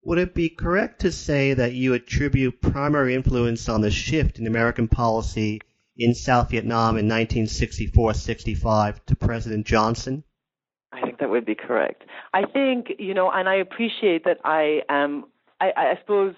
Would 0.05 0.17
it 0.17 0.34
be 0.34 0.49
correct 0.49 1.01
to 1.01 1.11
say 1.11 1.53
that 1.53 1.73
you 1.73 1.93
attribute 1.93 2.61
primary 2.61 3.15
influence 3.15 3.69
on 3.69 3.81
the 3.81 3.91
shift 3.91 4.39
in 4.39 4.47
American 4.47 4.89
policy 4.89 5.61
in 5.95 6.13
South 6.13 6.49
Vietnam 6.49 6.97
in 6.97 7.07
1964-65 7.07 9.05
to 9.05 9.15
President 9.15 9.65
Johnson? 9.65 10.25
I 10.91 10.99
think 11.01 11.19
that 11.19 11.29
would 11.29 11.45
be 11.45 11.55
correct. 11.55 12.03
I 12.34 12.45
think, 12.45 12.88
you 12.99 13.13
know, 13.13 13.31
and 13.31 13.47
I 13.47 13.55
appreciate 13.55 14.25
that 14.25 14.39
I 14.43 14.81
am, 14.89 15.23
I, 15.61 15.71
I 15.75 15.97
suppose 16.01 16.36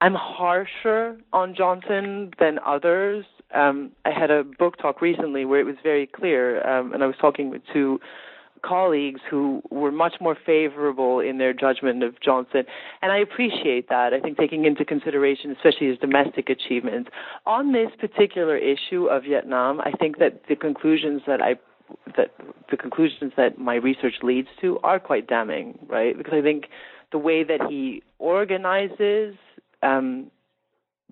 I'm 0.00 0.14
harsher 0.14 1.18
on 1.32 1.54
Johnson 1.54 2.32
than 2.38 2.58
others 2.64 3.24
um, 3.54 3.92
I 4.04 4.10
had 4.10 4.30
a 4.30 4.44
book 4.44 4.78
talk 4.78 5.00
recently 5.00 5.44
where 5.44 5.60
it 5.60 5.64
was 5.64 5.76
very 5.82 6.06
clear, 6.06 6.66
um, 6.68 6.92
and 6.92 7.02
I 7.02 7.06
was 7.06 7.16
talking 7.20 7.50
with 7.50 7.62
two 7.72 8.00
colleagues 8.62 9.20
who 9.30 9.62
were 9.70 9.92
much 9.92 10.14
more 10.20 10.36
favorable 10.44 11.20
in 11.20 11.38
their 11.38 11.52
judgment 11.52 12.02
of 12.02 12.20
Johnson, 12.20 12.64
and 13.02 13.12
I 13.12 13.18
appreciate 13.18 13.88
that. 13.88 14.12
I 14.12 14.20
think 14.20 14.38
taking 14.38 14.64
into 14.64 14.84
consideration, 14.84 15.52
especially 15.52 15.88
his 15.88 15.98
domestic 15.98 16.48
achievements 16.48 17.10
on 17.46 17.72
this 17.72 17.90
particular 18.00 18.56
issue 18.56 19.06
of 19.06 19.22
Vietnam, 19.22 19.80
I 19.80 19.92
think 19.92 20.18
that 20.18 20.42
the 20.48 20.56
conclusions 20.56 21.22
that 21.26 21.40
I 21.40 21.56
that 22.16 22.32
the 22.68 22.76
conclusions 22.76 23.32
that 23.36 23.58
my 23.58 23.76
research 23.76 24.14
leads 24.22 24.48
to 24.60 24.80
are 24.82 24.98
quite 24.98 25.28
damning, 25.28 25.78
right? 25.86 26.18
Because 26.18 26.34
I 26.34 26.42
think 26.42 26.64
the 27.12 27.18
way 27.18 27.44
that 27.44 27.60
he 27.68 28.02
organizes 28.18 29.36
um, 29.82 30.30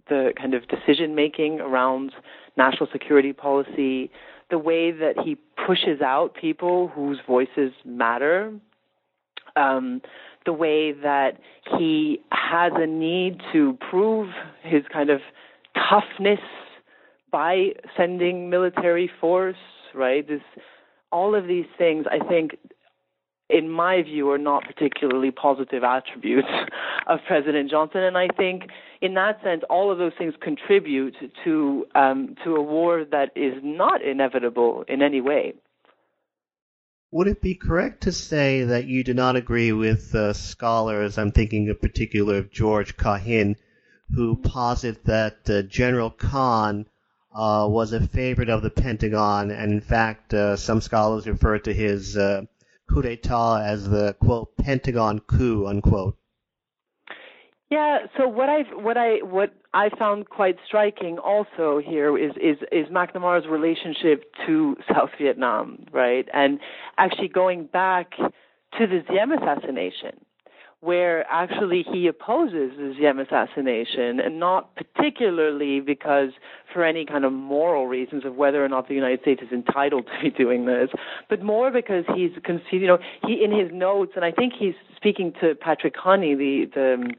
the 0.08 0.32
kind 0.36 0.54
of 0.54 0.62
decision 0.68 1.14
making 1.14 1.60
around 1.60 2.12
national 2.56 2.88
security 2.92 3.32
policy, 3.32 4.10
the 4.50 4.58
way 4.58 4.92
that 4.92 5.14
he 5.24 5.36
pushes 5.66 6.00
out 6.00 6.34
people 6.34 6.88
whose 6.88 7.18
voices 7.26 7.72
matter, 7.84 8.52
um, 9.56 10.00
the 10.44 10.52
way 10.52 10.92
that 10.92 11.38
he 11.78 12.20
has 12.30 12.72
a 12.76 12.86
need 12.86 13.40
to 13.52 13.78
prove 13.90 14.28
his 14.62 14.82
kind 14.92 15.10
of 15.10 15.20
toughness 15.88 16.40
by 17.32 17.70
sending 17.96 18.50
military 18.50 19.10
force, 19.20 19.56
right? 19.94 20.26
This, 20.28 20.42
all 21.10 21.34
of 21.34 21.46
these 21.46 21.66
things, 21.78 22.06
I 22.10 22.24
think, 22.26 22.56
in 23.50 23.70
my 23.70 24.02
view, 24.02 24.30
are 24.30 24.38
not 24.38 24.64
particularly 24.64 25.30
positive 25.30 25.84
attributes 25.84 26.48
of 27.06 27.18
President 27.26 27.70
Johnson. 27.70 28.02
And 28.02 28.16
I 28.16 28.28
think, 28.36 28.64
in 29.02 29.14
that 29.14 29.42
sense, 29.42 29.62
all 29.68 29.92
of 29.92 29.98
those 29.98 30.12
things 30.16 30.34
contribute 30.40 31.14
to 31.44 31.86
um, 31.94 32.36
to 32.44 32.56
a 32.56 32.62
war 32.62 33.04
that 33.10 33.30
is 33.36 33.54
not 33.62 34.02
inevitable 34.02 34.84
in 34.88 35.02
any 35.02 35.20
way. 35.20 35.54
Would 37.10 37.28
it 37.28 37.40
be 37.40 37.54
correct 37.54 38.02
to 38.04 38.12
say 38.12 38.64
that 38.64 38.86
you 38.86 39.04
do 39.04 39.14
not 39.14 39.36
agree 39.36 39.70
with 39.70 40.14
uh, 40.16 40.32
scholars? 40.32 41.16
I'm 41.16 41.30
thinking 41.30 41.68
in 41.68 41.76
particular 41.76 42.38
of 42.38 42.50
George 42.50 42.96
Kahin, 42.96 43.54
who 44.10 44.34
posit 44.36 45.04
that 45.04 45.48
uh, 45.48 45.62
General 45.62 46.10
Khanh 46.10 46.86
uh, 47.32 47.68
was 47.68 47.92
a 47.92 48.06
favorite 48.08 48.48
of 48.48 48.62
the 48.62 48.70
Pentagon, 48.70 49.50
and 49.50 49.72
in 49.72 49.80
fact, 49.80 50.34
uh, 50.34 50.56
some 50.56 50.80
scholars 50.80 51.26
refer 51.28 51.58
to 51.58 51.72
his 51.72 52.16
uh, 52.16 52.42
coup 52.90 53.02
d'etat 53.02 53.62
as 53.64 53.88
the 53.88 54.14
quote 54.20 54.56
Pentagon 54.56 55.20
coup 55.20 55.66
unquote. 55.66 56.16
Yeah. 57.70 58.06
So 58.16 58.28
what 58.28 58.48
I 58.48 58.62
what 58.74 58.96
I 58.96 59.16
what 59.22 59.52
I 59.72 59.88
found 59.98 60.28
quite 60.28 60.56
striking 60.66 61.18
also 61.18 61.80
here 61.84 62.16
is 62.16 62.32
is 62.36 62.58
is 62.70 62.86
McNamara's 62.92 63.48
relationship 63.48 64.32
to 64.46 64.76
South 64.92 65.10
Vietnam, 65.20 65.86
right? 65.92 66.28
And 66.32 66.60
actually 66.98 67.28
going 67.28 67.66
back 67.66 68.12
to 68.16 68.86
the 68.86 69.02
Diem 69.08 69.32
assassination, 69.32 70.23
where 70.84 71.24
actually 71.30 71.82
he 71.90 72.06
opposes 72.06 72.72
the 72.76 72.94
Diem 72.98 73.18
assassination, 73.18 74.20
and 74.20 74.38
not 74.38 74.76
particularly 74.76 75.80
because 75.80 76.30
for 76.72 76.84
any 76.84 77.06
kind 77.06 77.24
of 77.24 77.32
moral 77.32 77.86
reasons 77.86 78.24
of 78.26 78.34
whether 78.34 78.62
or 78.62 78.68
not 78.68 78.88
the 78.88 78.94
United 78.94 79.20
States 79.22 79.40
is 79.42 79.50
entitled 79.50 80.06
to 80.06 80.22
be 80.22 80.30
doing 80.30 80.66
this, 80.66 80.90
but 81.30 81.42
more 81.42 81.70
because 81.70 82.04
he's, 82.14 82.30
you 82.70 82.86
know, 82.86 82.98
he 83.26 83.42
in 83.42 83.50
his 83.50 83.70
notes, 83.72 84.12
and 84.14 84.24
I 84.24 84.30
think 84.30 84.52
he's 84.58 84.74
speaking 84.94 85.32
to 85.40 85.54
Patrick 85.54 85.96
Honey, 85.96 86.34
the 86.34 86.66
the 86.74 87.14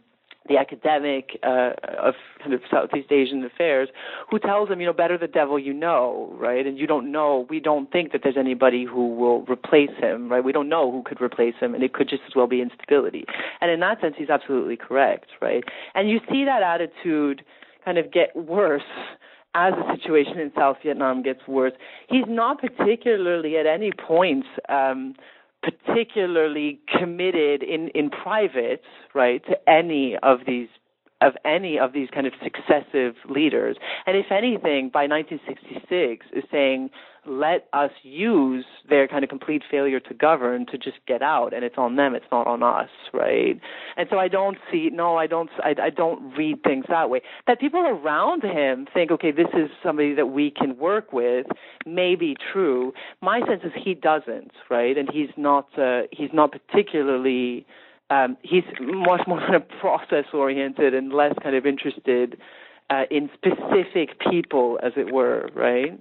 the 0.48 0.58
academic 0.58 1.40
uh, 1.44 1.72
of 2.00 2.14
kind 2.40 2.54
of 2.54 2.62
Southeast 2.70 3.12
Asian 3.12 3.44
affairs, 3.44 3.90
who 4.30 4.40
tells 4.40 4.70
him, 4.70 4.80
you 4.80 4.86
know, 4.86 4.94
better 4.94 5.18
the 5.18 5.28
devil 5.28 5.58
you 5.58 5.74
know, 5.74 6.34
right? 6.40 6.66
And 6.66 6.78
you 6.78 6.88
don't 6.88 7.12
know, 7.12 7.48
we 7.50 7.60
don't 7.60 7.92
think 7.92 8.12
that 8.12 8.22
there's 8.24 8.38
anybody 8.38 8.86
who 8.86 9.16
will 9.16 9.44
replace 9.46 9.90
him, 10.00 10.30
right? 10.30 10.44
We 10.44 10.52
don't 10.52 10.70
know 10.70 10.92
who 10.92 11.04
could 11.04 11.22
replace 11.22 11.56
him, 11.60 11.74
and 11.74 11.84
it 11.84 11.94
could 11.94 12.10
just 12.10 12.22
as 12.28 12.36
well 12.36 12.48
be 12.48 12.62
instability. 12.62 13.26
And 13.62 13.72
in 13.72 13.80
that 13.80 14.02
sense, 14.02 14.16
he's 14.18 14.30
absolutely 14.30 14.78
correct, 14.78 15.28
right? 15.42 15.64
And 15.94 16.10
you 16.10 16.20
see 16.32 16.46
that 16.46 16.62
attitude 16.62 17.44
kind 17.84 17.98
of 17.98 18.12
get 18.12 18.36
worse 18.36 18.82
as 19.56 19.74
the 19.74 19.96
situation 19.96 20.38
in 20.40 20.52
South 20.56 20.78
Vietnam 20.84 21.24
gets 21.24 21.40
worse. 21.48 21.74
He's 22.10 22.26
not 22.28 22.60
particularly 22.60 23.58
at 23.58 23.66
any 23.66 23.92
point. 23.92 24.46
Um, 24.70 25.16
particularly 25.86 26.80
committed 27.00 27.64
in 27.64 27.90
in 27.90 28.10
private, 28.10 28.82
right, 29.14 29.44
to 29.46 29.70
any 29.70 30.18
of 30.22 30.40
these 30.48 30.70
of 31.22 31.34
any 31.46 31.80
of 31.80 31.94
these 31.94 32.10
kind 32.14 32.28
of 32.28 32.34
successive 32.44 33.16
leaders. 33.30 33.78
And 34.06 34.18
if 34.18 34.32
anything, 34.32 34.90
by 34.94 35.08
1966 35.08 36.26
is 36.34 36.44
saying, 36.52 36.90
let 37.28 37.68
us 37.74 37.92
use 38.04 38.66
their 38.88 39.08
kind 39.08 39.24
of 39.24 39.30
complete 39.30 39.64
failure 39.70 40.00
to 40.00 40.14
govern 40.14 40.66
to 40.68 40.78
just 40.78 40.98
get 41.08 41.22
out, 41.22 41.54
and 41.54 41.64
it's 41.64 41.78
on 41.78 41.96
them, 41.96 42.14
it's 42.14 42.26
not 42.32 42.46
on 42.46 42.62
us, 42.62 42.90
right? 43.14 43.60
And 43.98 44.08
so 44.12 44.20
I 44.20 44.28
don't 44.28 44.58
see, 44.72 44.90
no, 44.92 45.18
I 45.18 45.26
don't, 45.26 45.50
I, 45.64 45.74
I 45.82 45.90
don't 45.90 46.36
read 46.38 46.62
things 46.64 46.86
that 46.90 47.10
way. 47.10 47.22
That 47.48 47.60
people 47.60 47.82
around 47.82 48.44
him 48.44 48.88
think, 48.94 49.12
okay, 49.12 49.32
this 49.32 49.48
is 49.54 49.70
somebody 49.84 50.14
that 50.14 50.28
we 50.28 50.52
can 50.52 50.78
work 50.78 51.14
with, 51.14 51.48
may 51.86 52.16
be 52.16 52.36
true. 52.54 52.94
My 53.22 53.40
sense 53.48 53.62
is 53.64 53.72
he 53.76 53.96
doesn't, 53.96 54.52
right? 54.70 54.98
And 54.98 55.10
he's 55.12 55.30
not, 55.38 55.68
uh, 55.80 56.02
he's 56.12 56.32
not 56.34 56.52
particularly 56.52 57.66
um, 58.10 58.38
he's 58.42 58.64
much 58.80 59.22
more 59.28 59.40
kind 59.48 59.56
of 59.56 59.68
process 59.80 60.26
oriented 60.34 60.94
and 60.94 61.12
less 61.12 61.34
kind 61.42 61.56
of 61.56 61.66
interested 61.66 62.38
uh, 62.90 63.04
in 63.10 63.30
specific 63.34 64.20
people, 64.30 64.80
as 64.84 64.94
it 64.96 65.12
were, 65.12 65.50
right? 65.56 65.98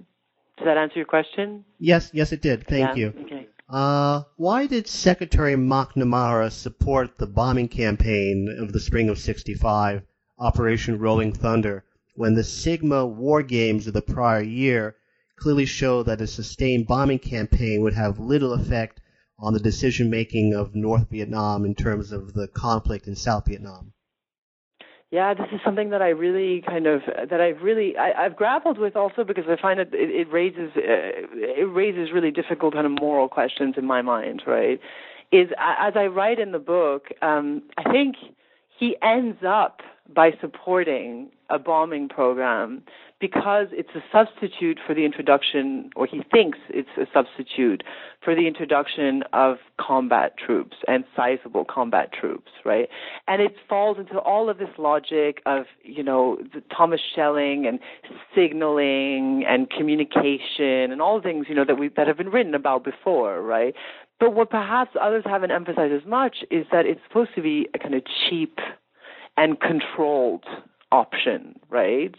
Does 0.57 0.65
that 0.65 0.77
answer 0.77 0.95
your 0.95 1.05
question? 1.05 1.65
Yes, 1.79 2.11
yes, 2.13 2.31
it 2.31 2.41
did. 2.41 2.67
Thank 2.67 2.95
yeah? 2.95 2.95
you. 2.95 3.13
Okay. 3.25 3.47
Uh, 3.67 4.21
why 4.37 4.67
did 4.67 4.87
Secretary 4.87 5.55
McNamara 5.55 6.51
support 6.51 7.17
the 7.17 7.25
bombing 7.25 7.67
campaign 7.67 8.55
of 8.59 8.71
the 8.71 8.79
spring 8.79 9.09
of 9.09 9.17
65, 9.17 10.03
Operation 10.37 10.99
Rolling 10.99 11.33
Thunder, 11.33 11.83
when 12.13 12.35
the 12.35 12.43
Sigma 12.43 13.05
war 13.07 13.41
games 13.41 13.87
of 13.87 13.93
the 13.93 14.01
prior 14.01 14.43
year 14.43 14.95
clearly 15.37 15.65
show 15.65 16.03
that 16.03 16.21
a 16.21 16.27
sustained 16.27 16.87
bombing 16.87 17.19
campaign 17.19 17.81
would 17.81 17.93
have 17.93 18.19
little 18.19 18.53
effect 18.53 19.01
on 19.39 19.53
the 19.53 19.59
decision 19.59 20.09
making 20.09 20.53
of 20.53 20.75
North 20.75 21.09
Vietnam 21.09 21.65
in 21.65 21.75
terms 21.75 22.11
of 22.11 22.33
the 22.33 22.47
conflict 22.47 23.07
in 23.07 23.15
South 23.15 23.45
Vietnam? 23.47 23.93
Yeah, 25.11 25.33
this 25.33 25.47
is 25.53 25.59
something 25.63 25.91
that 25.91 26.01
I 26.01 26.09
really 26.09 26.61
kind 26.67 26.87
of 26.87 27.01
that 27.29 27.39
I've 27.39 27.61
really 27.61 27.95
I, 27.97 28.23
have 28.23 28.35
grappled 28.35 28.77
with 28.77 28.95
also 28.95 29.23
because 29.23 29.45
I 29.47 29.55
find 29.61 29.79
that 29.79 29.93
it, 29.93 30.09
it 30.09 30.31
raises 30.31 30.71
uh, 30.75 30.81
it 30.81 31.71
raises 31.71 32.11
really 32.13 32.31
difficult 32.31 32.73
kind 32.73 32.85
of 32.85 32.93
moral 32.99 33.29
questions 33.29 33.75
in 33.77 33.85
my 33.85 34.01
mind. 34.01 34.41
Right? 34.47 34.79
Is 35.31 35.49
as 35.57 35.93
I 35.95 36.07
write 36.07 36.39
in 36.39 36.51
the 36.51 36.59
book, 36.59 37.09
um, 37.21 37.63
I 37.77 37.89
think 37.91 38.15
he 38.77 38.97
ends 39.01 39.37
up 39.47 39.81
by 40.13 40.31
supporting 40.41 41.29
a 41.49 41.59
bombing 41.59 42.09
program 42.09 42.83
because 43.19 43.67
it's 43.71 43.89
a 43.95 44.03
substitute 44.11 44.77
for 44.85 44.93
the 44.93 45.05
introduction, 45.05 45.89
or 45.95 46.05
he 46.05 46.21
thinks 46.33 46.57
it's 46.69 46.89
a 46.97 47.05
substitute 47.13 47.83
for 48.23 48.35
the 48.35 48.45
introduction 48.45 49.23
of 49.31 49.57
combat 49.79 50.33
troops 50.37 50.75
and 50.87 51.05
sizable 51.15 51.63
combat 51.63 52.11
troops, 52.11 52.51
right? 52.65 52.89
And 53.27 53.41
it 53.41 53.55
falls 53.69 53.97
into 53.97 54.19
all 54.19 54.49
of 54.49 54.57
this 54.57 54.69
logic 54.77 55.41
of, 55.45 55.65
you 55.81 56.03
know, 56.03 56.37
the 56.53 56.61
Thomas 56.75 56.99
Schelling 57.13 57.65
and 57.65 57.79
signaling 58.35 59.45
and 59.47 59.69
communication 59.69 60.91
and 60.91 61.01
all 61.01 61.21
things, 61.21 61.45
you 61.47 61.55
know, 61.55 61.65
that 61.65 61.79
we 61.79 61.89
that 61.95 62.07
have 62.07 62.17
been 62.17 62.29
written 62.29 62.53
about 62.53 62.83
before, 62.83 63.41
right? 63.41 63.73
But 64.19 64.33
what 64.33 64.49
perhaps 64.49 64.91
others 65.01 65.23
haven't 65.25 65.51
emphasized 65.51 65.93
as 65.93 66.05
much 66.05 66.37
is 66.51 66.65
that 66.71 66.85
it's 66.85 67.01
supposed 67.07 67.31
to 67.35 67.41
be 67.41 67.67
a 67.73 67.79
kind 67.79 67.93
of 67.93 68.03
cheap 68.29 68.59
and 69.37 69.59
controlled 69.59 70.45
option, 70.91 71.59
right? 71.69 72.15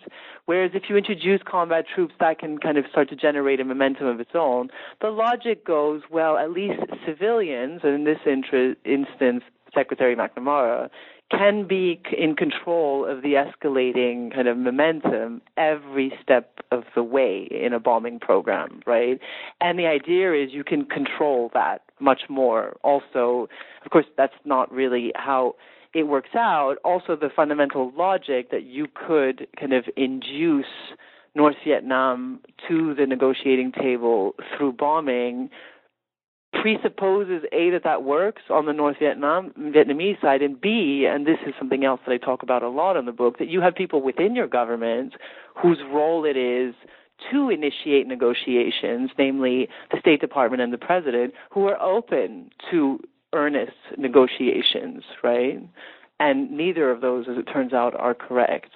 Whereas 0.47 0.73
if 0.75 0.85
you 0.89 0.97
introduce 0.97 1.41
combat 1.43 1.87
troops, 1.93 2.15
that 2.21 2.39
can 2.39 2.59
kind 2.59 2.79
of 2.79 2.85
start 2.91 3.09
to 3.11 3.17
generate 3.17 3.61
a 3.61 3.65
momentum 3.65 4.07
of 4.07 4.21
its 4.21 4.33
own. 4.35 4.69
The 5.01 5.09
logic 5.09 5.65
goes, 5.65 6.03
well, 6.11 6.37
at 6.37 6.51
least 6.51 6.81
civilians, 7.07 7.81
and 7.85 7.95
in 7.95 8.05
this 8.05 8.19
instance, 8.27 9.45
Secretary 9.75 10.15
McNamara, 10.15 10.91
can 11.29 11.67
be 11.67 12.01
in 12.17 12.37
control 12.37 13.05
of 13.05 13.23
the 13.23 13.33
escalating 13.33 14.33
kind 14.33 14.47
of 14.47 14.57
momentum 14.57 15.43
every 15.57 16.13
step 16.23 16.61
of 16.71 16.85
the 16.95 17.03
way 17.03 17.49
in 17.51 17.73
a 17.73 17.81
bombing 17.81 18.21
program, 18.21 18.81
right? 18.87 19.19
And 19.61 19.77
the 19.77 19.87
idea 19.87 20.33
is 20.35 20.53
you 20.53 20.63
can 20.63 20.85
control 20.85 21.51
that 21.53 21.83
much 21.99 22.23
more. 22.29 22.77
Also, 22.85 23.49
of 23.85 23.91
course, 23.91 24.07
that's 24.17 24.35
not 24.45 24.71
really 24.71 25.13
how 25.17 25.57
it 25.97 26.07
works 26.07 26.35
out. 26.35 26.77
Also, 26.85 27.17
the 27.17 27.31
fundamental 27.35 27.91
logic 27.97 28.51
that 28.51 28.65
you 28.65 28.87
could 28.87 29.47
kind 29.59 29.73
of 29.73 29.85
induce 29.97 30.67
North 31.35 31.57
Vietnam 31.65 32.41
to 32.69 32.95
the 32.95 33.07
negotiating 33.07 33.73
table 33.73 34.35
through 34.57 34.73
bombing 34.73 35.49
presupposes 36.53 37.45
a 37.51 37.71
that 37.71 37.83
that 37.85 38.03
works 38.03 38.43
on 38.51 38.67
the 38.67 38.75
North 38.75 38.99
Vietnam 38.99 39.53
Vietnamese 39.59 40.21
side, 40.21 40.43
and 40.43 40.61
b, 40.61 41.07
and 41.11 41.27
this 41.27 41.39
is 41.47 41.55
something 41.59 41.83
else 41.85 42.01
that 42.07 42.13
I 42.13 42.19
talk 42.19 42.43
about 42.43 42.63
a 42.63 42.69
lot 42.69 42.99
in 42.99 43.07
the 43.07 43.13
book, 43.13 43.39
that 43.39 43.49
you 43.49 43.63
have 43.63 43.75
people 43.75 44.03
within 44.03 44.35
your 44.35 44.49
government 44.49 45.15
whose 45.55 45.79
role 45.91 46.27
it 46.27 46.37
is 46.37 46.75
to 47.31 47.49
initiate 47.49 48.07
negotiations, 48.07 49.11
namely 49.17 49.69
the 49.91 49.99
State 49.99 50.21
Department 50.21 50.61
and 50.61 50.75
the 50.75 50.79
President, 50.79 51.33
who 51.51 51.67
are 51.67 51.81
open 51.81 52.51
to 52.71 53.01
earnest 53.37 53.77
negotiations, 53.97 55.05
right? 55.23 55.59
And 56.19 56.51
neither 56.53 56.91
of 56.91 57.01
those, 57.01 57.27
as 57.31 57.37
it 57.37 57.45
turns 57.53 57.73
out, 57.73 57.95
are 57.95 58.15
correct. 58.15 58.71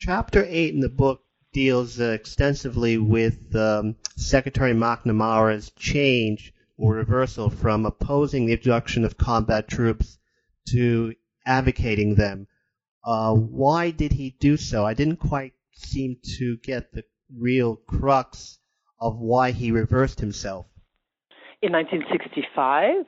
Chapter 0.00 0.44
8 0.48 0.74
in 0.74 0.80
the 0.80 0.88
book 0.88 1.22
deals 1.52 2.00
uh, 2.00 2.10
extensively 2.10 2.98
with 2.98 3.54
um, 3.54 3.96
Secretary 4.16 4.72
McNamara's 4.72 5.70
change 5.76 6.52
or 6.76 6.94
reversal 6.94 7.50
from 7.50 7.86
opposing 7.86 8.46
the 8.46 8.52
introduction 8.52 9.04
of 9.04 9.16
combat 9.16 9.68
troops 9.68 10.18
to 10.68 11.14
advocating 11.46 12.14
them. 12.14 12.46
Uh, 13.04 13.34
why 13.34 13.90
did 13.90 14.12
he 14.12 14.36
do 14.40 14.56
so? 14.56 14.84
I 14.84 14.94
didn't 14.94 15.16
quite 15.16 15.52
seem 15.72 16.16
to 16.38 16.56
get 16.58 16.92
the 16.92 17.04
real 17.36 17.76
crux 17.76 18.58
of 19.00 19.18
why 19.18 19.50
he 19.50 19.70
reversed 19.70 20.20
himself. 20.20 20.66
In 21.62 21.72
1965? 21.72 23.06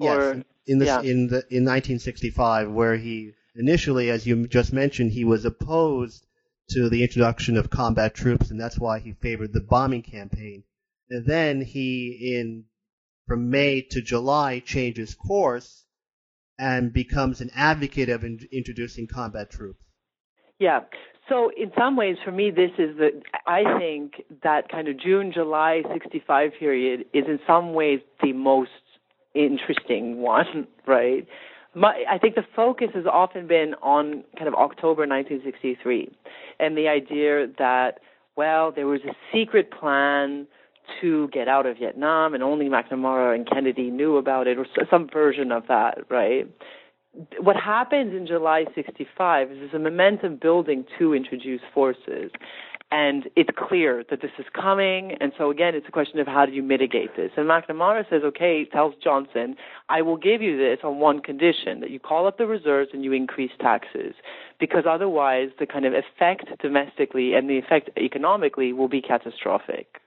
Yes, 0.00 0.16
or, 0.16 0.44
in 0.66 0.78
the, 0.78 0.86
yeah. 0.86 1.00
in 1.00 1.26
the 1.28 1.44
in 1.50 1.64
1965, 1.64 2.70
where 2.70 2.96
he 2.96 3.32
initially, 3.54 4.10
as 4.10 4.26
you 4.26 4.46
just 4.46 4.72
mentioned, 4.72 5.12
he 5.12 5.24
was 5.24 5.44
opposed 5.44 6.26
to 6.70 6.88
the 6.88 7.02
introduction 7.02 7.56
of 7.56 7.68
combat 7.68 8.14
troops, 8.14 8.50
and 8.50 8.60
that's 8.60 8.78
why 8.78 8.98
he 8.98 9.12
favored 9.12 9.52
the 9.52 9.60
bombing 9.60 10.02
campaign. 10.02 10.62
And 11.10 11.26
then 11.26 11.60
he, 11.60 12.36
in 12.36 12.64
from 13.26 13.50
May 13.50 13.82
to 13.90 14.00
July, 14.00 14.60
changes 14.60 15.14
course 15.14 15.84
and 16.58 16.92
becomes 16.92 17.40
an 17.40 17.50
advocate 17.54 18.08
of 18.08 18.24
in, 18.24 18.40
introducing 18.52 19.06
combat 19.06 19.50
troops. 19.50 19.82
Yeah. 20.58 20.80
So 21.28 21.50
in 21.56 21.72
some 21.78 21.96
ways, 21.96 22.16
for 22.24 22.32
me, 22.32 22.50
this 22.50 22.72
is 22.78 22.96
the. 22.96 23.22
I 23.46 23.78
think 23.78 24.14
that 24.42 24.68
kind 24.68 24.88
of 24.88 24.98
June, 24.98 25.32
July, 25.32 25.82
'65 25.92 26.52
period 26.58 27.06
is 27.12 27.24
in 27.26 27.38
some 27.46 27.72
ways 27.72 28.00
the 28.22 28.32
most 28.32 28.70
interesting 29.34 30.18
one, 30.18 30.66
right? 30.86 31.26
My, 31.74 32.04
I 32.10 32.18
think 32.18 32.34
the 32.34 32.44
focus 32.56 32.88
has 32.94 33.04
often 33.06 33.46
been 33.46 33.74
on 33.80 34.24
kind 34.36 34.48
of 34.48 34.54
October 34.54 35.06
1963 35.06 36.10
and 36.58 36.76
the 36.76 36.88
idea 36.88 37.46
that, 37.58 38.00
well, 38.36 38.72
there 38.72 38.88
was 38.88 39.00
a 39.02 39.14
secret 39.32 39.70
plan 39.70 40.48
to 41.00 41.28
get 41.28 41.46
out 41.46 41.66
of 41.66 41.78
Vietnam 41.78 42.34
and 42.34 42.42
only 42.42 42.68
McNamara 42.68 43.34
and 43.34 43.48
Kennedy 43.48 43.90
knew 43.90 44.16
about 44.16 44.48
it 44.48 44.58
or 44.58 44.66
some 44.90 45.08
version 45.08 45.52
of 45.52 45.68
that, 45.68 45.98
right? 46.10 46.48
What 47.38 47.56
happens 47.56 48.14
in 48.14 48.26
July 48.26 48.64
65 48.74 49.52
is 49.52 49.58
there's 49.58 49.74
a 49.74 49.78
momentum 49.78 50.36
building 50.36 50.84
to 50.98 51.14
introduce 51.14 51.60
forces 51.72 52.32
and 52.92 53.28
it's 53.36 53.50
clear 53.56 54.04
that 54.10 54.20
this 54.20 54.32
is 54.38 54.46
coming. 54.52 55.16
And 55.20 55.32
so 55.38 55.50
again, 55.50 55.74
it's 55.74 55.86
a 55.86 55.92
question 55.92 56.18
of 56.18 56.26
how 56.26 56.44
do 56.44 56.52
you 56.52 56.62
mitigate 56.62 57.16
this. 57.16 57.30
And 57.36 57.46
McNamara 57.46 58.08
says, 58.10 58.22
okay, 58.24 58.64
tells 58.64 58.94
Johnson, 59.02 59.56
I 59.88 60.02
will 60.02 60.16
give 60.16 60.42
you 60.42 60.56
this 60.56 60.80
on 60.82 60.98
one 60.98 61.20
condition 61.20 61.80
that 61.80 61.90
you 61.90 62.00
call 62.00 62.26
up 62.26 62.38
the 62.38 62.46
reserves 62.46 62.90
and 62.92 63.04
you 63.04 63.12
increase 63.12 63.52
taxes, 63.60 64.14
because 64.58 64.84
otherwise 64.88 65.50
the 65.58 65.66
kind 65.66 65.84
of 65.84 65.92
effect 65.94 66.46
domestically 66.60 67.34
and 67.34 67.48
the 67.48 67.58
effect 67.58 67.90
economically 67.96 68.72
will 68.72 68.88
be 68.88 69.00
catastrophic. 69.00 70.00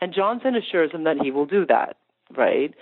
And 0.00 0.14
Johnson 0.14 0.54
assures 0.54 0.92
him 0.92 1.04
that 1.04 1.16
he 1.20 1.32
will 1.32 1.46
do 1.46 1.66
that, 1.66 1.96
right? 2.36 2.72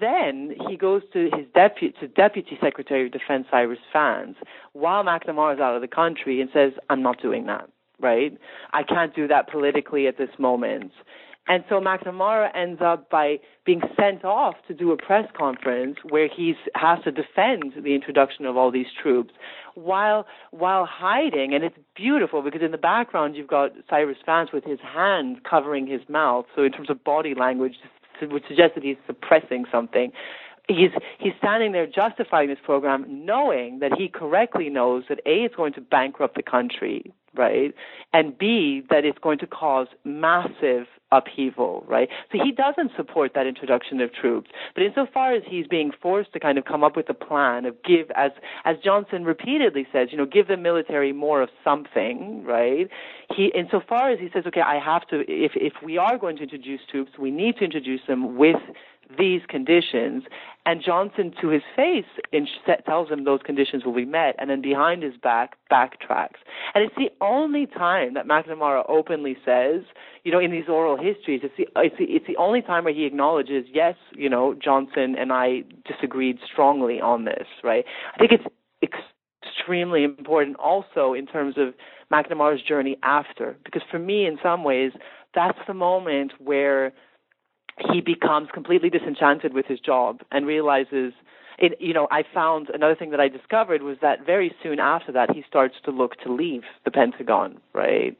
Then 0.00 0.54
he 0.68 0.76
goes 0.76 1.02
to 1.14 1.30
his 1.34 1.46
deputy, 1.54 1.94
to 2.00 2.08
Deputy 2.08 2.58
Secretary 2.60 3.06
of 3.06 3.12
Defense 3.12 3.46
Cyrus 3.50 3.78
Vance 3.92 4.36
while 4.72 5.02
McNamara 5.02 5.54
is 5.54 5.60
out 5.60 5.74
of 5.74 5.80
the 5.80 5.88
country 5.88 6.40
and 6.40 6.50
says, 6.52 6.72
I'm 6.88 7.02
not 7.02 7.20
doing 7.20 7.46
that 7.46 7.68
right? 8.00 8.36
I 8.72 8.82
can't 8.82 9.14
do 9.14 9.28
that 9.28 9.50
politically 9.50 10.06
at 10.06 10.18
this 10.18 10.30
moment. 10.38 10.92
And 11.48 11.64
so 11.70 11.80
McNamara 11.80 12.50
ends 12.54 12.82
up 12.84 13.08
by 13.08 13.38
being 13.64 13.80
sent 13.98 14.22
off 14.22 14.56
to 14.68 14.74
do 14.74 14.92
a 14.92 14.98
press 14.98 15.26
conference 15.36 15.96
where 16.06 16.28
he 16.28 16.54
has 16.74 16.98
to 17.04 17.10
defend 17.10 17.72
the 17.82 17.94
introduction 17.94 18.44
of 18.44 18.58
all 18.58 18.70
these 18.70 18.86
troops 19.02 19.32
while 19.74 20.26
while 20.50 20.84
hiding. 20.84 21.54
And 21.54 21.64
it's 21.64 21.78
beautiful 21.96 22.42
because 22.42 22.60
in 22.62 22.70
the 22.70 22.76
background 22.78 23.34
you've 23.34 23.48
got 23.48 23.70
Cyrus 23.88 24.18
Vance 24.26 24.50
with 24.52 24.64
his 24.64 24.78
hand 24.80 25.38
covering 25.48 25.86
his 25.86 26.02
mouth. 26.06 26.44
So 26.54 26.64
in 26.64 26.72
terms 26.72 26.90
of 26.90 27.02
body 27.02 27.34
language, 27.34 27.76
would 28.20 28.42
suggest 28.46 28.74
that 28.74 28.84
he's 28.84 28.96
suppressing 29.06 29.64
something 29.72 30.12
he's 30.68 30.90
he's 31.18 31.32
standing 31.38 31.72
there 31.72 31.86
justifying 31.86 32.48
this 32.48 32.58
program, 32.62 33.06
knowing 33.08 33.78
that 33.80 33.92
he 33.96 34.08
correctly 34.08 34.68
knows 34.68 35.04
that 35.08 35.18
a 35.26 35.44
it's 35.44 35.54
going 35.54 35.72
to 35.72 35.80
bankrupt 35.80 36.36
the 36.36 36.42
country, 36.42 37.12
right, 37.34 37.74
and 38.12 38.36
b 38.36 38.82
that 38.90 39.04
it's 39.04 39.18
going 39.18 39.38
to 39.38 39.46
cause 39.46 39.88
massive 40.04 40.86
upheaval, 41.10 41.84
right. 41.88 42.08
So 42.32 42.38
he 42.42 42.52
doesn't 42.52 42.92
support 42.96 43.32
that 43.34 43.46
introduction 43.46 44.00
of 44.00 44.12
troops, 44.12 44.50
but 44.74 44.82
insofar 44.82 45.34
as 45.34 45.42
he's 45.46 45.66
being 45.66 45.90
forced 46.02 46.32
to 46.34 46.40
kind 46.40 46.58
of 46.58 46.64
come 46.64 46.84
up 46.84 46.96
with 46.96 47.08
a 47.08 47.14
plan 47.14 47.64
of 47.64 47.82
give 47.82 48.10
as 48.14 48.32
as 48.64 48.76
Johnson 48.84 49.24
repeatedly 49.24 49.86
says, 49.92 50.08
you 50.10 50.18
know, 50.18 50.26
give 50.26 50.48
the 50.48 50.56
military 50.56 51.12
more 51.12 51.42
of 51.42 51.48
something, 51.64 52.44
right. 52.44 52.88
He 53.34 53.52
insofar 53.54 54.10
as 54.10 54.18
he 54.18 54.28
says, 54.32 54.44
okay, 54.46 54.60
I 54.60 54.78
have 54.78 55.06
to 55.08 55.20
if 55.28 55.52
if 55.54 55.74
we 55.82 55.98
are 55.98 56.18
going 56.18 56.36
to 56.36 56.42
introduce 56.42 56.80
troops, 56.90 57.12
we 57.18 57.30
need 57.30 57.56
to 57.56 57.64
introduce 57.64 58.00
them 58.06 58.36
with 58.36 58.56
these 59.16 59.40
conditions. 59.48 60.24
And 60.66 60.82
Johnson, 60.84 61.32
to 61.40 61.48
his 61.48 61.62
face, 61.74 62.04
tells 62.84 63.08
him 63.10 63.24
those 63.24 63.40
conditions 63.42 63.84
will 63.84 63.94
be 63.94 64.04
met, 64.04 64.34
and 64.38 64.50
then 64.50 64.60
behind 64.60 65.02
his 65.02 65.14
back, 65.16 65.56
backtracks. 65.70 66.40
And 66.74 66.84
it's 66.84 66.94
the 66.96 67.10
only 67.20 67.66
time 67.66 68.14
that 68.14 68.26
McNamara 68.26 68.84
openly 68.88 69.36
says, 69.44 69.82
you 70.28 70.32
know, 70.32 70.40
in 70.40 70.50
these 70.50 70.68
oral 70.68 70.98
histories, 70.98 71.40
it's 71.42 71.54
the, 71.56 71.66
it's 71.76 71.96
the, 71.96 72.04
it's 72.04 72.26
the 72.26 72.36
only 72.36 72.60
time 72.60 72.84
where 72.84 72.92
he 72.92 73.06
acknowledges, 73.06 73.64
yes, 73.72 73.94
you 74.14 74.28
know, 74.28 74.52
Johnson 74.52 75.16
and 75.18 75.32
I 75.32 75.62
disagreed 75.86 76.36
strongly 76.44 77.00
on 77.00 77.24
this, 77.24 77.46
right? 77.64 77.86
I 78.14 78.18
think 78.18 78.32
it's 78.32 78.44
extremely 79.42 80.04
important 80.04 80.58
also 80.58 81.14
in 81.14 81.24
terms 81.24 81.54
of 81.56 81.72
McNamara's 82.12 82.60
journey 82.60 82.98
after, 83.02 83.56
because 83.64 83.80
for 83.90 83.98
me, 83.98 84.26
in 84.26 84.36
some 84.42 84.64
ways, 84.64 84.92
that's 85.34 85.56
the 85.66 85.72
moment 85.72 86.32
where 86.38 86.92
he 87.90 88.02
becomes 88.02 88.48
completely 88.52 88.90
disenchanted 88.90 89.54
with 89.54 89.64
his 89.64 89.80
job 89.80 90.20
and 90.30 90.44
realizes 90.46 91.14
it, 91.58 91.72
you 91.80 91.94
know, 91.94 92.06
I 92.10 92.22
found 92.34 92.68
another 92.68 92.96
thing 92.96 93.12
that 93.12 93.20
I 93.20 93.28
discovered 93.28 93.82
was 93.82 93.96
that 94.02 94.26
very 94.26 94.54
soon 94.62 94.78
after 94.78 95.10
that, 95.12 95.34
he 95.34 95.42
starts 95.48 95.76
to 95.86 95.90
look 95.90 96.20
to 96.20 96.30
leave 96.30 96.64
the 96.84 96.90
Pentagon, 96.90 97.62
right? 97.72 98.14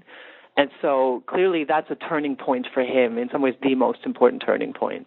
And 0.59 0.71
so 0.83 1.23
clearly 1.29 1.63
that's 1.63 1.89
a 1.89 1.95
turning 1.95 2.35
point 2.35 2.67
for 2.75 2.83
him, 2.83 3.17
in 3.17 3.29
some 3.31 3.43
ways, 3.43 3.55
the 3.63 3.77
most 3.77 4.01
important 4.05 4.43
turning 4.45 4.73
point. 4.73 5.07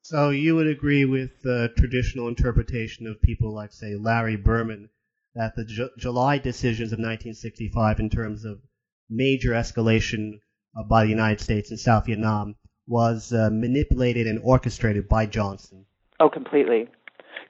So 0.00 0.30
you 0.30 0.56
would 0.56 0.66
agree 0.66 1.04
with 1.04 1.42
the 1.42 1.70
traditional 1.76 2.28
interpretation 2.28 3.06
of 3.06 3.20
people 3.20 3.54
like, 3.54 3.72
say, 3.72 3.94
Larry 3.94 4.36
Berman, 4.36 4.88
that 5.34 5.54
the 5.54 5.66
Ju- 5.66 5.90
July 5.98 6.38
decisions 6.38 6.92
of 6.92 6.98
1965 6.98 8.00
in 8.00 8.08
terms 8.08 8.46
of 8.46 8.62
major 9.10 9.50
escalation 9.50 10.40
uh, 10.74 10.82
by 10.82 11.04
the 11.04 11.10
United 11.10 11.42
States 11.42 11.70
in 11.70 11.76
South 11.76 12.06
Vietnam 12.06 12.54
was 12.86 13.34
uh, 13.34 13.50
manipulated 13.52 14.26
and 14.26 14.40
orchestrated 14.42 15.10
by 15.10 15.26
Johnson. 15.26 15.84
Oh, 16.20 16.30
completely. 16.30 16.88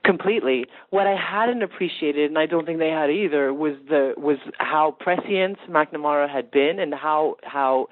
Completely. 0.05 0.67
What 0.91 1.07
I 1.07 1.17
hadn't 1.17 1.63
appreciated, 1.63 2.29
and 2.29 2.39
I 2.39 2.47
don't 2.47 2.67
think 2.67 2.79
they 2.79 2.91
had 2.91 3.11
either, 3.11 3.55
was 3.55 3.75
the 3.89 4.13
was 4.17 4.37
how 4.59 4.97
prescient 5.01 5.59
McNamara 5.69 6.29
had 6.31 6.51
been, 6.51 6.79
and 6.79 6.93
how 6.93 7.37
how 7.43 7.89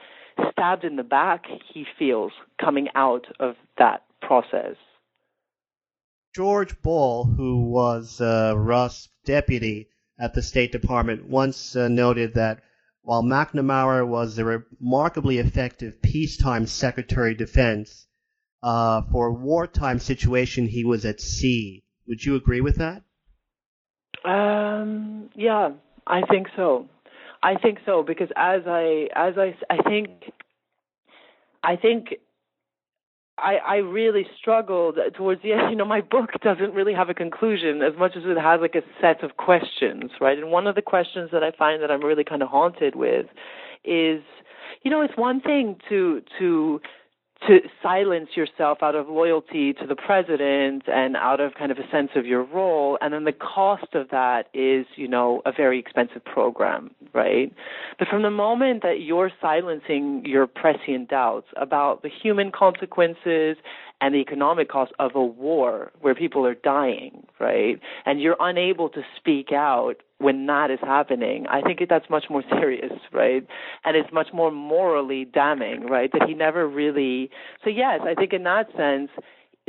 stabbed 0.51 0.85
in 0.85 0.97
the 0.97 1.03
back 1.03 1.45
he 1.73 1.87
feels 1.99 2.33
coming 2.61 2.89
out 2.95 3.27
of 3.41 3.55
that 3.79 4.05
process. 4.21 4.77
George 6.35 6.81
Ball, 6.83 7.25
who 7.25 7.65
was 7.71 8.21
uh, 8.21 8.89
deputy 9.25 9.89
at 10.19 10.35
the 10.35 10.43
State 10.43 10.73
Department, 10.73 11.29
once 11.29 11.77
uh, 11.77 11.89
noted 11.89 12.35
that 12.35 12.63
while 13.03 13.23
McNamara 13.23 14.07
was 14.07 14.39
a 14.39 14.45
remarkably 14.45 15.39
effective 15.39 16.01
peacetime 16.01 16.67
Secretary 16.67 17.33
of 17.33 17.39
Defense, 17.39 18.07
uh, 18.63 19.03
for 19.11 19.27
a 19.27 19.33
wartime 19.33 19.99
situation 19.99 20.69
he 20.69 20.85
was 20.85 21.05
at 21.05 21.21
sea. 21.21 21.82
Would 22.09 22.25
you 22.25 22.37
agree 22.37 22.61
with 22.61 22.77
that? 22.77 23.03
Um, 24.25 25.31
yeah, 25.35 25.71
I 26.07 26.23
think 26.23 26.49
so. 26.57 26.89
I 27.43 27.57
think 27.57 27.79
so 27.85 28.03
because 28.03 28.29
as 28.37 28.63
I 28.67 29.09
as 29.17 29.35
I 29.37 29.55
I 29.69 29.83
think 29.83 30.11
I 31.63 31.77
think 31.77 32.15
I, 33.39 33.57
I 33.57 33.77
really 33.77 34.27
struggled 34.41 34.99
towards 35.17 35.43
the 35.43 35.53
end. 35.53 35.63
You 35.71 35.77
know, 35.77 35.85
my 35.85 36.03
book 36.03 36.31
doesn't 36.43 36.75
really 36.75 36.93
have 36.93 37.09
a 37.09 37.15
conclusion 37.15 37.83
as 37.83 37.99
much 37.99 38.13
as 38.17 38.23
it 38.27 38.39
has 38.39 38.61
like 38.61 38.75
a 38.75 38.83
set 39.01 39.25
of 39.25 39.37
questions, 39.37 40.11
right? 40.21 40.39
And 40.39 40.51
one 40.51 40.67
of 40.67 40.75
the 40.75 40.83
questions 40.83 41.31
that 41.33 41.43
I 41.43 41.51
find 41.51 41.83
that 41.83 41.91
I'm 41.91 42.05
really 42.05 42.25
kind 42.25 42.43
of 42.43 42.49
haunted 42.49 42.95
with 42.95 43.27
is, 43.85 44.23
you 44.83 44.91
know, 44.91 45.01
it's 45.01 45.17
one 45.17 45.41
thing 45.41 45.77
to 45.89 46.23
to 46.39 46.81
to 47.49 47.61
silence 47.83 48.31
yourself 48.37 48.79
out 48.83 48.95
of 48.95 49.09
loyalty 49.09 49.73
to 49.75 49.87
the 49.87 49.97
president 49.97 50.85
and 50.87 51.17
out 51.17 51.41
of 51.41 51.55
kind 51.55 51.73
of 51.73 51.79
a 51.79 51.91
sense 51.91 52.11
of 52.15 52.27
your 52.27 52.45
role. 52.45 52.99
And 53.01 53.13
then 53.13 53.25
the 53.25 53.33
cost 53.33 53.95
of 53.95 54.11
that 54.11 54.49
is 54.55 54.87
you 54.97 55.09
know 55.09 55.43
a 55.45 55.53
very 55.53 55.79
expensive 55.79 56.25
program 56.25 56.91
right? 57.13 57.53
But 57.99 58.09
from 58.09 58.23
the 58.23 58.31
moment 58.31 58.83
that 58.83 59.01
you're 59.01 59.31
silencing 59.41 60.25
your 60.25 60.47
prescient 60.47 61.09
doubts 61.09 61.49
about 61.57 62.03
the 62.03 62.09
human 62.09 62.51
consequences 62.51 63.57
and 64.03 64.15
the 64.15 64.19
economic 64.19 64.69
cost 64.69 64.93
of 64.99 65.13
a 65.15 65.25
war 65.25 65.93
where 66.01 66.15
people 66.15 66.45
are 66.45 66.55
dying 66.55 67.27
right 67.41 67.81
and 68.05 68.21
you're 68.21 68.37
unable 68.41 68.91
to 68.91 69.01
speak 69.17 69.53
out 69.53 69.95
when 70.23 70.47
that 70.47 70.71
is 70.71 70.79
happening, 70.81 71.47
I 71.49 71.61
think 71.63 71.81
that's 71.89 72.09
much 72.09 72.27
more 72.31 72.45
serious, 72.49 72.93
right? 73.13 73.47
And 73.85 73.97
it's 73.97 74.13
much 74.13 74.29
more 74.33 74.51
morally 74.51 75.25
damning, 75.25 75.87
right? 75.87 76.11
That 76.13 76.29
he 76.29 76.35
never 76.35 76.67
really. 76.67 77.31
So 77.65 77.71
yes, 77.71 78.01
I 78.05 78.15
think 78.15 78.33
in 78.33 78.45
that 78.45 78.69
sense, 78.77 79.11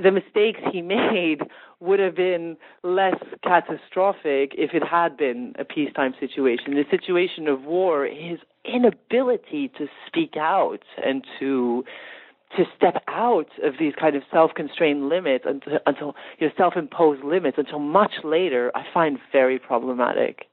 the 0.01 0.11
mistakes 0.11 0.59
he 0.71 0.81
made 0.83 1.41
would 1.79 1.99
have 1.99 2.15
been 2.15 2.55
less 2.83 3.15
catastrophic 3.43 4.53
if 4.57 4.73
it 4.73 4.83
had 4.83 5.17
been 5.17 5.53
a 5.59 5.65
peacetime 5.65 6.13
situation. 6.19 6.75
The 6.75 6.85
situation 6.89 7.47
of 7.47 7.63
war, 7.63 8.05
his 8.05 8.39
inability 8.63 9.69
to 9.77 9.87
speak 10.07 10.35
out 10.37 10.83
and 11.03 11.25
to 11.39 11.83
to 12.57 12.65
step 12.77 13.03
out 13.07 13.49
of 13.63 13.73
these 13.79 13.93
kind 13.99 14.15
of 14.15 14.23
self-constrained 14.31 15.09
limits 15.09 15.45
until, 15.47 15.79
until 15.85 16.15
you 16.39 16.47
know, 16.47 16.53
self-imposed 16.57 17.23
limits 17.23 17.57
until 17.57 17.79
much 17.79 18.11
later, 18.23 18.71
I 18.75 18.83
find 18.93 19.17
very 19.31 19.59
problematic. 19.59 20.45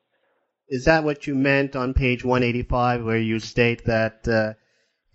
Is 0.68 0.84
that 0.84 1.04
what 1.04 1.26
you 1.26 1.34
meant 1.34 1.74
on 1.74 1.94
page 1.94 2.24
185, 2.24 3.04
where 3.04 3.18
you 3.18 3.40
state 3.40 3.84
that 3.86 4.26
uh, 4.28 4.54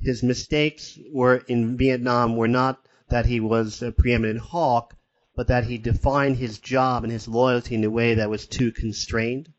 his 0.02 0.22
mistakes 0.22 1.00
were 1.14 1.38
in 1.48 1.78
Vietnam 1.78 2.36
were 2.36 2.48
not 2.48 2.80
that 3.10 3.26
he 3.26 3.40
was 3.40 3.82
a 3.82 3.92
preeminent 3.92 4.40
hawk, 4.40 4.96
but 5.36 5.48
that 5.48 5.66
he 5.66 5.78
defined 5.78 6.38
his 6.38 6.60
job 6.60 7.04
and 7.04 7.12
his 7.12 7.28
loyalty 7.28 7.76
in 7.76 7.84
a 7.84 7.90
way 7.90 8.16
that 8.16 8.30
was 8.30 8.48
too 8.48 8.72
constrained? 8.72 9.50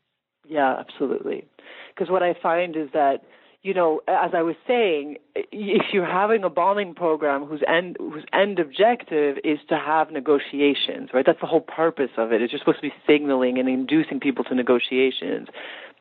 Yeah, 0.47 0.75
absolutely. 0.79 1.47
Because 1.93 2.11
what 2.11 2.23
I 2.23 2.35
find 2.41 2.75
is 2.75 2.89
that 2.93 3.23
you 3.67 3.73
know, 3.73 3.99
as 4.07 4.31
I 4.33 4.43
was 4.43 4.55
saying, 4.65 5.17
if 5.35 5.87
you're 5.91 6.05
having 6.05 6.45
a 6.45 6.49
bombing 6.49 6.95
program 6.95 7.43
whose 7.43 7.61
end 7.67 7.97
whose 7.99 8.23
end 8.31 8.59
objective 8.59 9.35
is 9.43 9.59
to 9.67 9.77
have 9.77 10.09
negotiations, 10.09 11.09
right? 11.13 11.25
That's 11.25 11.41
the 11.41 11.47
whole 11.47 11.59
purpose 11.59 12.11
of 12.15 12.31
it. 12.31 12.41
It's 12.41 12.49
just 12.49 12.61
supposed 12.63 12.77
to 12.77 12.87
be 12.87 12.93
signaling 13.05 13.59
and 13.59 13.67
inducing 13.67 14.21
people 14.21 14.45
to 14.45 14.55
negotiations. 14.55 15.49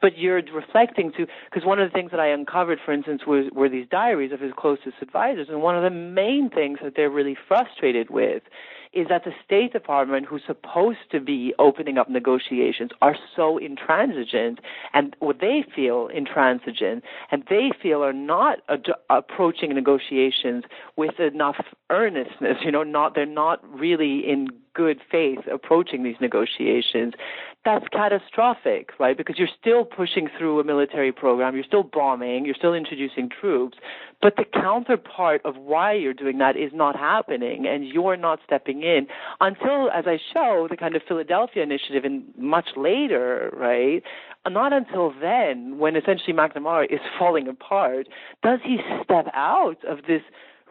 But 0.00 0.16
you're 0.16 0.40
reflecting 0.54 1.10
to 1.16 1.26
because 1.50 1.66
one 1.66 1.80
of 1.80 1.90
the 1.90 1.92
things 1.92 2.12
that 2.12 2.20
I 2.20 2.28
uncovered, 2.28 2.78
for 2.84 2.92
instance, 2.92 3.22
was 3.26 3.46
were 3.52 3.68
these 3.68 3.88
diaries 3.90 4.30
of 4.30 4.38
his 4.38 4.52
closest 4.56 4.98
advisors, 5.02 5.48
and 5.48 5.60
one 5.60 5.76
of 5.76 5.82
the 5.82 5.90
main 5.90 6.48
things 6.48 6.78
that 6.84 6.92
they're 6.94 7.10
really 7.10 7.36
frustrated 7.48 8.10
with 8.10 8.44
is 8.96 9.08
that 9.08 9.24
the 9.24 9.32
State 9.44 9.72
Department, 9.72 10.26
who's 10.26 10.42
supposed 10.46 11.10
to 11.10 11.20
be 11.20 11.54
opening 11.58 11.98
up 11.98 12.08
negotiations, 12.08 12.90
are 13.02 13.14
so 13.36 13.58
intransigent, 13.58 14.58
and 14.94 15.14
what 15.18 15.40
they 15.40 15.64
feel 15.74 16.08
intransigent, 16.08 17.04
and 17.30 17.44
they 17.50 17.70
feel 17.80 18.02
are 18.02 18.14
not 18.14 18.60
ad- 18.70 18.86
approaching 19.10 19.74
negotiations 19.74 20.64
with 20.96 21.20
enough 21.20 21.56
earnestness. 21.90 22.56
You 22.64 22.72
know, 22.72 22.82
not 22.82 23.14
they're 23.14 23.26
not 23.26 23.62
really 23.78 24.20
in 24.26 24.48
good 24.72 25.00
faith 25.10 25.40
approaching 25.50 26.02
these 26.02 26.16
negotiations, 26.20 27.14
that's 27.64 27.86
catastrophic, 27.88 28.90
right? 29.00 29.16
Because 29.16 29.38
you're 29.38 29.48
still 29.60 29.84
pushing 29.84 30.28
through 30.38 30.60
a 30.60 30.64
military 30.64 31.10
program, 31.12 31.54
you're 31.54 31.64
still 31.64 31.82
bombing, 31.82 32.44
you're 32.44 32.54
still 32.54 32.74
introducing 32.74 33.28
troops, 33.28 33.78
but 34.22 34.36
the 34.36 34.44
counterpart 34.44 35.42
of 35.44 35.56
why 35.56 35.92
you're 35.92 36.14
doing 36.14 36.38
that 36.38 36.56
is 36.56 36.72
not 36.72 36.96
happening, 36.96 37.66
and 37.66 37.86
you're 37.86 38.16
not 38.16 38.40
stepping 38.44 38.82
in 38.82 39.06
until, 39.40 39.90
as 39.90 40.04
I 40.06 40.18
show, 40.32 40.66
the 40.70 40.76
kind 40.76 40.96
of 40.96 41.02
Philadelphia 41.06 41.62
initiative, 41.62 42.04
and 42.04 42.24
much 42.38 42.68
later, 42.76 43.50
right? 43.52 44.02
Not 44.48 44.72
until 44.72 45.12
then, 45.20 45.78
when 45.78 45.96
essentially 45.96 46.32
McNamara 46.32 46.92
is 46.92 47.00
falling 47.18 47.48
apart, 47.48 48.08
does 48.42 48.60
he 48.64 48.78
step 49.04 49.26
out 49.34 49.78
of 49.86 49.98
this 50.06 50.22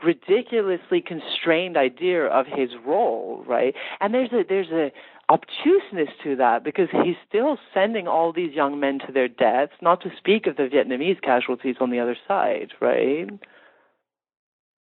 ridiculously 0.03 1.01
constrained 1.01 1.77
idea 1.77 2.25
of 2.25 2.45
his 2.47 2.69
role, 2.85 3.43
right? 3.47 3.73
And 4.01 4.13
there's 4.13 4.31
a 4.31 4.43
there's 4.47 4.71
a 4.71 4.91
obtuseness 5.29 6.09
to 6.23 6.35
that 6.37 6.63
because 6.63 6.89
he's 7.03 7.15
still 7.27 7.57
sending 7.73 8.07
all 8.07 8.31
these 8.31 8.53
young 8.53 8.79
men 8.79 8.99
to 9.05 9.11
their 9.11 9.27
deaths, 9.27 9.73
not 9.81 10.01
to 10.01 10.11
speak 10.17 10.47
of 10.47 10.55
the 10.55 10.63
Vietnamese 10.63 11.21
casualties 11.21 11.75
on 11.79 11.89
the 11.89 11.99
other 11.99 12.17
side, 12.27 12.71
right? 12.79 13.27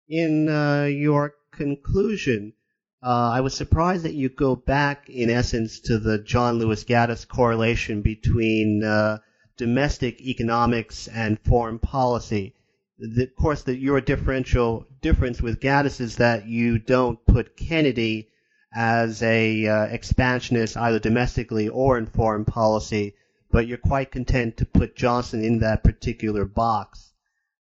In 0.08 0.50
uh, 0.50 0.86
your 0.86 1.36
conclusion, 1.52 2.54
uh, 3.04 3.32
I 3.34 3.42
was 3.42 3.56
surprised 3.56 4.04
that 4.04 4.14
you 4.14 4.30
go 4.30 4.56
back, 4.56 5.10
in 5.10 5.30
essence, 5.30 5.80
to 5.82 6.00
the 6.00 6.20
John 6.20 6.58
Lewis 6.58 6.84
Gaddis 6.84 7.28
correlation 7.28 8.02
between 8.02 8.84
uh, 8.84 9.20
domestic 9.58 10.22
economics 10.22 11.08
and 11.08 11.40
foreign 11.40 11.80
policy 11.80 12.56
the, 13.00 13.24
of 13.24 13.36
course, 13.36 13.64
the, 13.64 13.76
your 13.76 14.02
differential 14.02 14.86
difference 15.02 15.42
with 15.42 15.62
Gaddis 15.62 16.02
is 16.02 16.18
that 16.18 16.48
you 16.48 16.80
don't 16.80 17.26
put 17.26 17.56
Kennedy 17.56 18.30
as 18.74 19.22
a 19.24 19.68
uh, 19.68 19.84
expansionist 19.86 20.78
either 20.78 21.00
domestically 21.00 21.68
or 21.68 21.98
in 21.98 22.06
foreign 22.06 22.46
policy, 22.46 23.16
but 23.52 23.68
you're 23.68 23.78
quite 23.78 24.12
content 24.12 24.58
to 24.58 24.66
put 24.66 24.96
Johnson 24.96 25.44
in 25.44 25.60
that 25.60 25.84
particular 25.84 26.46
box. 26.46 27.12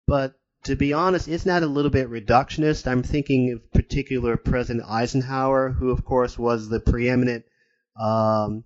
But 0.07 0.35
to 0.63 0.75
be 0.75 0.93
honest, 0.93 1.27
isn't 1.27 1.47
that 1.47 1.63
a 1.63 1.67
little 1.67 1.91
bit 1.91 2.09
reductionist? 2.09 2.87
I'm 2.87 3.03
thinking 3.03 3.51
of 3.51 3.71
particular 3.73 4.37
President 4.37 4.85
Eisenhower, 4.87 5.71
who 5.71 5.89
of 5.91 6.05
course 6.05 6.37
was 6.37 6.69
the 6.69 6.79
preeminent, 6.79 7.43
um, 7.99 8.63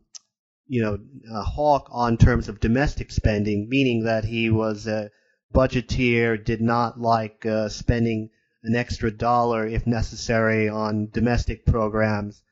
you 0.68 0.82
know, 0.84 1.00
uh, 1.34 1.42
hawk 1.42 1.88
on 1.92 2.18
terms 2.18 2.50
of 2.50 2.60
domestic 2.60 3.12
spending, 3.12 3.68
meaning 3.68 4.04
that 4.04 4.26
he 4.26 4.50
was 4.50 4.86
a 4.86 5.10
budgeteer 5.54 6.44
did 6.44 6.62
not 6.62 7.00
like 7.00 7.46
uh, 7.46 7.70
spending 7.70 8.30
an 8.68 8.76
extra 8.76 9.10
dollar 9.10 9.66
if 9.66 9.88
necessary 9.88 10.68
on 10.68 11.10
domestic 11.10 11.66
programs, 11.66 12.44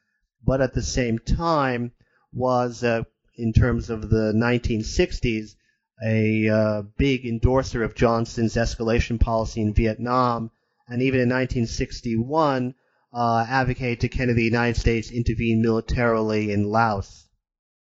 but 0.43 0.61
at 0.61 0.73
the 0.73 0.81
same 0.81 1.19
time 1.19 1.91
was, 2.33 2.83
uh, 2.83 3.03
in 3.35 3.51
terms 3.51 3.89
of 3.89 4.09
the 4.09 4.31
1960s, 4.33 5.55
a 6.03 6.49
uh, 6.49 6.81
big 6.97 7.25
endorser 7.25 7.83
of 7.83 7.95
Johnson's 7.95 8.55
escalation 8.55 9.19
policy 9.19 9.61
in 9.61 9.73
Vietnam, 9.73 10.51
and 10.87 11.01
even 11.01 11.19
in 11.19 11.29
1961 11.29 12.75
uh, 13.13 13.45
advocated 13.47 14.01
to 14.01 14.09
Kennedy 14.09 14.41
the 14.41 14.45
United 14.45 14.79
States 14.79 15.11
intervene 15.11 15.61
militarily 15.61 16.51
in 16.51 16.69
Laos. 16.69 17.27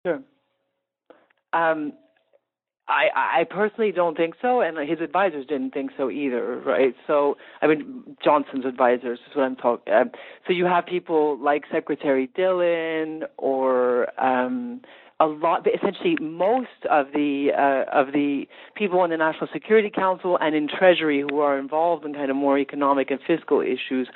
Sure. 0.05 0.23
Um, 1.53 1.93
I, 2.91 3.41
I 3.41 3.45
personally 3.45 3.93
don't 3.93 4.17
think 4.17 4.35
so, 4.43 4.61
and 4.61 4.77
his 4.89 5.01
advisors 5.01 5.47
didn't 5.47 5.73
think 5.73 5.93
so 5.97 6.11
either, 6.11 6.59
right? 6.61 6.95
So, 7.07 7.37
I 7.63 7.67
mean, 7.69 8.17
Johnson's 8.23 8.65
advisors 8.65 9.19
is 9.31 9.37
what 9.37 9.45
I'm 9.45 9.57
talking. 9.57 9.93
Um, 9.93 10.11
so 10.47 10.53
you 10.53 10.67
have 10.67 10.87
people 10.87 11.39
like 11.39 11.65
Secretary 11.73 12.29
Dillon 12.35 13.25
or 13.39 14.09
um, 14.21 14.81
a 15.21 15.27
lot, 15.27 15.67
essentially 15.67 16.17
most 16.21 16.69
of 16.91 17.07
the 17.13 17.51
uh, 17.57 17.91
of 17.97 18.13
the 18.13 18.47
people 18.75 19.05
in 19.05 19.11
the 19.11 19.17
National 19.19 19.49
Security 19.53 19.91
Council 19.91 20.39
and 20.41 20.55
in 20.55 20.67
Treasury 20.67 21.21
who 21.21 21.41
are 21.41 21.59
involved 21.59 22.05
in 22.05 22.15
kind 22.15 22.31
of 22.31 22.37
more 22.37 22.59
economic 22.59 23.11
and 23.11 23.21
fiscal 23.27 23.61
issues, 23.61 24.09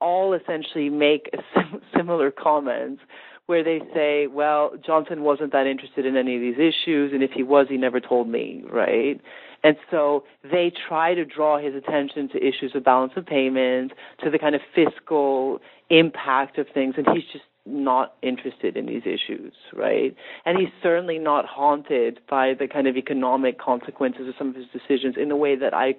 all 0.00 0.34
essentially 0.34 0.88
make 0.90 1.30
sim- 1.54 1.80
similar 1.96 2.30
comments 2.30 3.02
where 3.50 3.64
they 3.64 3.80
say, 3.92 4.28
well, 4.28 4.70
Johnson 4.86 5.24
wasn't 5.24 5.50
that 5.50 5.66
interested 5.66 6.06
in 6.06 6.16
any 6.16 6.36
of 6.36 6.40
these 6.40 6.54
issues, 6.54 7.12
and 7.12 7.20
if 7.20 7.32
he 7.32 7.42
was, 7.42 7.66
he 7.68 7.76
never 7.76 7.98
told 7.98 8.28
me, 8.28 8.62
right? 8.70 9.20
And 9.64 9.76
so 9.90 10.22
they 10.48 10.72
try 10.88 11.14
to 11.14 11.24
draw 11.24 11.58
his 11.58 11.74
attention 11.74 12.28
to 12.28 12.38
issues 12.38 12.76
of 12.76 12.84
balance 12.84 13.12
of 13.16 13.26
payments, 13.26 13.92
to 14.22 14.30
the 14.30 14.38
kind 14.38 14.54
of 14.54 14.60
fiscal 14.72 15.60
impact 15.90 16.58
of 16.58 16.68
things, 16.72 16.94
and 16.96 17.08
he's 17.12 17.24
just 17.32 17.44
not 17.66 18.14
interested 18.22 18.76
in 18.76 18.86
these 18.86 19.02
issues, 19.02 19.52
right? 19.74 20.14
And 20.44 20.58
he's 20.58 20.70
certainly 20.82 21.18
not 21.18 21.44
haunted 21.44 22.20
by 22.28 22.54
the 22.58 22.66
kind 22.66 22.86
of 22.86 22.96
economic 22.96 23.58
consequences 23.58 24.28
of 24.28 24.34
some 24.38 24.48
of 24.48 24.54
his 24.56 24.66
decisions 24.72 25.16
in 25.20 25.28
the 25.28 25.36
way 25.36 25.56
that 25.56 25.74
I 25.74 25.94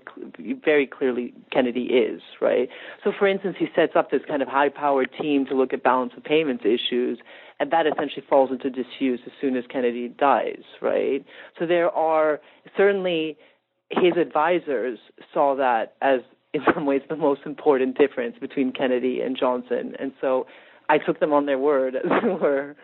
very 0.66 0.88
clearly 0.88 1.34
Kennedy 1.52 1.86
is, 1.86 2.22
right? 2.42 2.68
So, 3.04 3.12
for 3.18 3.28
instance, 3.28 3.58
he 3.60 3.68
sets 3.76 3.94
up 3.96 4.12
this 4.12 4.22
kind 4.28 4.42
of 4.42 4.48
high-powered 4.48 5.12
team 5.22 5.46
to 5.48 5.56
look 5.56 5.72
at 5.74 5.84
balance 5.84 6.14
of 6.18 6.24
payments 6.24 6.64
issues, 6.66 7.20
and 7.60 7.72
that 7.72 7.86
essentially 7.86 8.26
falls 8.28 8.50
into 8.52 8.70
disuse 8.70 9.20
as 9.26 9.32
soon 9.40 9.56
as 9.56 9.64
Kennedy 9.70 10.08
dies, 10.10 10.64
right? 10.82 11.24
So 11.60 11.68
there 11.68 11.92
are 11.92 12.42
certainly 12.76 13.38
his 13.90 14.14
advisors 14.20 14.98
saw 15.34 15.56
that 15.56 15.94
as 16.02 16.22
in 16.54 16.62
some 16.74 16.86
ways 16.86 17.02
the 17.08 17.16
most 17.16 17.42
important 17.46 17.98
difference 17.98 18.36
between 18.40 18.72
Kennedy 18.72 19.22
and 19.22 19.38
Johnson, 19.38 19.94
and 20.00 20.12
so 20.20 20.48
I 20.92 20.98
took 20.98 21.22
them 21.22 21.32
on 21.32 21.46
their 21.46 21.58
word, 21.58 21.96
as 22.04 22.04
it 22.06 22.42
were. 22.42 22.76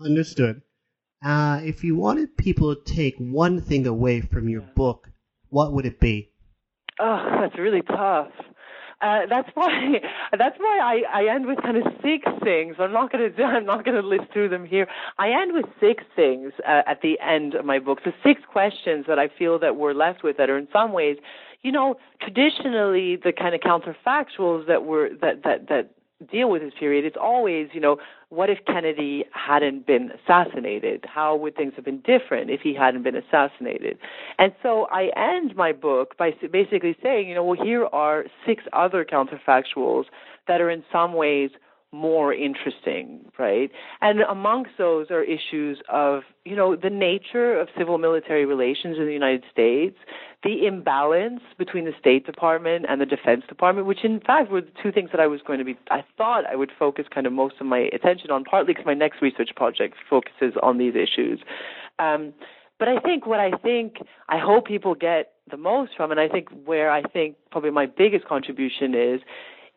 Understood. 0.00 0.62
Uh, 1.22 1.60
if 1.62 1.84
you 1.84 1.94
wanted 1.94 2.36
people 2.38 2.74
to 2.74 2.94
take 2.94 3.16
one 3.18 3.60
thing 3.60 3.86
away 3.86 4.22
from 4.22 4.48
your 4.48 4.62
book, 4.62 5.08
what 5.50 5.74
would 5.74 5.84
it 5.84 6.00
be? 6.00 6.30
Oh, 6.98 7.38
that's 7.40 7.58
really 7.58 7.82
tough. 7.82 8.32
Uh, 9.02 9.26
that's 9.28 9.48
why 9.54 10.00
that's 10.38 10.56
why 10.58 11.02
I, 11.12 11.22
I 11.22 11.34
end 11.34 11.46
with 11.46 11.60
kind 11.60 11.76
of 11.76 11.84
six 12.02 12.24
things. 12.42 12.76
I'm 12.78 12.92
not 12.92 13.12
going 13.12 13.30
to 13.36 13.42
I'm 13.42 13.66
not 13.66 13.84
to 13.84 14.00
list 14.00 14.32
through 14.32 14.48
them 14.48 14.64
here. 14.64 14.86
I 15.18 15.30
end 15.30 15.52
with 15.52 15.66
six 15.80 16.02
things 16.16 16.52
uh, 16.66 16.82
at 16.86 17.02
the 17.02 17.20
end 17.20 17.54
of 17.54 17.66
my 17.66 17.78
book. 17.78 17.98
So 18.04 18.12
six 18.24 18.40
questions 18.50 19.04
that 19.06 19.18
I 19.18 19.28
feel 19.38 19.58
that 19.58 19.76
we're 19.76 19.92
left 19.92 20.24
with 20.24 20.38
that 20.38 20.48
are 20.48 20.56
in 20.56 20.68
some 20.72 20.92
ways, 20.92 21.18
you 21.60 21.72
know, 21.72 21.96
traditionally 22.22 23.16
the 23.16 23.32
kind 23.32 23.54
of 23.54 23.60
counterfactuals 23.60 24.66
that 24.68 24.84
were 24.84 25.10
that 25.20 25.42
that 25.44 25.68
that 25.68 25.90
deal 26.22 26.50
with 26.50 26.62
this 26.62 26.72
period, 26.78 27.04
it's 27.04 27.16
always, 27.20 27.68
you 27.72 27.80
know, 27.80 27.96
what 28.28 28.48
if 28.48 28.58
Kennedy 28.66 29.24
hadn't 29.32 29.86
been 29.86 30.10
assassinated? 30.10 31.04
How 31.06 31.36
would 31.36 31.54
things 31.54 31.74
have 31.76 31.84
been 31.84 32.00
different 32.00 32.50
if 32.50 32.60
he 32.62 32.74
hadn't 32.74 33.02
been 33.02 33.16
assassinated? 33.16 33.98
And 34.38 34.52
so 34.62 34.86
I 34.90 35.10
end 35.16 35.54
my 35.54 35.72
book 35.72 36.16
by 36.16 36.30
basically 36.50 36.96
saying, 37.02 37.28
you 37.28 37.34
know, 37.34 37.44
well, 37.44 37.62
here 37.62 37.86
are 37.92 38.24
six 38.46 38.64
other 38.72 39.04
counterfactuals 39.04 40.04
that 40.48 40.60
are 40.60 40.70
in 40.70 40.82
some 40.90 41.12
ways 41.12 41.50
more 41.92 42.32
interesting, 42.32 43.20
right? 43.38 43.70
And 44.00 44.20
amongst 44.22 44.72
those 44.78 45.10
are 45.10 45.22
issues 45.22 45.78
of, 45.90 46.22
you 46.44 46.56
know, 46.56 46.74
the 46.74 46.88
nature 46.90 47.60
of 47.60 47.68
civil 47.76 47.98
military 47.98 48.46
relations 48.46 48.96
in 48.98 49.04
the 49.04 49.12
United 49.12 49.44
States, 49.52 49.96
the 50.42 50.66
imbalance 50.66 51.42
between 51.58 51.84
the 51.84 51.92
State 52.00 52.24
Department 52.24 52.86
and 52.88 53.00
the 53.00 53.06
Defense 53.06 53.44
Department, 53.46 53.86
which 53.86 54.04
in 54.04 54.20
fact 54.20 54.50
were 54.50 54.62
the 54.62 54.72
two 54.82 54.90
things 54.90 55.10
that 55.12 55.20
I 55.20 55.26
was 55.26 55.40
going 55.46 55.58
to 55.58 55.64
be, 55.64 55.76
I 55.90 56.02
thought 56.16 56.44
I 56.46 56.56
would 56.56 56.72
focus 56.78 57.04
kind 57.12 57.26
of 57.26 57.32
most 57.34 57.56
of 57.60 57.66
my 57.66 57.90
attention 57.92 58.30
on, 58.30 58.44
partly 58.44 58.72
because 58.72 58.86
my 58.86 58.94
next 58.94 59.20
research 59.20 59.50
project 59.54 59.94
focuses 60.08 60.54
on 60.62 60.78
these 60.78 60.94
issues. 60.94 61.40
Um, 61.98 62.32
but 62.78 62.88
I 62.88 62.98
think 63.00 63.26
what 63.26 63.38
I 63.38 63.52
think, 63.62 63.98
I 64.28 64.38
hope 64.38 64.66
people 64.66 64.94
get 64.94 65.34
the 65.50 65.56
most 65.56 65.92
from, 65.96 66.10
and 66.10 66.18
I 66.18 66.28
think 66.28 66.48
where 66.64 66.90
I 66.90 67.02
think 67.02 67.36
probably 67.50 67.70
my 67.70 67.86
biggest 67.86 68.24
contribution 68.24 68.94
is, 68.94 69.20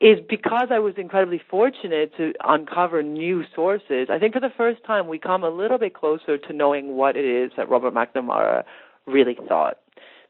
is 0.01 0.19
because 0.29 0.67
I 0.71 0.79
was 0.79 0.95
incredibly 0.97 1.41
fortunate 1.49 2.11
to 2.17 2.33
uncover 2.43 3.01
new 3.01 3.43
sources. 3.55 4.07
I 4.11 4.19
think 4.19 4.33
for 4.33 4.41
the 4.41 4.51
first 4.55 4.83
time 4.85 5.07
we 5.07 5.19
come 5.19 5.43
a 5.43 5.49
little 5.49 5.77
bit 5.77 5.93
closer 5.93 6.37
to 6.37 6.53
knowing 6.53 6.97
what 6.97 7.15
it 7.15 7.25
is 7.25 7.51
that 7.55 7.69
Robert 7.69 7.93
McNamara 7.93 8.63
really 9.05 9.37
thought. 9.47 9.77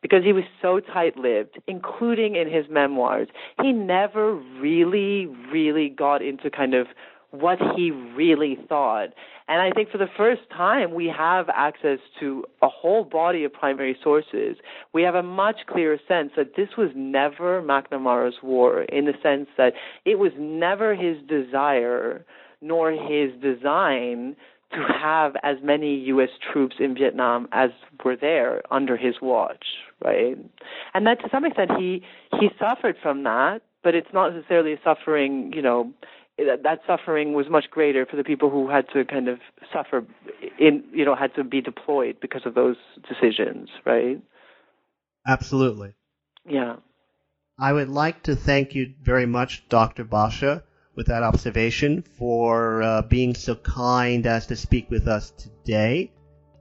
Because 0.02 0.24
he 0.24 0.34
was 0.34 0.44
so 0.62 0.80
tight 0.80 1.18
lived, 1.18 1.60
including 1.66 2.36
in 2.36 2.48
his 2.48 2.66
memoirs. 2.70 3.28
He 3.60 3.72
never 3.72 4.36
really, 4.36 5.26
really 5.52 5.90
got 5.90 6.22
into 6.22 6.52
kind 6.52 6.76
of 6.76 6.86
what 7.32 7.60
he 7.76 7.92
really 7.92 8.58
thought. 8.70 9.10
And 9.48 9.62
I 9.62 9.72
think 9.72 9.92
for 9.92 9.98
the 9.98 10.10
first 10.18 10.42
time, 10.56 10.94
we 10.94 11.12
have 11.16 11.48
access 11.50 12.00
to 12.20 12.46
a 12.62 12.68
whole 12.68 13.04
body 13.04 13.44
of 13.44 13.54
primary 13.54 13.98
sources. 14.04 14.58
We 14.94 15.04
have 15.04 15.16
a 15.16 15.24
much 15.24 15.58
clearer 15.68 15.98
sense 16.08 16.32
that 16.36 16.56
this 16.56 16.70
was 16.78 16.90
never 16.96 17.62
McNamara's 17.62 18.38
war, 18.42 18.84
in 18.84 19.06
the 19.06 19.14
sense 19.22 19.48
that 19.58 19.74
it 20.04 20.18
was 20.18 20.32
never 20.38 20.96
his 20.96 21.18
desire 21.28 22.26
nor 22.62 22.92
his 22.92 23.32
design 23.42 24.36
to 24.72 24.84
have 25.00 25.36
as 25.44 25.58
many 25.64 25.96
U.S. 26.06 26.30
troops 26.52 26.78
in 26.80 26.96
Vietnam 26.96 27.48
as 27.52 27.70
were 28.04 28.16
there 28.16 28.62
under 28.72 28.98
his 28.98 29.16
watch, 29.22 29.66
right? 30.04 30.38
And 30.94 31.06
that 31.06 31.20
to 31.22 31.30
some 31.32 31.46
extent 31.46 31.72
he 31.78 32.02
he 32.40 32.50
suffered 32.60 32.96
from 33.02 33.24
that, 33.24 33.62
but 33.84 33.94
it's 33.96 34.12
not 34.14 34.34
necessarily 34.34 34.76
suffering, 34.84 35.54
you 35.54 35.62
know, 35.62 35.94
that 36.38 36.80
suffering 36.86 37.34
was 37.34 37.46
much 37.50 37.66
greater 37.72 38.06
for 38.06 38.18
the 38.18 38.24
people 38.24 38.50
who 38.50 38.70
had 38.70 38.86
to 38.94 39.06
kind 39.06 39.28
of 39.28 39.40
suffer 39.74 40.06
in 40.60 40.84
you 40.92 41.06
know 41.06 41.16
had 41.16 41.34
to 41.36 41.44
be 41.44 41.62
deployed 41.62 42.18
because 42.22 42.42
of 42.46 42.54
those 42.56 42.76
decisions 43.08 43.70
right? 43.86 44.22
Absolutely. 45.28 45.94
Yeah. 46.48 46.76
I 47.58 47.74
would 47.74 47.90
like 47.90 48.24
to 48.24 48.36
thank 48.36 48.76
you 48.76 48.94
very 49.02 49.26
much 49.26 49.68
dr 49.70 50.04
basha 50.06 50.64
with 50.96 51.08
that 51.08 51.24
observation 51.24 52.04
for 52.18 52.82
uh, 52.82 53.02
being 53.02 53.34
so 53.34 53.56
kind 53.56 54.26
as 54.26 54.48
to 54.48 54.56
speak 54.56 54.90
with 54.90 55.08
us 55.08 55.32
today. 55.32 56.12